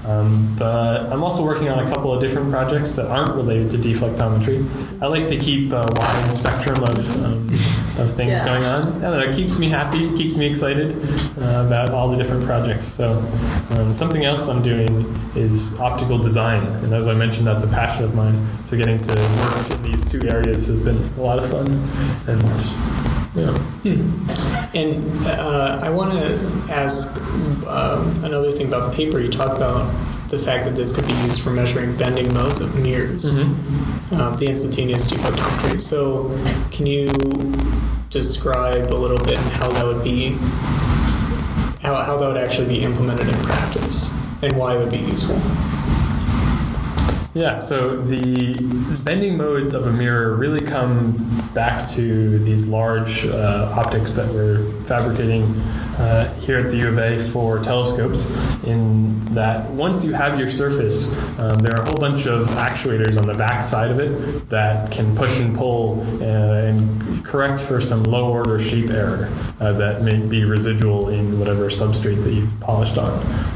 Um, 0.08 0.56
but 0.58 1.12
I'm 1.12 1.24
also 1.24 1.44
working 1.44 1.68
on 1.70 1.80
a 1.86 1.90
couple 1.90 2.14
of 2.14 2.22
different 2.22 2.52
projects 2.52 2.92
that 2.94 3.08
aren't 3.08 3.36
related 3.36 3.72
to 3.72 3.78
deflectometry. 3.78 5.02
I 5.02 5.08
like 5.08 5.30
to 5.30 5.38
keep 5.38 5.72
a 5.72 5.88
wide 5.90 6.32
spectrum 6.32 6.84
of, 6.84 7.24
um, 7.24 7.50
of 7.50 8.14
things 8.14 8.40
Yeah. 8.40 8.46
going 8.46 8.64
on. 8.64 9.02
Know, 9.02 9.20
it 9.20 9.36
keeps 9.36 9.58
me 9.58 9.68
happy, 9.70 10.16
keeps 10.16 10.38
me 10.38 10.46
excited 10.46 10.96
uh, 11.42 11.66
about 11.66 11.90
all 11.90 12.10
the 12.10 12.18
different 12.18 12.46
projects. 12.46 12.86
So 12.86 13.18
um, 13.72 13.94
something 13.94 14.24
else 14.24 14.48
I'm 14.48 14.62
doing 14.62 15.20
is 15.36 15.80
optical 15.80 16.20
design, 16.20 16.62
and 16.84 16.94
as 16.94 17.08
I 17.08 17.16
mentioned, 17.16 17.48
that's 17.48 17.64
a 17.64 17.68
passion 17.68 18.06
of 18.06 18.14
mine. 18.14 18.48
So 18.64 18.78
getting 18.78 19.02
to 19.02 19.12
work 19.12 19.72
in 19.72 19.84
these 19.84 20.06
two 20.10 20.22
areas 20.28 20.68
has 20.68 20.80
been 20.80 20.98
a 21.18 21.22
lot 21.22 21.40
of 21.40 21.50
fun, 21.50 21.68
and 22.28 23.25
Yeah. 23.36 23.58
And 24.74 25.04
uh, 25.26 25.80
I 25.84 25.90
want 25.90 26.14
to 26.14 26.74
ask 26.74 27.16
um, 27.68 28.24
another 28.24 28.52
thing 28.52 28.68
about 28.68 28.92
the 28.92 28.96
paper. 28.96 29.20
You 29.20 29.30
talk 29.30 29.56
about 29.56 29.92
the 30.30 30.38
fact 30.38 30.66
that 30.66 30.76
this 30.76 30.96
could 30.96 31.06
be 31.06 31.14
used 31.14 31.44
for 31.44 31.52
measuring 31.52 31.98
bending 31.98 32.34
modes 32.34 32.62
of 32.62 32.76
mirrors, 32.82 33.36
um, 34.14 34.38
the 34.38 34.48
instantaneous 34.48 35.12
deflectometry. 35.12 35.80
So, 35.82 36.30
can 36.72 36.86
you 36.86 37.12
describe 38.10 38.92
a 38.92 38.96
little 38.96 39.24
bit 39.24 39.38
how 39.38 39.72
that 39.72 39.86
would 39.86 40.04
be, 40.04 40.32
how, 41.82 41.96
how 41.96 42.18
that 42.18 42.28
would 42.28 42.38
actually 42.38 42.68
be 42.68 42.84
implemented 42.84 43.28
in 43.28 43.44
practice, 43.44 44.12
and 44.42 44.58
why 44.58 44.76
it 44.76 44.80
would 44.80 44.92
be 44.92 44.98
useful? 44.98 45.40
Yeah, 47.36 47.58
so 47.58 47.98
the 47.98 48.56
bending 49.04 49.36
modes 49.36 49.74
of 49.74 49.86
a 49.88 49.92
mirror 49.92 50.38
really 50.38 50.62
come 50.62 51.18
back 51.54 51.90
to 51.92 52.40
these 52.40 52.70
large 52.70 53.26
uh, 53.26 53.74
optics 53.76 54.14
that 54.14 54.34
we're 54.34 54.72
fabricating 54.84 55.44
uh, 55.98 56.34
here 56.36 56.60
at 56.60 56.72
the 56.72 56.78
U 56.78 56.88
of 56.90 56.98
A 56.98 57.20
for 57.20 57.60
telescopes. 57.60 58.30
In 58.64 59.36
that, 59.36 59.70
once 59.70 60.06
you 60.06 60.14
have 60.14 60.40
your 60.40 60.50
surface, 60.50 61.12
um, 61.38 61.60
there 61.60 61.76
are 61.76 61.82
a 61.82 61.86
whole 61.86 61.98
bunch 61.98 62.26
of 62.26 62.48
actuators 62.48 63.18
on 63.18 63.28
the 63.28 63.34
back 63.34 63.64
side 63.64 63.92
of 63.92 64.00
it 64.00 64.50
that 64.50 64.92
can 64.92 65.16
push 65.18 65.40
and 65.40 65.58
pull 65.58 66.02
uh, 66.22 66.26
and 66.26 67.26
correct 67.26 67.60
for 67.62 67.82
some 67.82 68.04
low 68.04 68.32
order 68.32 68.60
shape 68.60 68.90
error 68.90 69.30
uh, 69.60 69.74
that 69.74 70.02
may 70.04 70.18
be 70.26 70.46
residual 70.46 71.10
in 71.10 71.40
whatever 71.40 71.66
substrate 71.68 72.24
that 72.24 72.32
you've 72.32 72.60
polished 72.62 72.98
on. 72.98 73.14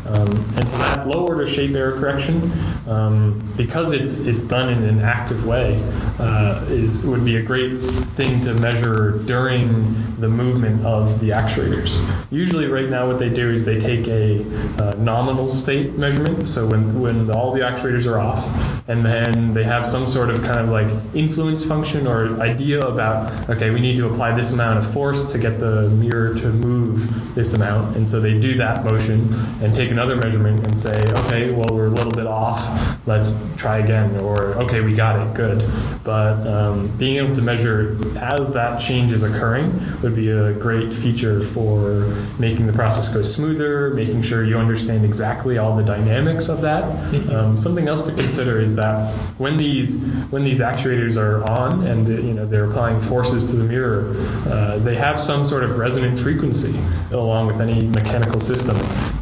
Um, 0.07 0.27
and 0.57 0.67
so 0.67 0.77
that 0.77 1.07
low 1.07 1.27
order 1.27 1.45
shape 1.45 1.75
error 1.75 1.97
correction, 1.99 2.51
um, 2.87 3.53
because 3.69 3.93
it's 3.93 4.21
it's 4.21 4.41
done 4.41 4.69
in 4.69 4.83
an 4.83 5.01
active 5.01 5.45
way, 5.45 5.79
uh, 6.17 6.65
is 6.69 7.05
would 7.05 7.23
be 7.23 7.37
a 7.37 7.43
great 7.43 7.75
thing 7.77 8.41
to 8.41 8.55
measure 8.55 9.19
during 9.27 10.15
the 10.17 10.27
movement 10.27 10.83
of 10.83 11.19
the 11.19 11.29
actuators. 11.29 12.01
Usually, 12.31 12.65
right 12.65 12.89
now, 12.89 13.05
what 13.05 13.19
they 13.19 13.29
do 13.29 13.51
is 13.51 13.65
they 13.65 13.79
take 13.79 14.07
a 14.07 14.41
uh, 14.81 14.95
nominal 14.97 15.45
state 15.45 15.93
measurement, 15.93 16.49
so 16.49 16.65
when 16.65 16.99
when 16.99 17.29
all 17.29 17.53
the 17.53 17.61
actuators 17.61 18.11
are 18.11 18.17
off, 18.17 18.43
and 18.89 19.05
then 19.05 19.53
they 19.53 19.63
have 19.63 19.85
some 19.85 20.07
sort 20.07 20.31
of 20.31 20.41
kind 20.43 20.59
of 20.59 20.69
like 20.69 20.87
influence 21.13 21.63
function 21.63 22.07
or 22.07 22.41
idea 22.41 22.81
about 22.81 23.49
okay, 23.49 23.69
we 23.69 23.79
need 23.79 23.97
to 23.97 24.09
apply 24.11 24.33
this 24.35 24.51
amount 24.51 24.79
of 24.79 24.91
force 24.91 25.33
to 25.33 25.37
get 25.37 25.59
the 25.59 25.87
mirror 25.89 26.33
to 26.33 26.47
move 26.47 27.35
this 27.35 27.53
amount, 27.53 27.95
and 27.95 28.09
so 28.09 28.19
they 28.19 28.39
do 28.39 28.55
that 28.55 28.83
motion 28.83 29.31
and 29.61 29.75
take 29.75 29.91
another 29.91 30.15
measurement 30.15 30.65
and 30.65 30.75
say 30.75 31.03
okay, 31.25 31.51
well 31.51 31.67
we're 31.71 31.85
a 31.85 31.91
little 31.91 32.11
bit 32.11 32.25
off, 32.25 33.07
let's 33.07 33.39
try 33.57 33.77
again, 33.77 34.17
or 34.17 34.55
okay, 34.63 34.81
we 34.81 34.95
got 34.95 35.19
it, 35.19 35.35
good. 35.35 35.63
But 36.03 36.47
um, 36.47 36.97
being 36.97 37.17
able 37.17 37.35
to 37.35 37.43
measure 37.43 37.95
as 38.17 38.53
that 38.53 38.81
change 38.81 39.11
is 39.11 39.21
occurring 39.21 40.01
would 40.01 40.15
be 40.15 40.31
a 40.31 40.53
great 40.53 40.93
feature 40.93 41.43
for 41.43 42.15
making 42.39 42.65
the 42.65 42.73
process 42.73 43.13
go 43.13 43.21
smoother, 43.21 43.91
making 43.93 44.23
sure 44.23 44.43
you 44.43 44.57
understand 44.57 45.05
exactly 45.05 45.59
all 45.59 45.75
the 45.75 45.83
dynamics 45.83 46.49
of 46.49 46.61
that. 46.61 46.83
Um, 47.29 47.57
something 47.57 47.87
else 47.87 48.07
to 48.07 48.13
consider 48.13 48.59
is 48.59 48.78
that 48.79 49.13
when 49.37 49.57
these 49.57 50.03
when 50.31 50.43
these 50.43 50.59
actuators 50.59 51.17
are 51.17 51.43
on 51.49 51.85
and 51.85 52.07
you 52.07 52.33
know 52.33 52.45
they're 52.45 52.69
applying 52.69 52.99
forces 52.99 53.51
to 53.51 53.57
the 53.57 53.63
mirror, 53.63 54.15
uh, 54.47 54.77
they 54.79 54.95
have 54.95 55.19
some 55.19 55.45
sort 55.45 55.63
of 55.63 55.77
resonant 55.77 56.17
frequency 56.17 56.77
along 57.11 57.47
with 57.47 57.61
any 57.61 57.87
mechanical 57.87 58.39
system. 58.39 58.77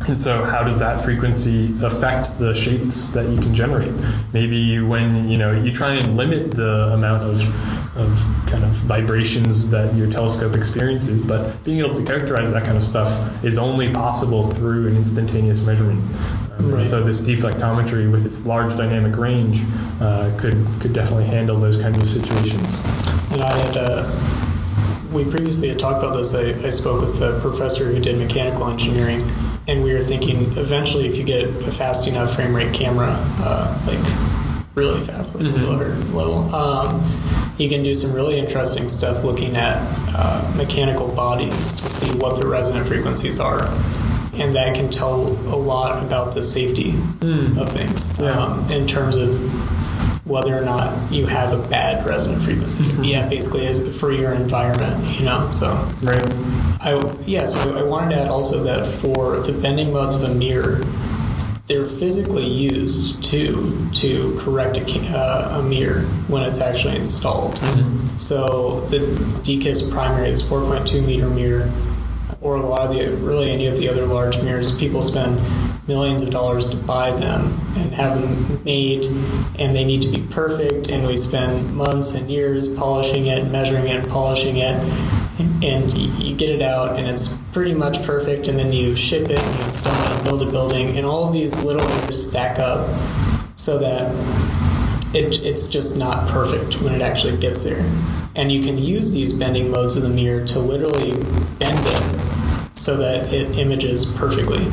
And 0.08 0.18
so, 0.18 0.44
how 0.44 0.64
does 0.64 0.80
that 0.80 1.02
frequency 1.02 1.66
affect 1.84 2.40
the 2.40 2.54
shapes 2.56 3.12
that 3.12 3.28
you 3.28 3.42
can 3.42 3.54
generate? 3.54 3.92
Maybe 4.32 4.80
when 4.80 5.30
you 5.30 5.38
know 5.38 5.52
you 5.52 5.74
try 5.74 5.96
and 5.96 6.16
limit 6.16 6.52
the 6.52 6.94
amount 6.94 7.24
of, 7.24 7.87
of 7.98 8.46
kind 8.48 8.64
of 8.64 8.70
vibrations 8.72 9.72
that 9.72 9.96
your 9.96 10.10
telescope 10.10 10.56
experiences, 10.56 11.22
but 11.22 11.64
being 11.64 11.80
able 11.80 11.96
to 11.96 12.06
characterize 12.06 12.54
that 12.54 12.64
kind 12.64 12.78
of 12.78 12.84
stuff 12.84 13.44
is 13.44 13.58
only 13.58 13.92
possible 13.92 14.44
through 14.44 14.88
an 14.88 14.96
instantaneous 14.96 15.62
measurement. 15.64 16.00
Um, 16.60 16.72
Right. 16.72 16.84
So 16.84 17.04
this 17.04 17.22
deflectometry, 17.22 18.12
with 18.12 18.26
its 18.26 18.46
large 18.46 18.76
dynamic 18.76 19.16
range, 19.18 19.62
uh, 20.02 20.32
could 20.38 20.58
could 20.82 20.92
definitely 20.94 21.26
handle 21.26 21.56
those 21.56 21.80
kinds 21.82 21.98
of 22.00 22.08
situations. 22.08 22.82
And 23.32 23.42
I 23.44 23.58
had, 23.58 23.78
uh, 23.78 24.12
we 25.14 25.24
previously 25.24 25.70
had 25.70 25.80
talked 25.80 26.04
about 26.04 26.16
this. 26.16 26.36
I, 26.36 26.50
I 26.66 26.72
spoke 26.72 27.02
with 27.02 27.20
the 27.20 27.40
professor 27.42 27.86
who 27.86 28.00
did 28.00 28.18
mechanical 28.18 28.68
engineering, 28.70 29.30
and 29.68 29.84
we 29.84 29.94
were 29.94 30.00
thinking 30.00 30.58
eventually 30.58 31.08
if 31.08 31.18
you 31.18 31.24
get 31.24 31.46
a 31.46 31.72
fast 31.72 32.08
enough 32.08 32.36
frame 32.36 32.56
rate 32.56 32.74
camera, 32.74 33.16
uh, 33.40 33.84
like 33.86 34.00
really 34.76 35.02
fast, 35.02 35.40
like 35.40 35.46
Mhm. 35.54 35.68
lower 35.68 35.90
level, 36.14 36.54
um, 36.56 37.02
you 37.58 37.70
can 37.70 37.84
do 37.84 37.94
some 37.94 38.14
really 38.14 38.38
interesting 38.38 38.88
stuff 38.90 39.24
looking 39.24 39.56
at 39.56 39.78
uh, 40.14 40.54
mechanical 40.56 41.08
bodies 41.10 41.74
to 41.82 41.90
see 41.90 42.12
what 42.18 42.40
the 42.40 42.46
resonant 42.48 42.88
frequencies 42.88 43.40
are. 43.40 43.64
And 44.36 44.56
that 44.56 44.76
can 44.76 44.92
tell 44.92 45.16
a 45.26 45.58
lot 45.58 46.04
about 46.04 46.34
the 46.36 46.44
safety 46.44 46.92
Mm. 46.92 47.58
of 47.58 47.72
things 47.74 48.14
Yeah. 48.20 48.40
um, 48.40 48.70
in 48.72 48.86
terms 48.88 49.18
of 49.18 49.30
whether 50.28 50.56
or 50.56 50.62
not 50.64 51.12
you 51.12 51.26
have 51.26 51.54
a 51.54 51.58
bad 51.70 52.06
resonant 52.06 52.44
frequency. 52.44 52.84
Yeah, 53.02 53.28
basically 53.28 53.66
as 53.66 53.88
for 53.98 54.12
your 54.12 54.34
environment, 54.34 55.04
you 55.20 55.26
know. 55.26 55.50
So 55.52 55.68
Right. 56.04 56.24
I 56.80 57.02
yeah, 57.26 57.46
so 57.46 57.76
I 57.76 57.82
wanted 57.84 58.16
to 58.16 58.22
add 58.22 58.28
also 58.28 58.64
that 58.66 58.86
for 58.86 59.40
the 59.40 59.54
bending 59.54 59.92
modes 59.94 60.16
of 60.16 60.24
a 60.24 60.34
mirror, 60.34 60.82
they're 61.68 61.86
physically 61.86 62.48
used 62.48 63.26
to 63.26 63.90
to 63.94 64.38
correct 64.40 64.78
a, 64.78 65.00
uh, 65.10 65.60
a 65.60 65.64
mirror 65.64 66.02
when 66.28 66.44
it's 66.44 66.62
actually 66.62 66.96
installed. 66.96 67.58
So 68.20 68.82
the 68.90 69.00
DKIST 69.00 69.92
primary, 69.92 70.30
this 70.30 70.48
4.2 70.48 71.06
meter 71.06 71.30
mirror, 71.30 71.70
or 72.42 72.56
a 72.56 72.62
lot 72.62 72.90
of 72.90 72.96
the 72.96 73.16
really 73.18 73.52
any 73.52 73.68
of 73.68 73.76
the 73.78 73.90
other 73.90 74.06
large 74.06 74.42
mirrors, 74.42 74.78
people 74.78 75.02
spend 75.02 75.42
millions 75.88 76.22
of 76.22 76.30
dollars 76.30 76.70
to 76.72 76.78
buy 76.78 77.12
them 77.12 77.60
and 77.76 77.94
have 77.94 78.22
them 78.22 78.64
made, 78.64 79.06
and 79.06 79.76
they 79.76 79.84
need 79.84 80.04
to 80.04 80.10
be 80.10 80.26
perfect. 80.32 80.90
And 80.90 81.06
we 81.06 81.18
spend 81.18 81.76
months 81.76 82.16
and 82.16 82.30
years 82.30 82.76
polishing 82.76 83.28
it, 83.28 83.46
measuring 83.52 83.88
it, 83.88 84.08
polishing 84.08 84.58
it, 84.58 84.76
and, 85.40 85.94
you 85.94 86.36
get 86.36 86.50
it 86.50 86.62
out, 86.62 86.98
and 86.98 87.08
it's 87.08 87.38
pretty 87.54 87.74
much 87.74 88.04
perfect. 88.04 88.48
And 88.48 88.58
then 88.58 88.74
you 88.74 88.96
ship 88.96 89.30
it, 89.30 89.40
and 89.40 89.56
you 89.56 89.64
install 89.64 90.06
it, 90.06 90.12
and 90.16 90.24
build 90.24 90.42
a 90.42 90.52
building, 90.52 90.98
and 90.98 91.06
all 91.06 91.28
of 91.28 91.34
these 91.34 91.64
little 91.64 91.88
mirrors 91.88 92.30
stack 92.30 92.60
up 92.60 92.88
so 93.56 93.80
that 93.80 94.12
it, 95.16 95.42
it's 95.44 95.70
just 95.70 95.98
not 95.98 96.30
perfect 96.30 96.82
when 96.82 96.94
it 96.94 97.02
actually 97.02 97.38
gets 97.38 97.64
there. 97.64 97.84
And 98.36 98.52
you 98.52 98.62
can 98.62 98.78
use 98.78 99.14
these 99.14 99.38
bending 99.38 99.72
modes 99.72 99.96
of 99.98 100.04
the 100.04 100.10
mirror 100.10 100.46
to 100.48 100.60
literally 100.60 101.14
bend 101.58 101.88
it 101.88 102.78
so 102.78 102.98
that 102.98 103.34
it 103.34 103.58
images 103.58 104.06
perfectly. 104.18 104.64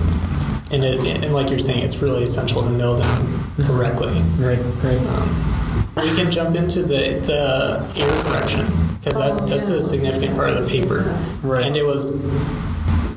And, 0.70 0.84
it, 0.84 1.24
and 1.24 1.32
like 1.32 1.50
you're 1.50 1.58
saying, 1.58 1.82
it's 1.82 2.02
really 2.02 2.24
essential 2.24 2.62
to 2.62 2.70
know 2.70 2.96
them 2.96 3.44
correctly. 3.66 4.12
Right. 4.38 4.58
Right. 4.82 4.98
Um, 4.98 5.94
we 5.96 6.14
can 6.14 6.30
jump 6.30 6.56
into 6.56 6.82
the, 6.82 7.20
the 7.20 7.92
error 7.96 8.22
correction 8.22 8.83
because 9.04 9.18
that, 9.18 9.46
that's 9.46 9.68
a 9.68 9.82
significant 9.82 10.34
part 10.34 10.48
of 10.48 10.64
the 10.64 10.70
paper. 10.70 11.14
Right. 11.42 11.66
And 11.66 11.76
it 11.76 11.84
was 11.84 12.24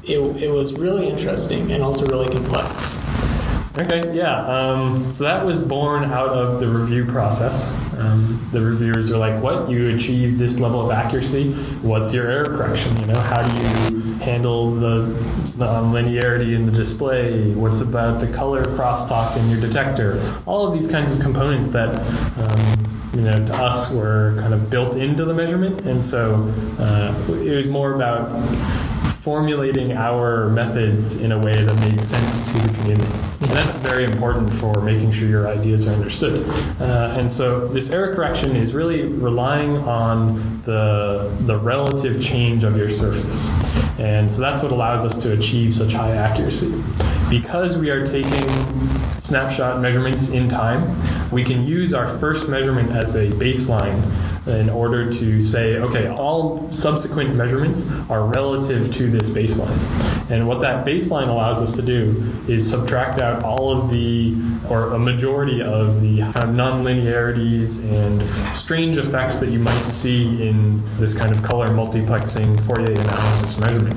it, 0.04 0.20
it 0.20 0.52
was 0.52 0.78
really 0.78 1.08
interesting 1.08 1.72
and 1.72 1.82
also 1.82 2.08
really 2.08 2.30
complex. 2.30 3.06
Okay, 3.80 4.16
yeah. 4.16 4.36
Um, 4.36 5.14
so 5.14 5.26
that 5.26 5.46
was 5.46 5.64
born 5.64 6.06
out 6.06 6.30
of 6.30 6.60
the 6.60 6.68
review 6.68 7.06
process. 7.06 7.72
Um, 7.94 8.50
the 8.52 8.60
reviewers 8.60 9.12
were 9.12 9.18
like, 9.18 9.42
"What? 9.42 9.70
You 9.70 9.96
achieved 9.96 10.40
this 10.40 10.60
level 10.60 10.84
of 10.84 10.92
accuracy? 10.92 11.54
What's 11.54 12.14
your 12.14 12.28
error 12.28 12.46
correction? 12.46 13.00
You 13.00 13.06
know, 13.06 13.20
how 13.20 13.44
do 13.44 13.56
you 13.56 14.14
handle 14.16 14.72
the, 14.72 15.02
the 15.58 15.66
linearity 15.66 16.56
in 16.56 16.66
the 16.66 16.72
display? 16.72 17.54
What's 17.54 17.82
about 17.82 18.20
the 18.20 18.34
color 18.34 18.64
crosstalk 18.64 19.38
in 19.38 19.50
your 19.52 19.62
detector? 19.62 20.24
All 20.48 20.68
of 20.68 20.74
these 20.74 20.92
kinds 20.92 21.16
of 21.16 21.22
components 21.22 21.70
that." 21.70 22.97
You 23.14 23.22
know, 23.22 23.46
to 23.46 23.56
us 23.56 23.92
were 23.92 24.36
kind 24.40 24.54
of 24.54 24.70
built 24.70 24.96
into 24.98 25.26
the 25.26 25.34
measurement, 25.34 25.86
and 25.86 26.04
so 26.04 26.54
uh, 26.78 27.16
it 27.30 27.56
was 27.56 27.70
more 27.70 27.94
about 27.94 28.30
formulating 29.08 29.94
our 29.94 30.50
methods 30.50 31.20
in 31.22 31.32
a 31.32 31.40
way 31.40 31.64
that 31.64 31.76
made 31.80 32.02
sense 32.02 32.52
to 32.52 32.58
the 32.58 32.74
community. 32.76 33.12
And 33.42 33.52
that's 33.52 33.76
very 33.76 34.04
important 34.04 34.54
for 34.54 34.82
making 34.82 35.12
sure 35.12 35.28
your 35.28 35.48
ideas 35.48 35.88
are 35.88 35.94
understood. 35.94 36.48
Uh, 36.80 37.16
and 37.18 37.32
so 37.32 37.68
this 37.68 37.92
error 37.92 38.16
correction 38.16 38.56
is 38.56 38.74
really 38.74 39.04
relying 39.04 39.78
on 39.78 40.62
the, 40.64 41.36
the 41.42 41.58
relative 41.58 42.22
change 42.22 42.64
of 42.64 42.78
your 42.78 42.90
surface. 42.90 43.50
And 44.00 44.32
so 44.32 44.42
that's 44.42 44.62
what 44.64 44.72
allows 44.72 45.06
us 45.06 45.24
to 45.24 45.34
achieve 45.34 45.74
such 45.74 45.94
high 45.94 46.12
accuracy. 46.12 46.84
Because 47.30 47.78
we 47.78 47.90
are 47.90 48.06
taking 48.06 48.48
snapshot 49.20 49.82
measurements 49.82 50.30
in 50.30 50.48
time, 50.48 51.02
we 51.32 51.44
can 51.44 51.68
use 51.68 51.94
our 51.94 52.08
first 52.08 52.48
measurement 52.48 52.92
as 52.92 53.16
a 53.16 53.28
baseline 53.28 54.02
in 54.48 54.70
order 54.70 55.12
to 55.12 55.42
say, 55.42 55.78
okay, 55.78 56.08
all 56.08 56.72
subsequent 56.72 57.36
measurements 57.36 57.90
are 58.10 58.26
relative 58.26 58.92
to 58.94 59.10
this 59.10 59.32
baseline. 59.32 59.78
And 60.30 60.48
what 60.48 60.62
that 60.62 60.86
baseline 60.86 61.28
allows 61.28 61.62
us 61.62 61.76
to 61.78 61.82
do 61.82 62.44
is 62.48 62.70
subtract 62.70 63.20
out 63.20 63.44
all 63.44 63.72
of 63.72 63.90
the, 63.90 64.36
or 64.70 64.94
a 64.94 65.00
majority 65.00 65.62
of 65.62 66.02
the 66.02 66.20
nonlinearities 66.20 67.84
and 67.84 68.22
strange 68.56 68.98
effects 68.98 69.40
that 69.40 69.50
you 69.50 69.60
might 69.60 69.82
see 69.82 70.48
in 70.48 70.82
this 70.98 71.18
kind 71.18 71.34
of 71.34 71.44
color 71.44 71.68
multiplexing 71.70 72.60
Fourier 72.66 73.00
analysis 73.00 73.58
measurement. 73.58 73.96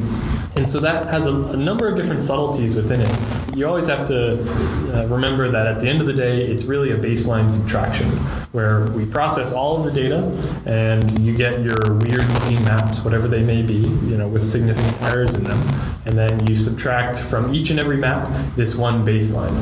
And 0.57 0.69
so 0.69 0.81
that 0.81 1.07
has 1.07 1.27
a, 1.27 1.35
a 1.35 1.57
number 1.57 1.89
of 1.89 1.97
different 1.97 2.23
subtleties 2.23 2.77
within 2.77 3.01
it. 3.01 3.57
You 3.57 3.67
always 3.67 3.89
have 3.89 4.09
to 4.09 4.43
uh, 4.43 5.07
remember 5.07 5.49
that 5.51 5.67
at 5.67 5.81
the 5.81 5.89
end 5.89 6.01
of 6.01 6.07
the 6.07 6.13
day, 6.13 6.47
it's 6.47 6.65
really 6.65 6.91
a 6.93 6.99
baseline 6.99 7.51
subtraction 7.51 8.11
where 8.53 8.87
we 8.87 9.07
process 9.07 9.53
all 9.53 9.79
of 9.79 9.85
the 9.85 10.01
data 10.01 10.19
and 10.67 11.25
you 11.25 11.37
get 11.37 11.61
your 11.61 11.77
weird 11.95 12.27
looking 12.27 12.65
maps, 12.65 13.05
whatever 13.05 13.29
they 13.29 13.45
may 13.45 13.63
be, 13.63 13.75
you 13.75 14.17
know, 14.17 14.27
with 14.27 14.43
significant 14.43 15.01
errors 15.03 15.35
in 15.35 15.45
them. 15.45 15.59
And 16.05 16.19
then 16.19 16.47
you 16.47 16.57
subtract 16.57 17.19
from 17.19 17.55
each 17.55 17.71
and 17.71 17.79
every 17.79 17.97
map 17.97 18.29
this 18.57 18.75
one 18.75 19.07
baseline. 19.07 19.57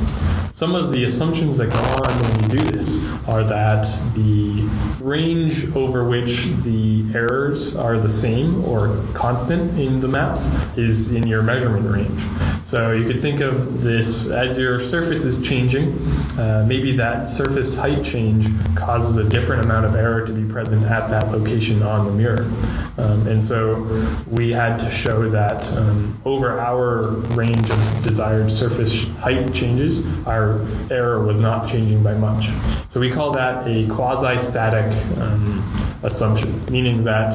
Some 0.55 0.74
of 0.74 0.93
the 0.93 1.05
assumptions 1.05 1.59
that 1.59 1.70
go 1.70 1.78
on 1.78 2.22
when 2.22 2.43
you 2.43 2.59
do 2.59 2.70
this 2.70 3.05
are 3.28 3.45
that 3.45 3.84
the 4.14 4.68
range 5.05 5.76
over 5.76 6.09
which 6.09 6.47
the 6.62 7.05
errors 7.14 7.76
are 7.76 7.99
the 7.99 8.09
same 8.09 8.64
or 8.64 9.05
constant 9.14 9.78
in 9.78 10.01
the 10.01 10.09
maps 10.09 10.51
is 10.76 11.12
in 11.12 11.26
your 11.26 11.43
measurement 11.43 11.89
range. 11.91 12.20
So 12.64 12.93
you 12.93 13.07
could 13.07 13.20
think 13.20 13.41
of 13.41 13.82
this 13.82 14.28
as 14.28 14.59
your 14.59 14.80
surface 14.80 15.24
is 15.24 15.47
changing. 15.47 15.93
Uh, 16.39 16.64
maybe 16.66 16.97
that 16.97 17.30
surface 17.30 17.78
height 17.78 18.05
change 18.05 18.47
causes 18.79 19.16
a 19.16 19.29
different 19.29 19.64
amount 19.64 19.85
of 19.85 19.95
error 19.95 20.26
to 20.26 20.33
be 20.33 20.51
present 20.51 20.85
at 20.85 21.11
that 21.11 21.31
location 21.31 21.83
on 21.83 22.07
the 22.07 22.12
mirror. 22.12 22.45
Um, 22.97 23.26
and 23.26 23.43
so 23.43 24.07
we 24.31 24.51
had 24.51 24.79
to 24.79 24.91
show 24.91 25.31
that 25.31 25.70
um, 25.76 26.20
over 26.24 26.59
our 26.59 27.11
range 27.37 27.70
of 27.70 28.03
desired 28.03 28.51
surface 28.51 29.09
height 29.18 29.53
changes, 29.55 30.05
our 30.26 30.64
error 30.91 31.24
was 31.24 31.41
not 31.41 31.68
changing 31.68 32.03
by 32.03 32.14
much. 32.14 32.49
So 32.89 33.01
we 33.01 33.11
call 33.11 33.33
that 33.33 33.66
a 33.66 33.87
quasi-static 33.89 34.93
um, 35.18 35.62
assumption, 36.03 36.64
meaning 36.66 37.05
that 37.05 37.35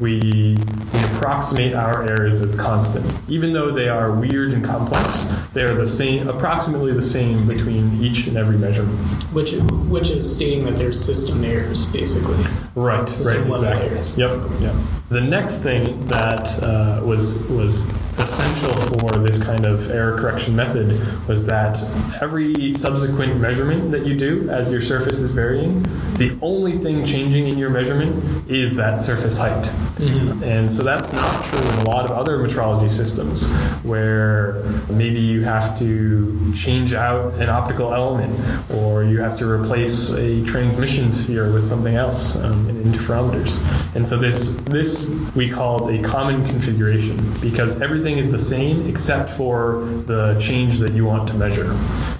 we, 0.00 0.56
we 0.56 1.04
approximate 1.16 1.74
our 1.74 2.02
errors 2.02 2.40
as 2.40 2.58
constant. 2.58 3.04
Even 3.28 3.52
though 3.52 3.70
they 3.72 3.88
are 3.88 4.12
weird 4.12 4.52
and 4.52 4.64
complex, 4.64 5.24
they 5.52 5.62
are 5.62 5.74
the 5.74 5.86
same, 5.86 6.28
approximately 6.28 6.92
the 6.92 7.02
same 7.02 7.46
between 7.46 8.02
each 8.02 8.26
and 8.26 8.36
every 8.36 8.56
measurement. 8.56 8.98
Which 9.32 9.52
which 9.54 10.10
is 10.10 10.36
stating 10.36 10.64
that 10.64 10.76
there's 10.84 11.02
system 11.02 11.42
errors, 11.44 11.90
basically. 11.92 12.44
Right, 12.74 13.08
System 13.08 13.44
right, 13.48 13.52
exactly. 13.52 13.88
errors. 13.88 14.18
Yep, 14.18 14.30
yep. 14.60 14.74
The 15.08 15.20
next 15.22 15.62
thing 15.62 16.08
that 16.08 16.62
uh, 16.62 17.00
was 17.04 17.48
was 17.48 17.88
essential 18.18 18.72
for 18.72 19.18
this 19.18 19.42
kind 19.42 19.66
of 19.66 19.90
error 19.90 20.18
correction 20.18 20.56
method 20.56 20.88
was 21.28 21.46
that 21.46 21.82
every 22.20 22.70
subsequent 22.70 23.40
measurement 23.40 23.90
that 23.92 24.06
you 24.06 24.16
do 24.16 24.48
as 24.50 24.72
your 24.72 24.80
surface 24.80 25.20
is 25.20 25.32
varying, 25.32 25.82
the 26.16 26.36
only 26.42 26.72
thing 26.72 27.04
changing 27.04 27.48
in 27.48 27.58
your 27.58 27.70
measurement 27.70 28.50
is 28.50 28.76
that 28.76 29.00
surface 29.00 29.38
height. 29.38 29.72
And 29.98 30.72
so 30.72 30.82
that's 30.82 31.12
not 31.12 31.44
true 31.44 31.58
in 31.58 31.78
a 31.78 31.84
lot 31.84 32.04
of 32.04 32.12
other 32.12 32.38
metrology 32.38 32.90
systems 32.90 33.50
where 33.82 34.62
maybe 34.90 35.20
you 35.20 35.42
have 35.42 35.78
to 35.78 36.52
change 36.54 36.92
out 36.92 37.34
an 37.34 37.48
optical 37.48 37.92
element 37.94 38.38
or 38.70 39.04
you 39.04 39.20
have 39.20 39.38
to 39.38 39.48
replace 39.48 40.10
a 40.12 40.44
transmission 40.44 41.10
sphere 41.10 41.52
with 41.52 41.64
something 41.64 41.94
else 41.94 42.36
um, 42.36 42.68
in 42.68 42.82
interferometers. 42.84 43.58
And 43.94 44.06
so 44.06 44.18
this 44.18 44.56
this 44.56 45.10
we 45.34 45.50
called 45.50 45.90
a 45.90 46.02
common 46.02 46.44
configuration 46.46 47.34
because 47.40 47.80
everything 47.80 48.03
is 48.12 48.30
the 48.30 48.38
same 48.38 48.86
except 48.88 49.30
for 49.30 49.84
the 50.06 50.38
change 50.38 50.78
that 50.78 50.92
you 50.92 51.04
want 51.04 51.28
to 51.28 51.34
measure. 51.34 51.70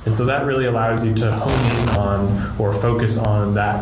And 0.07 0.15
so 0.15 0.27
that 0.27 0.47
really 0.47 0.67
allows 0.67 1.05
you 1.05 1.15
to 1.15 1.33
hone 1.33 1.71
in 1.71 1.89
on 1.91 2.61
or 2.61 2.73
focus 2.73 3.19
on 3.19 3.55
that 3.55 3.79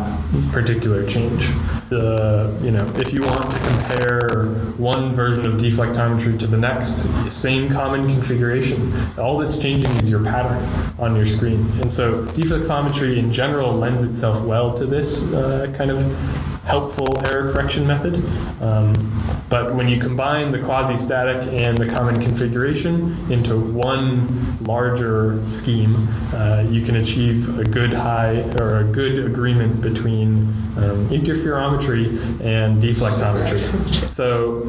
particular 0.51 1.05
change. 1.05 1.47
The 1.89 2.59
you 2.61 2.71
know 2.71 2.85
if 2.97 3.13
you 3.13 3.21
want 3.21 3.51
to 3.51 3.59
compare 3.59 4.45
one 4.77 5.13
version 5.13 5.45
of 5.45 5.53
deflectometry 5.53 6.39
to 6.39 6.47
the 6.47 6.57
next, 6.57 7.31
same 7.31 7.71
common 7.71 8.07
configuration. 8.07 8.93
All 9.17 9.37
that's 9.37 9.57
changing 9.57 9.91
is 9.97 10.09
your 10.09 10.23
pattern 10.23 10.63
on 10.99 11.15
your 11.15 11.25
screen. 11.25 11.59
And 11.81 11.91
so 11.91 12.25
deflectometry 12.25 13.17
in 13.17 13.31
general 13.31 13.73
lends 13.73 14.03
itself 14.03 14.43
well 14.43 14.73
to 14.75 14.85
this 14.85 15.31
uh, 15.31 15.73
kind 15.77 15.91
of 15.91 16.52
helpful 16.65 17.25
error 17.25 17.51
correction 17.51 17.85
method. 17.85 18.15
Um, 18.61 18.93
but 19.49 19.75
when 19.75 19.87
you 19.87 19.99
combine 19.99 20.51
the 20.51 20.59
quasi-static 20.59 21.51
and 21.53 21.77
the 21.77 21.87
common 21.87 22.21
configuration 22.21 23.31
into 23.31 23.59
one 23.59 24.63
larger 24.63 25.45
scheme, 25.47 25.93
uh, 26.33 26.65
you 26.69 26.81
can 26.81 26.95
achieve 26.95 27.59
a 27.59 27.63
good 27.63 27.93
high 27.93 28.41
or 28.59 28.79
a 28.79 28.83
good 28.83 29.25
agreement 29.25 29.81
between 29.81 30.47
um, 30.77 31.09
interferometry 31.09 32.07
and 32.41 32.81
deflectometry. 32.81 34.13
So 34.13 34.61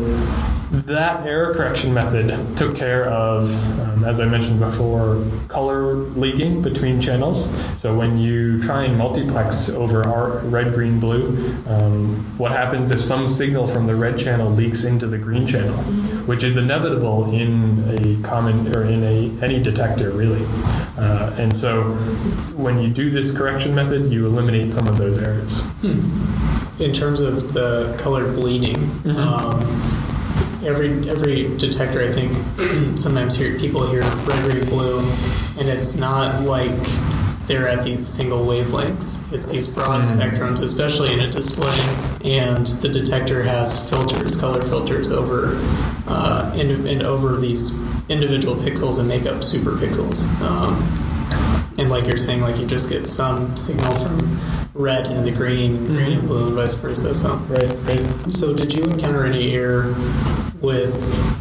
that 0.87 1.27
error 1.27 1.55
correction 1.55 1.95
method 1.95 2.57
took 2.57 2.77
care 2.77 3.07
of, 3.07 3.81
um, 3.81 4.05
as 4.05 4.21
I 4.21 4.27
mentioned 4.27 4.59
before, 4.59 5.25
color 5.49 5.95
leaking 5.95 6.63
between 6.63 7.01
channels. 7.01 7.49
So 7.81 7.97
when 7.97 8.19
you 8.19 8.61
try 8.61 8.85
and 8.85 8.99
multiplex 8.99 9.71
over 9.71 10.41
red, 10.45 10.75
green, 10.75 11.01
blue, 11.01 11.55
um, 11.85 12.39
what 12.39 12.53
happens 12.53 12.91
if 12.91 13.01
some 13.01 13.29
signal 13.29 13.67
from 13.67 13.87
the 13.87 13.95
red 13.95 14.19
channel 14.19 14.51
leaks 14.51 14.85
into 14.85 15.07
the 15.07 15.19
green 15.19 15.47
channel, 15.47 15.77
which 16.27 16.43
is 16.43 16.57
inevitable 16.57 17.33
in 17.33 17.85
a 17.89 18.27
common 18.27 18.75
or 18.75 18.85
in 18.85 19.03
a 19.03 19.45
any 19.45 19.63
detector 19.63 20.11
really. 20.11 20.45
Uh, 20.97 21.35
and 21.39 21.55
so 21.55 21.83
when 22.55 22.81
you 22.81 22.89
do 22.91 23.11
this 23.11 23.37
correction 23.37 23.75
method, 23.75 24.07
you 24.07 24.27
eliminate 24.27 24.69
some 24.71 24.87
of 24.87 24.99
those 24.99 25.19
errors. 25.19 25.67
In 26.81 26.93
terms 26.93 27.21
of 27.21 27.53
the 27.53 27.97
color 28.01 28.25
bleeding, 28.33 28.77
um, 29.17 29.61
every 30.65 31.09
every 31.09 31.57
detector, 31.57 32.03
I 32.03 32.11
think, 32.11 32.33
sometimes 32.99 33.37
hear 33.37 33.59
people 33.59 33.89
hear 33.89 34.03
red, 34.03 34.45
green, 34.51 34.65
blue, 34.67 35.01
and 35.59 35.69
it's 35.69 35.97
not 35.97 36.43
like 36.43 36.71
they're 37.47 37.69
at 37.69 37.85
these 37.85 38.07
single 38.07 38.47
wavelengths. 38.47 39.31
It's 39.33 39.51
these 39.51 39.73
broad 39.73 40.03
spectrums, 40.03 40.63
especially 40.63 41.13
in 41.13 41.21
a 41.21 41.31
display, 41.31 41.79
and 42.25 42.67
the 42.67 42.89
detector 42.89 43.43
has 43.43 43.89
filters, 43.91 44.41
color 44.41 44.63
filters 44.63 45.13
over 45.13 45.59
uh, 46.09 46.53
and, 46.57 46.89
and 46.89 47.03
over 47.03 47.37
these 47.37 47.79
individual 48.09 48.57
pixels 48.57 48.99
and 48.99 49.09
make 49.09 49.27
up 49.27 49.43
super 49.43 49.73
pixels. 49.73 50.25
Um, 50.41 50.75
and 51.79 51.91
like 51.91 52.07
you're 52.07 52.17
saying, 52.17 52.41
like 52.41 52.59
you 52.59 52.67
just 52.67 52.91
get 52.91 53.07
some 53.09 53.57
signal 53.57 53.95
from 53.97 54.39
red 54.75 55.07
into 55.07 55.23
the 55.23 55.33
green, 55.33 55.87
green 55.87 56.19
and 56.19 56.27
blue, 56.29 56.47
and 56.47 56.55
vice 56.55 56.75
versa. 56.75 57.15
So, 57.15 57.35
Right, 57.37 57.69
right. 57.85 58.33
so 58.33 58.55
did 58.55 58.73
you 58.73 58.85
encounter 58.85 59.25
any 59.25 59.53
error 59.55 59.89
with 60.61 60.95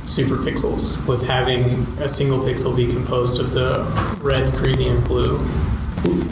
superpixels, 0.04 1.06
with 1.08 1.26
having 1.26 1.64
a 2.00 2.08
single 2.08 2.40
pixel 2.40 2.76
be 2.76 2.88
composed 2.88 3.40
of 3.40 3.52
the 3.52 3.84
red, 4.22 4.54
green, 4.56 4.82
and 4.82 5.04
blue? 5.06 5.38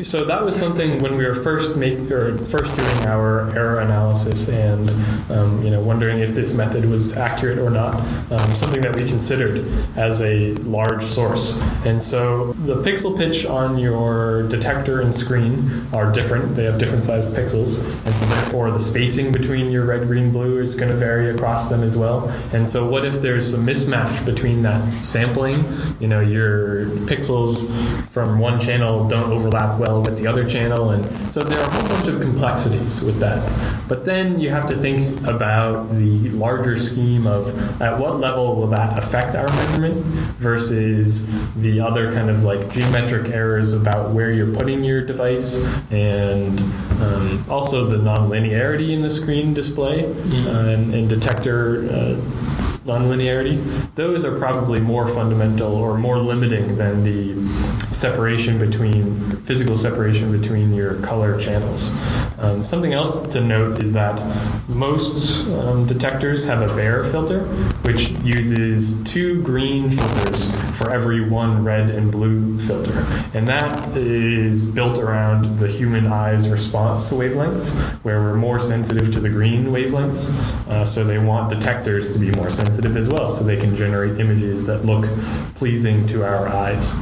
So 0.03 0.25
that 0.25 0.43
was 0.43 0.55
something 0.55 1.01
when 1.01 1.15
we 1.15 1.25
were 1.25 1.35
first 1.35 1.77
make 1.77 2.11
or 2.11 2.37
first 2.37 2.75
doing 2.75 3.05
our 3.05 3.51
error 3.55 3.79
analysis 3.79 4.49
and 4.49 4.89
um, 5.31 5.63
you 5.63 5.69
know 5.69 5.81
wondering 5.81 6.19
if 6.19 6.31
this 6.31 6.55
method 6.55 6.85
was 6.85 7.15
accurate 7.15 7.59
or 7.59 7.69
not. 7.69 7.95
Um, 8.31 8.55
something 8.55 8.81
that 8.81 8.95
we 8.95 9.07
considered 9.07 9.65
as 9.95 10.21
a 10.21 10.53
large 10.55 11.03
source. 11.03 11.59
And 11.85 12.01
so 12.01 12.53
the 12.53 12.75
pixel 12.77 13.15
pitch 13.15 13.45
on 13.45 13.77
your 13.77 14.47
detector 14.49 15.01
and 15.01 15.13
screen 15.13 15.87
are 15.93 16.11
different. 16.11 16.55
They 16.55 16.63
have 16.63 16.79
different 16.79 17.03
sized 17.03 17.33
pixels, 17.33 17.83
and 18.05 18.13
so 18.13 18.25
therefore 18.25 18.71
the 18.71 18.79
spacing 18.79 19.31
between 19.31 19.71
your 19.71 19.85
red, 19.85 20.07
green, 20.07 20.31
blue 20.31 20.59
is 20.59 20.75
going 20.75 20.89
to 20.91 20.97
vary 20.97 21.29
across 21.29 21.69
them 21.69 21.83
as 21.83 21.95
well. 21.95 22.29
And 22.53 22.67
so 22.67 22.89
what 22.89 23.05
if 23.05 23.21
there's 23.21 23.53
a 23.53 23.59
mismatch 23.59 24.25
between 24.25 24.63
that 24.63 25.05
sampling? 25.05 25.55
You 25.99 26.07
know, 26.07 26.21
your 26.21 26.85
pixels 27.05 27.69
from 28.09 28.39
one 28.39 28.59
channel 28.59 29.07
don't 29.07 29.31
overlap 29.31 29.50
well 29.51 30.01
with 30.01 30.17
the 30.17 30.27
other 30.27 30.47
channel, 30.47 30.91
and 30.91 31.31
so 31.31 31.41
there 31.43 31.59
are 31.59 31.67
a 31.67 31.71
whole 31.71 31.87
bunch 31.89 32.07
of 32.07 32.21
complexities 32.21 33.03
with 33.03 33.19
that. 33.19 33.41
But 33.87 34.05
then 34.05 34.39
you 34.39 34.49
have 34.49 34.67
to 34.67 34.75
think 34.75 35.27
about 35.27 35.89
the 35.89 36.29
larger 36.29 36.77
scheme 36.77 37.27
of 37.27 37.81
at 37.81 37.99
what 37.99 38.19
level 38.19 38.55
will 38.55 38.67
that 38.67 38.97
affect 38.97 39.35
our 39.35 39.47
measurement 39.47 39.97
versus 40.39 41.25
the 41.55 41.81
other 41.81 42.13
kind 42.13 42.29
of 42.29 42.43
like 42.43 42.71
geometric 42.71 43.29
errors 43.29 43.73
about 43.73 44.11
where 44.11 44.31
you're 44.31 44.55
putting 44.55 44.83
your 44.83 45.05
device 45.05 45.63
and 45.91 46.59
um, 47.01 47.45
also 47.49 47.85
the 47.85 47.97
nonlinearity 47.97 48.91
in 48.91 49.01
the 49.01 49.09
screen 49.09 49.53
display 49.53 50.05
uh, 50.05 50.69
and, 50.69 50.93
and 50.93 51.09
detector 51.09 51.89
uh, 51.89 52.60
nonlinearity, 52.85 53.93
those 53.95 54.25
are 54.25 54.37
probably 54.39 54.79
more 54.79 55.07
fundamental 55.07 55.75
or 55.75 55.97
more 55.97 56.17
limiting 56.17 56.77
than 56.77 57.03
the 57.03 57.47
separation 57.93 58.57
between 58.57 59.19
physical 59.41 59.77
separation 59.77 60.31
between 60.31 60.73
your 60.73 60.95
color 61.01 61.39
channels. 61.39 61.93
Um, 62.39 62.63
something 62.63 62.93
else 62.93 63.33
to 63.33 63.41
note 63.41 63.83
is 63.83 63.93
that 63.93 64.19
most 64.67 65.47
um, 65.49 65.85
detectors 65.85 66.47
have 66.47 66.61
a 66.61 66.73
Bayer 66.73 67.03
filter, 67.03 67.41
which 67.83 68.09
uses 68.23 69.03
two 69.03 69.43
green 69.43 69.91
filters 69.91 70.51
for 70.77 70.89
every 70.89 71.21
one 71.21 71.63
red 71.63 71.89
and 71.89 72.11
blue 72.11 72.57
filter, 72.59 73.05
and 73.33 73.47
that 73.47 73.95
is 73.95 74.71
built 74.71 74.97
around 74.97 75.59
the 75.59 75.67
human 75.67 76.07
eye's 76.07 76.49
response 76.49 77.09
to 77.09 77.15
wavelengths, 77.15 77.75
where 78.03 78.21
we're 78.21 78.35
more 78.35 78.59
sensitive 78.59 79.13
to 79.13 79.19
the 79.19 79.29
green 79.29 79.65
wavelengths. 79.65 80.29
Uh, 80.67 80.85
so 80.85 81.03
they 81.03 81.19
want 81.19 81.49
detectors 81.49 82.13
to 82.13 82.19
be 82.19 82.31
more 82.31 82.49
sensitive 82.49 82.70
as 82.79 83.09
well, 83.09 83.29
so 83.29 83.43
they 83.43 83.57
can 83.57 83.75
generate 83.75 84.19
images 84.19 84.67
that 84.67 84.85
look 84.85 85.05
pleasing 85.55 86.07
to 86.07 86.23
our 86.23 86.47
eyes. 86.47 86.93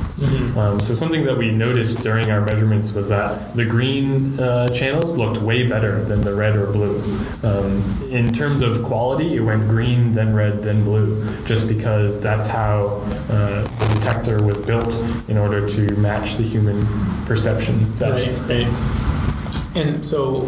Um, 0.57 0.79
so 0.79 0.95
something 0.95 1.25
that 1.25 1.37
we 1.37 1.51
noticed 1.51 2.03
during 2.03 2.29
our 2.31 2.41
measurements 2.41 2.93
was 2.93 3.09
that 3.09 3.55
the 3.55 3.65
green 3.65 4.39
uh, 4.39 4.69
channels 4.69 5.15
looked 5.17 5.37
way 5.41 5.67
better 5.67 6.03
than 6.03 6.21
the 6.21 6.35
red 6.35 6.55
or 6.55 6.71
blue. 6.71 6.99
Um, 7.43 8.09
in 8.09 8.33
terms 8.33 8.61
of 8.61 8.83
quality, 8.83 9.35
it 9.35 9.39
went 9.39 9.67
green, 9.69 10.13
then 10.13 10.33
red, 10.33 10.63
then 10.63 10.83
blue, 10.83 11.23
just 11.45 11.67
because 11.67 12.21
that's 12.21 12.47
how 12.47 13.01
uh, 13.29 13.61
the 13.63 13.93
detector 13.95 14.43
was 14.43 14.65
built 14.65 14.93
in 15.29 15.37
order 15.37 15.67
to 15.69 15.93
match 15.95 16.35
the 16.35 16.43
human 16.43 16.85
perception 17.25 17.91
best. 17.97 18.41
Right, 18.41 18.65
right. 18.65 19.75
And 19.75 20.03
so, 20.03 20.41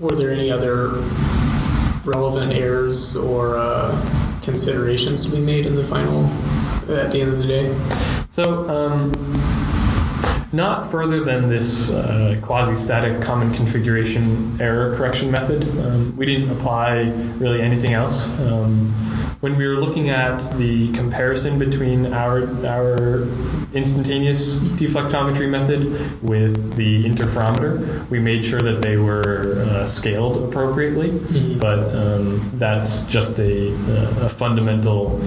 were 0.00 0.14
there 0.14 0.30
any 0.30 0.50
other 0.50 1.02
relevant 2.04 2.52
errors 2.52 3.16
or 3.16 3.56
uh, 3.56 4.27
considerations 4.42 5.26
to 5.26 5.36
be 5.36 5.40
made 5.40 5.66
in 5.66 5.74
the 5.74 5.84
final 5.84 6.26
at 6.94 7.10
the 7.12 7.20
end 7.20 7.32
of 7.32 7.38
the 7.38 7.46
day? 7.46 7.74
So, 8.30 8.68
um, 8.68 9.12
not 10.52 10.90
further 10.90 11.20
than 11.20 11.48
this 11.48 11.92
uh, 11.92 12.38
quasi-static 12.42 13.22
common 13.22 13.52
configuration 13.52 14.60
error 14.60 14.96
correction 14.96 15.30
method. 15.30 15.62
Um, 15.78 16.16
we 16.16 16.26
didn't 16.26 16.50
apply 16.50 17.12
really 17.36 17.60
anything 17.60 17.92
else. 17.92 18.28
Um, 18.40 18.94
when 19.40 19.56
we 19.56 19.68
were 19.68 19.76
looking 19.76 20.10
at 20.10 20.38
the 20.56 20.92
comparison 20.92 21.58
between 21.58 22.12
our 22.12 22.42
our 22.66 23.22
instantaneous 23.72 24.58
deflectometry 24.58 25.48
method 25.48 26.22
with 26.22 26.74
the 26.76 27.04
interferometer, 27.04 28.08
we 28.10 28.18
made 28.18 28.44
sure 28.44 28.60
that 28.60 28.82
they 28.82 28.96
were 28.96 29.64
uh, 29.68 29.86
scaled 29.86 30.48
appropriately. 30.48 31.10
But 31.58 31.94
um, 31.94 32.40
that's 32.54 33.06
just 33.06 33.38
a, 33.38 33.68
a 34.24 34.28
fundamental 34.28 35.20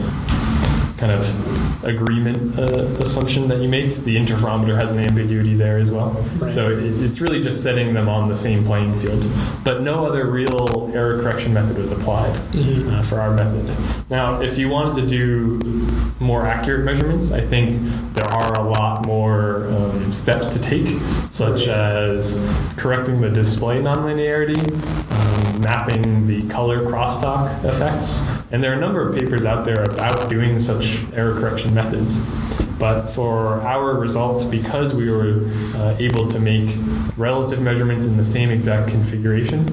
kind 1.01 1.11
of 1.11 1.83
agreement 1.83 2.57
uh, 2.59 2.63
assumption 3.01 3.47
that 3.47 3.59
you 3.59 3.67
make. 3.67 3.95
The 3.95 4.15
interferometer 4.15 4.75
has 4.79 4.91
an 4.91 4.99
ambiguity 4.99 5.55
there 5.55 5.79
as 5.79 5.91
well. 5.91 6.11
Right. 6.37 6.51
So 6.51 6.69
it, 6.69 6.77
it's 7.03 7.19
really 7.19 7.41
just 7.41 7.63
setting 7.63 7.93
them 7.95 8.07
on 8.07 8.29
the 8.29 8.35
same 8.35 8.63
playing 8.65 8.93
field. 8.99 9.25
But 9.63 9.81
no 9.81 10.05
other 10.05 10.29
real 10.29 10.91
error 10.93 11.19
correction 11.21 11.53
method 11.53 11.77
was 11.77 11.91
applied 11.91 12.29
uh, 12.55 13.01
for 13.01 13.19
our 13.19 13.33
method. 13.35 13.75
Now, 14.11 14.41
if 14.41 14.59
you 14.59 14.69
wanted 14.69 15.01
to 15.01 15.07
do 15.07 15.59
more 16.19 16.45
accurate 16.45 16.85
measurements, 16.85 17.31
I 17.31 17.41
think 17.41 17.77
there 18.13 18.25
are 18.29 18.53
a 18.53 18.63
lot 18.63 19.07
more 19.07 19.67
um, 19.67 20.13
steps 20.13 20.49
to 20.51 20.61
take, 20.61 20.87
such 21.31 21.67
Right. 21.67 21.77
as 21.77 22.39
correcting 22.77 23.21
the 23.21 23.29
display 23.29 23.81
nonlinearity, 23.81 24.59
um, 25.11 25.61
mapping 25.61 26.27
the 26.27 26.47
color 26.49 26.83
crosstalk 26.85 27.63
effects, 27.65 28.23
and 28.51 28.63
there 28.63 28.71
are 28.73 28.75
a 28.75 28.79
number 28.79 29.07
of 29.07 29.15
papers 29.17 29.45
out 29.45 29.65
there 29.65 29.83
about 29.83 30.29
doing 30.29 30.59
such 30.59 30.90
error 31.13 31.39
correction 31.39 31.73
methods. 31.73 32.25
But 32.79 33.11
for 33.11 33.61
our 33.61 33.93
results, 33.93 34.43
because 34.45 34.95
we 34.95 35.11
were 35.11 35.47
uh, 35.75 35.95
able 35.99 36.29
to 36.29 36.39
make 36.39 36.75
relative 37.15 37.61
measurements 37.61 38.07
in 38.07 38.17
the 38.17 38.23
same 38.23 38.49
exact 38.49 38.89
configuration, 38.89 39.65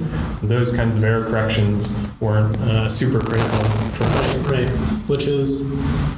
those 0.42 0.76
kinds 0.76 0.98
of 0.98 1.04
error 1.04 1.24
corrections 1.24 1.94
weren't 2.20 2.56
uh, 2.58 2.88
super 2.88 3.20
critical 3.20 3.64
for 3.92 4.04
us. 4.04 4.36
Right, 4.38 4.68
which 5.08 5.26
is, 5.26 5.72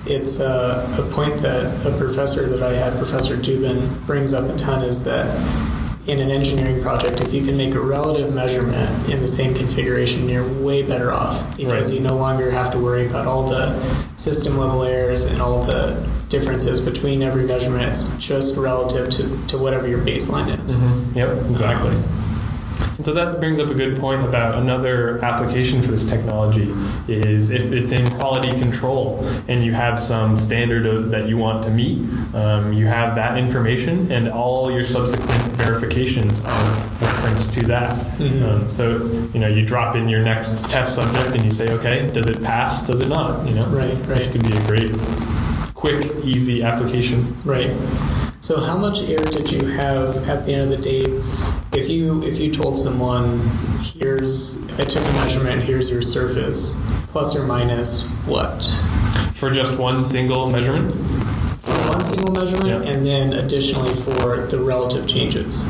it's 0.07 0.41
a, 0.41 0.85
a 0.99 1.15
point 1.15 1.37
that 1.39 1.87
a 1.87 1.97
professor 1.97 2.49
that 2.49 2.63
I 2.63 2.73
had, 2.75 2.97
Professor 2.97 3.37
Dubin, 3.37 4.07
brings 4.07 4.35
up 4.35 4.53
a 4.53 4.57
ton 4.57 4.85
is 4.85 5.05
that 5.05 5.27
in 6.07 6.19
an 6.19 6.31
engineering 6.31 6.83
project, 6.83 7.21
if 7.21 7.33
you 7.35 7.45
can 7.45 7.57
make 7.57 7.75
a 7.75 7.81
relative 7.81 8.35
measurement 8.35 9.09
in 9.11 9.21
the 9.21 9.29
same 9.29 9.55
configuration, 9.55 10.29
you're 10.29 10.47
way 10.63 10.83
better 10.83 11.13
off 11.13 11.57
because 11.57 11.93
Right. 11.93 12.01
you 12.01 12.07
no 12.07 12.17
longer 12.17 12.51
have 12.51 12.73
to 12.73 12.79
worry 12.79 13.07
about 13.07 13.27
all 13.27 13.47
the 13.47 13.75
system 14.17 14.59
level 14.59 14.83
errors 14.83 15.27
and 15.27 15.41
all 15.43 15.63
the 15.65 16.07
differences 16.31 16.81
between 16.81 17.23
every 17.23 17.45
measurement. 17.45 17.85
It's 17.93 18.17
just 18.17 18.57
relative 18.57 19.11
to, 19.11 19.47
to 19.49 19.59
whatever 19.59 19.87
your 19.87 19.99
baseline 20.01 20.49
is. 20.65 20.77
Mm-hmm. 20.77 21.19
Yep, 21.19 21.29
exactly. 21.51 21.91
Um, 21.91 22.05
And 23.01 23.05
so 23.07 23.15
that 23.15 23.41
brings 23.41 23.59
up 23.59 23.71
a 23.71 23.75
good 23.75 23.99
point 23.99 24.27
about 24.27 24.57
another 24.57 25.25
application 25.25 25.81
for 25.81 25.91
this 25.91 26.11
technology 26.11 26.71
is 27.09 27.51
if 27.51 27.73
it's 27.73 27.93
in 27.93 28.07
quality 28.19 28.51
control 28.61 29.27
and 29.49 29.65
you 29.65 29.73
have 29.73 29.99
some 29.99 30.37
standard 30.37 30.85
of, 30.85 31.09
that 31.09 31.27
you 31.27 31.39
want 31.39 31.65
to 31.65 31.71
meet, 31.71 32.07
um, 32.35 32.75
you 32.75 32.85
have 32.85 33.15
that 33.15 33.39
information 33.39 34.13
and 34.13 34.29
all 34.29 34.71
your 34.71 34.85
subsequent 34.85 35.43
verifications 35.53 36.45
are 36.45 36.75
referenced 37.01 37.55
to 37.55 37.63
that. 37.69 37.91
Um, 38.21 38.69
so, 38.69 39.07
you 39.33 39.41
know, 39.41 39.49
you 39.49 39.65
drop 39.65 39.97
in 39.97 40.11
your 40.11 40.23
next 40.23 40.69
test 40.69 40.95
subject 40.95 41.35
and 41.35 41.43
you 41.43 41.53
say, 41.53 41.73
okay, 41.79 42.11
does 42.11 42.29
it 42.29 42.43
pass? 42.43 42.87
Does 42.87 43.01
it 43.01 43.09
not? 43.09 43.49
You 43.49 43.55
know, 43.55 43.67
Right, 43.69 43.95
right. 43.95 44.09
This 44.09 44.31
could 44.31 44.43
be 44.43 44.55
a 44.55 44.67
great, 44.67 44.93
quick, 45.75 46.05
easy 46.23 46.63
application. 46.63 47.35
Right. 47.47 47.75
So 48.43 48.61
how 48.61 48.77
much 48.77 49.05
error 49.05 49.25
did 49.25 49.51
you 49.51 49.67
have 49.69 50.29
at 50.29 50.45
the 50.45 50.53
end 50.53 50.71
of 50.71 50.71
the 50.71 50.83
day 50.83 51.60
if 51.73 51.89
you 51.89 52.23
if 52.25 52.39
you 52.41 52.53
told 52.53 52.77
someone 52.77 53.39
here's 53.99 54.63
I 54.79 54.85
took 54.85 55.03
a 55.05 55.13
measurement, 55.13 55.63
here's 55.63 55.91
your 55.91 56.03
surface, 56.03 56.81
plus 57.09 57.39
or 57.39 57.47
minus 57.47 58.09
what? 58.27 58.65
For 59.35 59.51
just 59.51 59.79
one 59.79 60.05
single 60.05 60.51
measurement, 60.51 60.93
For 60.93 61.73
one 61.89 62.05
single 62.05 62.33
measurement 62.33 62.67
Yeah. 62.85 62.91
and 62.93 63.05
then 63.07 63.33
additionally 63.33 63.95
for 63.95 64.47
the 64.47 64.59
relative 64.63 65.07
changes. 65.07 65.67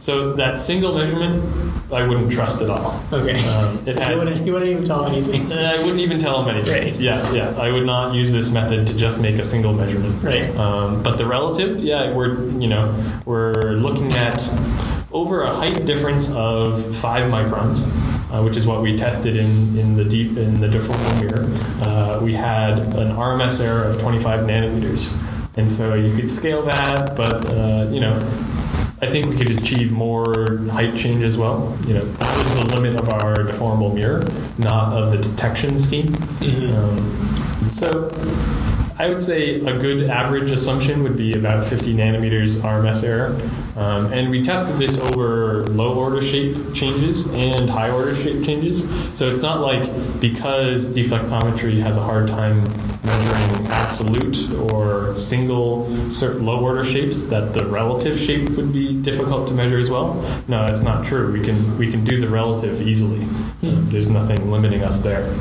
So 0.00 0.34
that 0.34 0.58
single 0.58 0.94
measurement, 0.94 1.44
I 1.92 2.06
wouldn't 2.06 2.32
trust 2.32 2.62
at 2.62 2.70
all. 2.70 3.02
Okay. 3.12 3.32
Um, 3.34 3.86
so 3.86 4.00
had- 4.00 4.12
you 4.12 4.18
wouldn't 4.18 4.46
you 4.46 4.52
wouldn't 4.52 4.70
even 4.70 4.84
tell 4.84 5.04
him 5.04 5.12
anything. 5.14 5.52
I 5.52 5.76
wouldn't 5.78 6.00
even 6.00 6.18
tell 6.20 6.42
him 6.42 6.54
anything. 6.54 6.72
Right. 6.92 6.94
Yeah, 6.94 7.32
yeah. 7.32 7.50
I 7.58 7.70
would 7.72 7.84
not 7.86 8.14
use 8.14 8.30
this 8.32 8.52
method 8.52 8.86
to 8.88 8.96
just 8.96 9.20
make 9.20 9.36
a 9.36 9.44
single 9.44 9.72
measurement. 9.72 10.22
Right. 10.22 10.54
Um, 10.56 11.02
but 11.02 11.16
the 11.18 11.26
relative, 11.26 11.80
yeah, 11.80 12.12
we're 12.14 12.42
you 12.58 12.68
know 12.68 12.94
we're 13.26 13.52
looking 13.72 14.12
at 14.12 14.40
over 15.12 15.42
a 15.42 15.52
height 15.52 15.84
difference 15.86 16.32
of 16.32 16.96
five 16.96 17.30
microns, 17.30 17.88
uh, 18.30 18.42
which 18.42 18.56
is 18.56 18.66
what 18.66 18.82
we 18.82 18.96
tested 18.96 19.36
in, 19.36 19.78
in 19.78 19.96
the 19.96 20.04
deep 20.04 20.36
in 20.36 20.60
the 20.60 20.68
differential 20.68 21.16
mirror. 21.20 21.46
Uh, 21.82 22.20
we 22.22 22.32
had 22.32 22.78
an 22.78 23.16
RMS 23.16 23.62
error 23.62 23.84
of 23.84 24.00
25 24.00 24.40
nanometers, 24.40 25.12
and 25.56 25.70
so 25.70 25.94
you 25.94 26.14
could 26.14 26.30
scale 26.30 26.62
that, 26.62 27.16
but 27.16 27.46
uh, 27.46 27.88
you 27.90 28.00
know. 28.00 28.16
I 29.02 29.06
think 29.06 29.30
we 29.30 29.36
could 29.38 29.50
achieve 29.52 29.92
more 29.92 30.58
height 30.66 30.94
change 30.94 31.24
as 31.24 31.38
well. 31.38 31.74
You 31.86 31.94
know, 31.94 32.04
that 32.04 32.36
was 32.36 32.54
the 32.54 32.76
limit 32.76 33.00
of 33.00 33.08
our 33.08 33.34
deformable 33.34 33.94
mirror, 33.94 34.28
not 34.58 34.92
of 34.92 35.12
the 35.12 35.16
detection 35.16 35.78
scheme. 35.78 36.14
Um, 36.76 37.10
so 37.70 38.10
I 39.00 39.08
would 39.08 39.22
say 39.22 39.54
a 39.54 39.78
good 39.78 40.10
average 40.10 40.50
assumption 40.50 41.02
would 41.04 41.16
be 41.16 41.32
about 41.32 41.64
50 41.64 41.94
nanometers 41.94 42.60
RMS 42.60 43.02
error. 43.02 43.40
Um, 43.74 44.12
and 44.12 44.28
we 44.28 44.42
tested 44.44 44.78
this 44.78 45.00
over 45.00 45.64
low 45.68 45.94
order 45.94 46.20
shape 46.20 46.74
changes 46.74 47.26
and 47.28 47.70
high 47.70 47.90
order 47.90 48.14
shape 48.14 48.44
changes. 48.44 48.84
So 49.18 49.30
it's 49.30 49.40
not 49.40 49.62
like 49.62 49.84
because 50.20 50.92
deflectometry 50.92 51.80
has 51.80 51.96
a 51.96 52.02
hard 52.02 52.28
time 52.28 52.60
measuring 53.02 53.66
absolute 53.68 54.50
or 54.70 55.16
single 55.16 55.86
low 55.88 56.62
order 56.62 56.84
shapes 56.84 57.24
that 57.24 57.54
the 57.54 57.66
relative 57.66 58.18
shape 58.18 58.50
would 58.50 58.72
be 58.72 59.00
difficult 59.00 59.48
to 59.48 59.54
measure 59.54 59.78
as 59.78 59.90
well. 59.90 60.14
No, 60.48 60.66
that's 60.66 60.82
not 60.82 61.04
true. 61.06 61.32
We 61.32 61.42
can 61.42 61.78
we 61.78 61.90
can 61.90 62.04
do 62.04 62.20
the 62.20 62.28
relative 62.28 62.80
easily. 62.82 63.22
Um, 63.62 63.88
there's 63.90 64.10
nothing 64.10 64.50
limiting 64.50 64.82
us 64.82 65.00
there. 65.00 65.32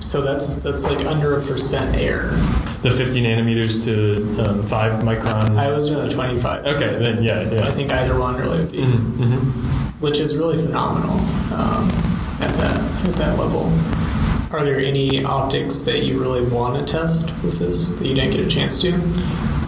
So 0.00 0.22
that's 0.22 0.60
that's 0.60 0.84
like 0.84 1.06
under 1.06 1.38
a 1.38 1.42
percent 1.42 1.96
error. 1.96 2.30
The 2.82 2.90
50 2.90 3.22
nanometers 3.22 3.84
to 3.86 4.50
um, 4.50 4.62
5 4.64 5.02
micron. 5.02 5.56
I 5.56 5.70
was 5.70 5.88
doing 5.88 6.06
the 6.06 6.12
25. 6.14 6.66
okay, 6.66 6.96
then 6.98 7.22
yeah, 7.22 7.50
yeah. 7.50 7.66
I 7.66 7.70
think 7.70 7.90
either 7.90 8.18
one 8.18 8.36
really 8.36 8.58
would 8.58 8.72
be. 8.72 8.84
hmm 8.84 9.70
which 10.00 10.18
is 10.20 10.36
really 10.36 10.60
phenomenal 10.62 11.14
um, 11.54 11.88
at 12.42 12.52
that 12.56 13.06
at 13.08 13.14
that 13.14 13.38
level. 13.38 13.72
Are 14.50 14.64
there 14.64 14.78
any 14.78 15.24
optics 15.24 15.82
that 15.82 16.02
you 16.04 16.20
really 16.20 16.42
want 16.46 16.86
to 16.86 16.92
test 16.92 17.30
with 17.42 17.58
this 17.58 17.96
that 17.96 18.06
you 18.06 18.14
didn't 18.14 18.32
get 18.32 18.46
a 18.46 18.48
chance 18.48 18.80
to, 18.82 18.92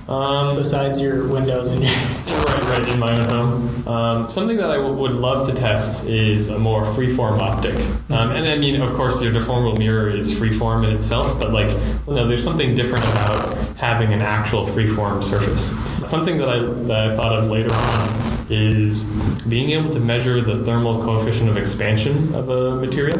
Um, 0.08 0.54
besides 0.54 1.00
your 1.02 1.26
windows 1.26 1.70
and 1.70 1.82
your? 1.82 1.92
right, 2.44 2.62
right 2.62 2.88
in 2.88 2.98
my 3.00 3.18
own 3.18 3.28
home. 3.28 3.88
Um, 3.88 4.28
something 4.28 4.56
that 4.58 4.70
I 4.70 4.76
w- 4.76 4.94
would 4.94 5.12
love 5.12 5.48
to 5.48 5.54
test 5.54 6.06
is 6.06 6.50
a 6.50 6.58
more 6.58 6.84
freeform 6.84 7.40
optic. 7.40 7.74
Um, 8.10 8.30
and 8.30 8.46
I 8.48 8.56
mean, 8.58 8.80
of 8.80 8.94
course, 8.94 9.20
your 9.22 9.32
deformable 9.32 9.76
mirror 9.78 10.08
is 10.08 10.38
freeform 10.38 10.84
in 10.84 10.94
itself, 10.94 11.40
but 11.40 11.52
like, 11.52 11.70
you 12.06 12.14
know, 12.14 12.28
there's 12.28 12.44
something 12.44 12.76
different 12.76 13.04
about 13.06 13.56
having 13.78 14.12
an 14.12 14.22
actual 14.22 14.64
freeform 14.66 15.24
surface. 15.24 15.72
Something 16.06 16.38
that 16.38 16.48
I, 16.48 16.58
that 16.60 17.10
I 17.10 17.16
thought 17.16 17.36
of 17.36 17.50
later 17.50 17.72
on 17.72 18.36
is 18.48 19.10
being 19.48 19.70
able 19.70 19.90
to 19.90 19.98
measure 19.98 20.40
the 20.40 20.56
thermal 20.56 21.02
coefficient 21.02 21.50
of 21.50 21.56
expansion 21.56 22.32
of 22.32 22.48
a 22.48 22.76
material. 22.76 23.18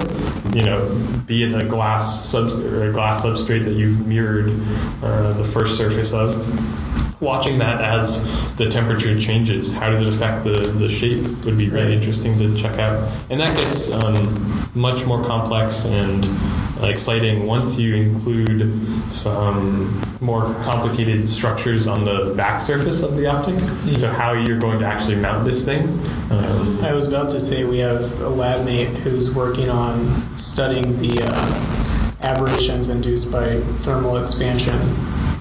You 0.55 0.63
know, 0.63 1.23
be 1.27 1.43
it 1.43 1.53
a 1.53 1.67
glass 1.67 2.29
sub 2.29 2.53
or 2.53 2.89
a 2.89 2.93
glass 2.93 3.25
substrate 3.25 3.65
that 3.65 3.73
you've 3.73 4.07
mirrored 4.07 4.51
uh, 5.03 5.33
the 5.33 5.45
first 5.45 5.77
surface 5.77 6.13
of. 6.15 7.21
Watching 7.21 7.59
that 7.59 7.81
as 7.81 8.57
the 8.57 8.69
temperature 8.69 9.19
changes, 9.19 9.75
how 9.75 9.91
does 9.91 10.03
it 10.03 10.09
affect 10.09 10.45
the, 10.45 10.51
the 10.51 10.89
shape 10.89 11.45
would 11.45 11.57
be 11.59 11.69
really 11.71 11.95
interesting 11.95 12.39
to 12.39 12.57
check 12.57 12.79
out. 12.79 13.11
And 13.31 13.41
that 13.41 13.57
gets 13.57 13.91
um, 13.91 14.69
much 14.75 15.05
more 15.07 15.25
complex 15.25 15.87
and 15.87 16.25
exciting 16.85 17.47
once 17.47 17.79
you 17.79 17.95
include 17.95 19.11
some 19.11 19.99
more 20.21 20.43
complicated 20.65 21.27
structures 21.27 21.89
on 21.89 22.05
the 22.05 22.35
back 22.37 22.61
surface 22.61 22.76
of 22.85 23.17
the 23.17 23.27
optic. 23.27 23.59
So 23.99 24.11
how 24.11 24.33
you're 24.33 24.59
going 24.59 24.81
to 24.81 24.87
actually 24.87 25.17
mount 25.17 25.45
this 25.45 25.65
thing. 25.65 25.83
Um, 26.31 26.81
I 26.83 26.93
was 26.93 27.09
about 27.09 27.31
to 27.31 27.41
say 27.41 27.65
we 27.65 27.79
have 27.79 28.21
a 28.21 28.29
lab 28.29 28.65
mate 28.67 28.89
who's 28.89 29.35
working 29.35 29.71
on 29.71 30.37
studying 30.37 30.97
the 30.99 31.23
uh, 31.23 32.17
aberrations 32.23 32.89
induced 32.91 33.33
by 33.33 33.57
thermal 33.61 34.19
expansion 34.19 34.79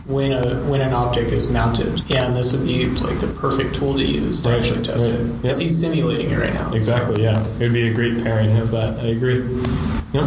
when 0.08 0.32
a 0.34 0.56
when 0.70 0.82
an 0.82 0.94
optic 0.94 1.28
is 1.28 1.50
mounted. 1.52 2.00
Yeah, 2.08 2.26
and 2.26 2.36
this 2.36 2.56
would 2.56 2.66
be 2.68 2.86
like 2.86 3.20
the 3.20 3.28
perfect 3.40 3.76
tool 3.76 3.96
to 3.96 4.04
use 4.04 4.44
to 4.44 4.50
Right, 4.50 4.60
actually 4.60 4.84
test 4.84 5.12
right. 5.12 5.20
it 5.22 5.42
because 5.42 5.60
Yep. 5.60 5.64
he's 5.64 5.82
simulating 5.82 6.30
it 6.32 6.38
right 6.40 6.54
now. 6.54 6.74
exactly, 6.74 7.24
yeah. 7.24 7.44
It 7.56 7.60
would 7.60 7.74
be 7.74 7.88
a 7.90 7.94
great 7.94 8.24
pairing 8.24 8.56
of 8.58 8.72
that. 8.72 9.00
I 9.00 9.08
agree. 9.08 9.42
Yep. 10.14 10.26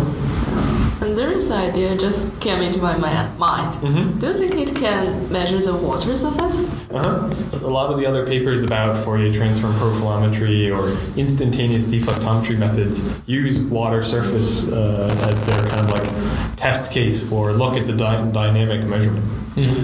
And 1.01 1.17
there 1.17 1.31
is 1.31 1.51
an 1.53 1.59
idea 1.71 1.97
just 1.97 2.41
came 2.41 2.61
into 2.61 2.83
my 2.83 2.97
ma- 2.99 3.31
mind. 3.39 3.73
Mhm. 3.77 4.21
Do 4.21 4.27
you 4.27 4.33
think 4.35 4.57
it 4.57 4.75
can 4.75 5.31
measure 5.31 5.59
the 5.61 5.77
water 5.77 6.15
surface? 6.17 6.67
Uh-huh. 6.91 7.31
So 7.49 7.67
a 7.67 7.69
lot 7.69 7.91
of 7.93 7.99
the 7.99 8.07
other 8.07 8.25
papers 8.27 8.63
about 8.63 9.05
Fourier 9.05 9.33
transform 9.35 9.75
profilometry 9.75 10.75
or 10.75 10.89
instantaneous 11.19 11.87
deflectometry 11.87 12.57
methods 12.59 13.09
use 13.27 13.61
water 13.61 14.03
surface 14.03 14.71
uh, 14.73 15.15
as 15.29 15.45
their 15.45 15.69
kind 15.69 15.87
of 15.87 15.91
like 15.91 16.57
test 16.57 16.91
case 16.93 17.29
for 17.29 17.53
look 17.53 17.77
at 17.77 17.87
the 17.87 17.93
dy- 17.93 18.33
dynamic 18.33 18.87
measurement. 18.87 19.25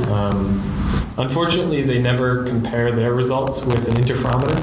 Um, 0.09 0.63
unfortunately, 1.19 1.83
they 1.83 2.01
never 2.01 2.45
compare 2.47 2.91
their 2.93 3.13
results 3.13 3.65
with 3.67 3.87
an 3.89 3.97
interferometer, 4.03 4.57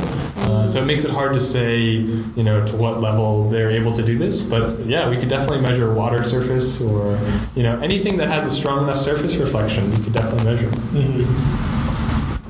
uh, 0.47 0.67
so 0.67 0.81
it 0.81 0.85
makes 0.85 1.03
it 1.03 1.11
hard 1.11 1.33
to 1.33 1.39
say, 1.41 1.81
you 1.81 2.43
know, 2.43 2.65
to 2.65 2.75
what 2.77 3.01
level 3.01 3.49
they're 3.49 3.71
able 3.71 3.93
to 3.93 4.03
do 4.03 4.17
this. 4.17 4.41
But 4.41 4.79
yeah, 4.85 5.09
we 5.09 5.17
could 5.17 5.29
definitely 5.29 5.61
measure 5.61 5.93
water 5.93 6.23
surface 6.23 6.81
or, 6.81 7.19
you 7.55 7.63
know, 7.63 7.79
anything 7.81 8.17
that 8.17 8.29
has 8.29 8.47
a 8.47 8.51
strong 8.51 8.83
enough 8.85 8.97
surface 8.99 9.35
reflection, 9.37 9.91
we 9.91 10.03
could 10.03 10.13
definitely 10.13 10.45
measure. 10.45 10.67
Mhm. 10.69 11.80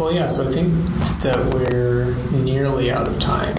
Well, 0.02 0.12
yeah, 0.12 0.26
so 0.26 0.47
I 0.47 0.52
think 0.52 0.74
that 1.22 1.54
we're 1.54 2.16
nearly 2.32 2.89
out 2.89 3.08
of 3.08 3.20
time. 3.20 3.56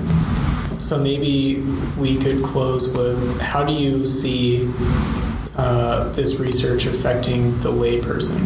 So 0.80 1.00
maybe 1.00 1.62
we 1.96 2.18
could 2.18 2.42
close 2.42 2.96
with 2.96 3.40
how 3.40 3.62
do 3.62 3.72
you 3.72 4.04
see 4.06 4.68
uh, 5.54 6.08
this 6.14 6.40
research 6.40 6.86
affecting 6.86 7.60
the 7.60 7.70
layperson? 7.70 8.44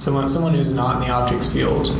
Someone, 0.00 0.30
someone 0.30 0.54
who's 0.54 0.74
not 0.74 1.02
in 1.02 1.08
the 1.08 1.12
optics 1.12 1.52
field, 1.52 1.94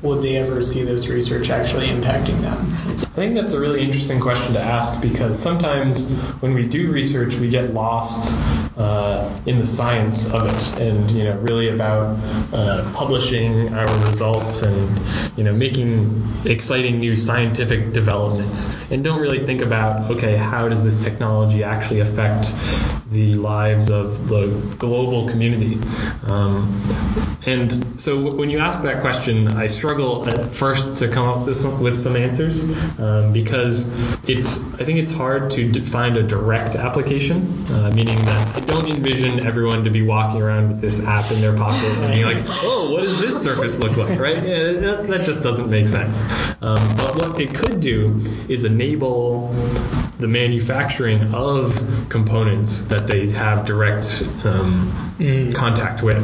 would 0.00 0.22
they 0.22 0.36
ever 0.38 0.62
see 0.62 0.84
this 0.84 1.06
research 1.10 1.50
actually 1.50 1.88
impacting 1.88 2.40
them? 2.40 2.71
I 2.92 2.94
think 2.94 3.36
that's 3.36 3.54
a 3.54 3.60
really 3.60 3.82
interesting 3.82 4.20
question 4.20 4.52
to 4.52 4.60
ask 4.60 5.00
because 5.00 5.42
sometimes 5.42 6.10
when 6.40 6.52
we 6.52 6.68
do 6.68 6.92
research, 6.92 7.34
we 7.36 7.48
get 7.48 7.72
lost 7.72 8.30
uh, 8.76 9.34
in 9.46 9.58
the 9.58 9.66
science 9.66 10.30
of 10.32 10.46
it, 10.46 10.78
and 10.78 11.10
you 11.10 11.24
know, 11.24 11.38
really 11.38 11.68
about 11.68 12.18
uh, 12.52 12.92
publishing 12.94 13.72
our 13.72 13.86
results 14.06 14.62
and 14.62 15.00
you 15.38 15.44
know, 15.44 15.54
making 15.54 16.22
exciting 16.44 17.00
new 17.00 17.16
scientific 17.16 17.92
developments, 17.92 18.76
and 18.90 19.02
don't 19.02 19.20
really 19.20 19.38
think 19.38 19.62
about 19.62 20.10
okay, 20.10 20.36
how 20.36 20.68
does 20.68 20.84
this 20.84 21.02
technology 21.02 21.64
actually 21.64 22.00
affect 22.00 22.52
the 23.10 23.34
lives 23.34 23.90
of 23.90 24.28
the 24.28 24.74
global 24.78 25.28
community? 25.30 25.78
Um, 26.26 26.82
and 27.44 28.00
so 28.00 28.30
when 28.34 28.50
you 28.50 28.58
ask 28.58 28.82
that 28.82 29.00
question, 29.00 29.48
I 29.48 29.66
struggle 29.66 30.28
at 30.28 30.52
first 30.52 31.00
to 31.00 31.08
come 31.08 31.28
up 31.28 31.46
with 31.46 31.56
some, 31.56 31.82
with 31.82 31.96
some 31.96 32.16
answers 32.16 32.64
um, 32.98 33.32
because 33.32 33.88
it's 34.28 34.72
I 34.74 34.84
think 34.84 34.98
it's 34.98 35.12
hard 35.12 35.50
to 35.52 35.84
find 35.84 36.16
a 36.16 36.22
direct 36.22 36.74
application, 36.74 37.66
uh, 37.70 37.90
meaning 37.94 38.24
that 38.24 38.56
I 38.56 38.60
don't 38.60 38.88
envision 38.88 39.44
everyone 39.44 39.84
to 39.84 39.90
be 39.90 40.02
walking 40.02 40.42
around 40.42 40.68
with 40.68 40.80
this 40.80 41.04
app 41.04 41.30
in 41.30 41.40
their 41.40 41.56
pocket 41.56 41.90
and 41.98 42.12
being 42.12 42.24
like, 42.24 42.44
oh, 42.46 42.90
what 42.92 43.02
does 43.02 43.20
this 43.20 43.42
surface 43.42 43.78
look 43.78 43.96
like, 43.96 44.18
right? 44.18 44.36
Yeah, 44.36 44.72
that, 44.72 45.06
that 45.08 45.26
just 45.26 45.42
doesn't 45.42 45.70
make 45.70 45.88
sense. 45.88 46.24
Um, 46.60 46.96
but 46.96 47.16
what 47.16 47.40
it 47.40 47.54
could 47.54 47.80
do 47.80 48.20
is 48.48 48.64
enable 48.64 49.48
the 50.18 50.28
manufacturing 50.28 51.34
of 51.34 52.06
components 52.08 52.86
that 52.86 53.06
they 53.06 53.28
have 53.30 53.66
direct 53.66 54.22
um, 54.44 54.92
contact 55.54 56.02
with. 56.02 56.22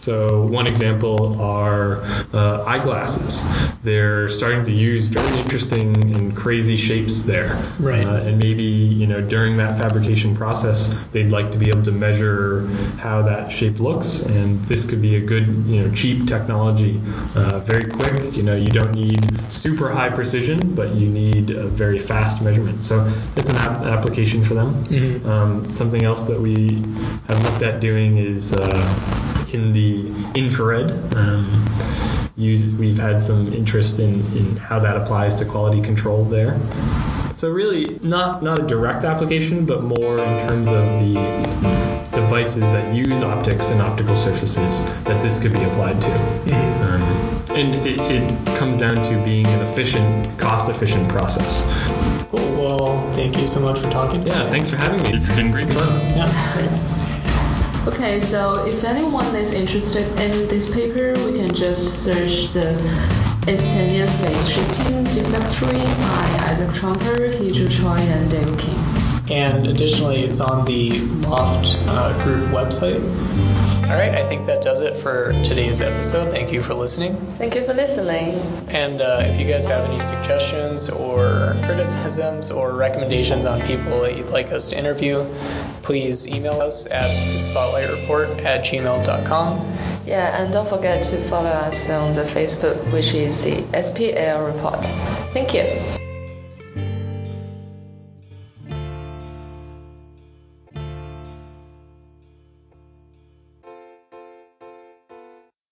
So 0.00 0.46
one 0.46 0.66
example 0.66 1.40
are 1.40 2.02
uh, 2.32 2.64
eyeglasses. 2.66 3.44
They're 3.82 4.28
starting 4.28 4.64
to 4.64 4.72
use 4.72 5.08
very 5.08 5.38
interesting 5.38 5.91
and 5.94 6.36
crazy 6.36 6.76
shapes 6.76 7.22
there. 7.22 7.56
Right. 7.78 8.04
Uh, 8.04 8.16
and 8.16 8.38
maybe 8.38 8.64
you 8.64 9.06
know 9.06 9.20
during 9.20 9.56
that 9.58 9.78
fabrication 9.78 10.36
process, 10.36 10.94
they'd 11.12 11.30
like 11.32 11.52
to 11.52 11.58
be 11.58 11.68
able 11.68 11.82
to 11.84 11.92
measure 11.92 12.66
how 12.98 13.22
that 13.22 13.52
shape 13.52 13.80
looks, 13.80 14.22
and 14.22 14.60
this 14.62 14.88
could 14.88 15.02
be 15.02 15.16
a 15.16 15.20
good 15.20 15.46
you 15.46 15.82
know 15.82 15.94
cheap 15.94 16.26
technology, 16.26 17.00
uh, 17.34 17.60
very 17.60 17.90
quick. 17.90 18.36
You 18.36 18.42
know 18.42 18.56
you 18.56 18.68
don't 18.68 18.92
need 18.92 19.52
super 19.52 19.90
high 19.90 20.10
precision, 20.10 20.74
but 20.74 20.94
you 20.94 21.08
need 21.08 21.50
a 21.50 21.66
very 21.66 21.98
fast 21.98 22.42
measurement. 22.42 22.84
So 22.84 23.10
it's 23.36 23.50
an 23.50 23.56
ap- 23.56 23.82
application 23.82 24.44
for 24.44 24.54
them. 24.54 24.84
Um, 25.26 25.70
something 25.70 26.02
else 26.02 26.24
that 26.24 26.40
we 26.40 26.76
have 27.28 27.42
looked 27.42 27.62
at 27.62 27.80
doing 27.80 28.18
is 28.18 28.52
uh, 28.52 29.48
in 29.52 29.72
the 29.72 30.06
infrared. 30.34 30.90
Um, 31.14 31.64
use, 32.36 32.66
we've 32.66 32.98
had 32.98 33.20
some 33.20 33.52
interest 33.52 33.98
in, 33.98 34.20
in 34.36 34.56
how 34.56 34.80
that 34.80 34.96
applies 34.96 35.36
to 35.36 35.44
quality 35.44 35.82
control 35.82 36.24
there. 36.24 36.58
So 37.34 37.50
really, 37.50 37.98
not 38.02 38.42
not 38.42 38.60
a 38.60 38.62
direct 38.62 39.04
application, 39.04 39.66
but 39.66 39.82
more 39.82 40.18
in 40.18 40.48
terms 40.48 40.68
of 40.68 40.84
the 41.00 41.14
devices 42.14 42.62
that 42.62 42.94
use 42.94 43.22
optics 43.22 43.70
and 43.70 43.80
optical 43.80 44.16
surfaces 44.16 44.84
that 45.04 45.20
this 45.22 45.42
could 45.42 45.52
be 45.52 45.62
applied 45.62 46.00
to. 46.00 46.12
Um, 46.12 47.02
and 47.50 47.74
it, 47.86 48.00
it 48.00 48.56
comes 48.58 48.78
down 48.78 48.96
to 48.96 49.24
being 49.24 49.46
an 49.46 49.62
efficient, 49.62 50.38
cost-efficient 50.38 51.08
process. 51.08 51.66
Cool. 52.30 52.40
Well, 52.52 53.12
thank 53.12 53.36
you 53.38 53.46
so 53.46 53.60
much 53.60 53.80
for 53.80 53.90
talking. 53.90 54.20
To 54.22 54.26
us. 54.26 54.36
Yeah, 54.36 54.48
thanks 54.48 54.70
for 54.70 54.76
having 54.76 55.02
me. 55.02 55.10
It's 55.10 55.28
been 55.28 55.50
great 55.50 55.72
fun. 55.72 56.00
Yeah, 56.10 56.54
great. 56.54 57.08
Okay, 57.84 58.20
so 58.20 58.64
if 58.64 58.84
anyone 58.84 59.34
is 59.34 59.54
interested 59.54 60.06
in 60.20 60.46
this 60.46 60.72
paper, 60.72 61.14
we 61.24 61.38
can 61.38 61.52
just 61.52 62.04
search 62.04 62.52
the 62.54 62.70
Instantaneous 63.48 64.22
Phase 64.22 64.48
Shifting 64.48 65.04
Deflectometry 65.04 65.82
by 65.98 66.46
Isaac 66.48 66.72
Trumper, 66.74 67.28
Heejoo 67.28 67.68
Choi, 67.68 67.96
and 67.96 68.30
Dae 68.30 68.44
Wook 68.44 68.60
Kim. 68.60 69.36
And 69.36 69.66
additionally, 69.66 70.22
it's 70.22 70.40
on 70.40 70.64
the 70.64 71.00
Loft 71.26 71.76
uh, 71.88 72.22
group 72.22 72.50
website. 72.50 73.00
All 73.84 73.98
right, 73.98 74.14
I 74.14 74.26
think 74.26 74.46
that 74.46 74.62
does 74.62 74.80
it 74.80 74.96
for 74.96 75.32
today's 75.44 75.82
episode. 75.82 76.30
Thank 76.30 76.52
you 76.52 76.60
for 76.62 76.72
listening. 76.72 77.14
Thank 77.14 77.54
you 77.54 77.62
for 77.64 77.74
listening. 77.74 78.34
And 78.68 79.00
uh, 79.00 79.24
if 79.26 79.38
you 79.38 79.46
guys 79.46 79.66
have 79.66 79.84
any 79.84 80.00
suggestions 80.00 80.88
or 80.88 81.56
criticisms 81.64 82.50
or 82.50 82.74
recommendations 82.74 83.44
on 83.44 83.60
people 83.60 84.00
that 84.00 84.16
you'd 84.16 84.30
like 84.30 84.50
us 84.50 84.70
to 84.70 84.78
interview, 84.78 85.24
please 85.82 86.26
email 86.26 86.60
us 86.60 86.86
at 86.90 87.08
the 87.32 87.40
spotlight 87.40 87.90
report 87.90 88.30
at 88.40 88.64
gmail.com. 88.64 89.76
Yeah, 90.06 90.42
and 90.42 90.52
don't 90.52 90.68
forget 90.68 91.02
to 91.04 91.16
follow 91.18 91.50
us 91.50 91.90
on 91.90 92.14
the 92.14 92.22
Facebook, 92.22 92.92
which 92.92 93.14
is 93.14 93.44
the 93.44 93.62
SPL 93.76 94.54
Report. 94.54 94.84
Thank 95.32 95.54
you. 95.54 95.91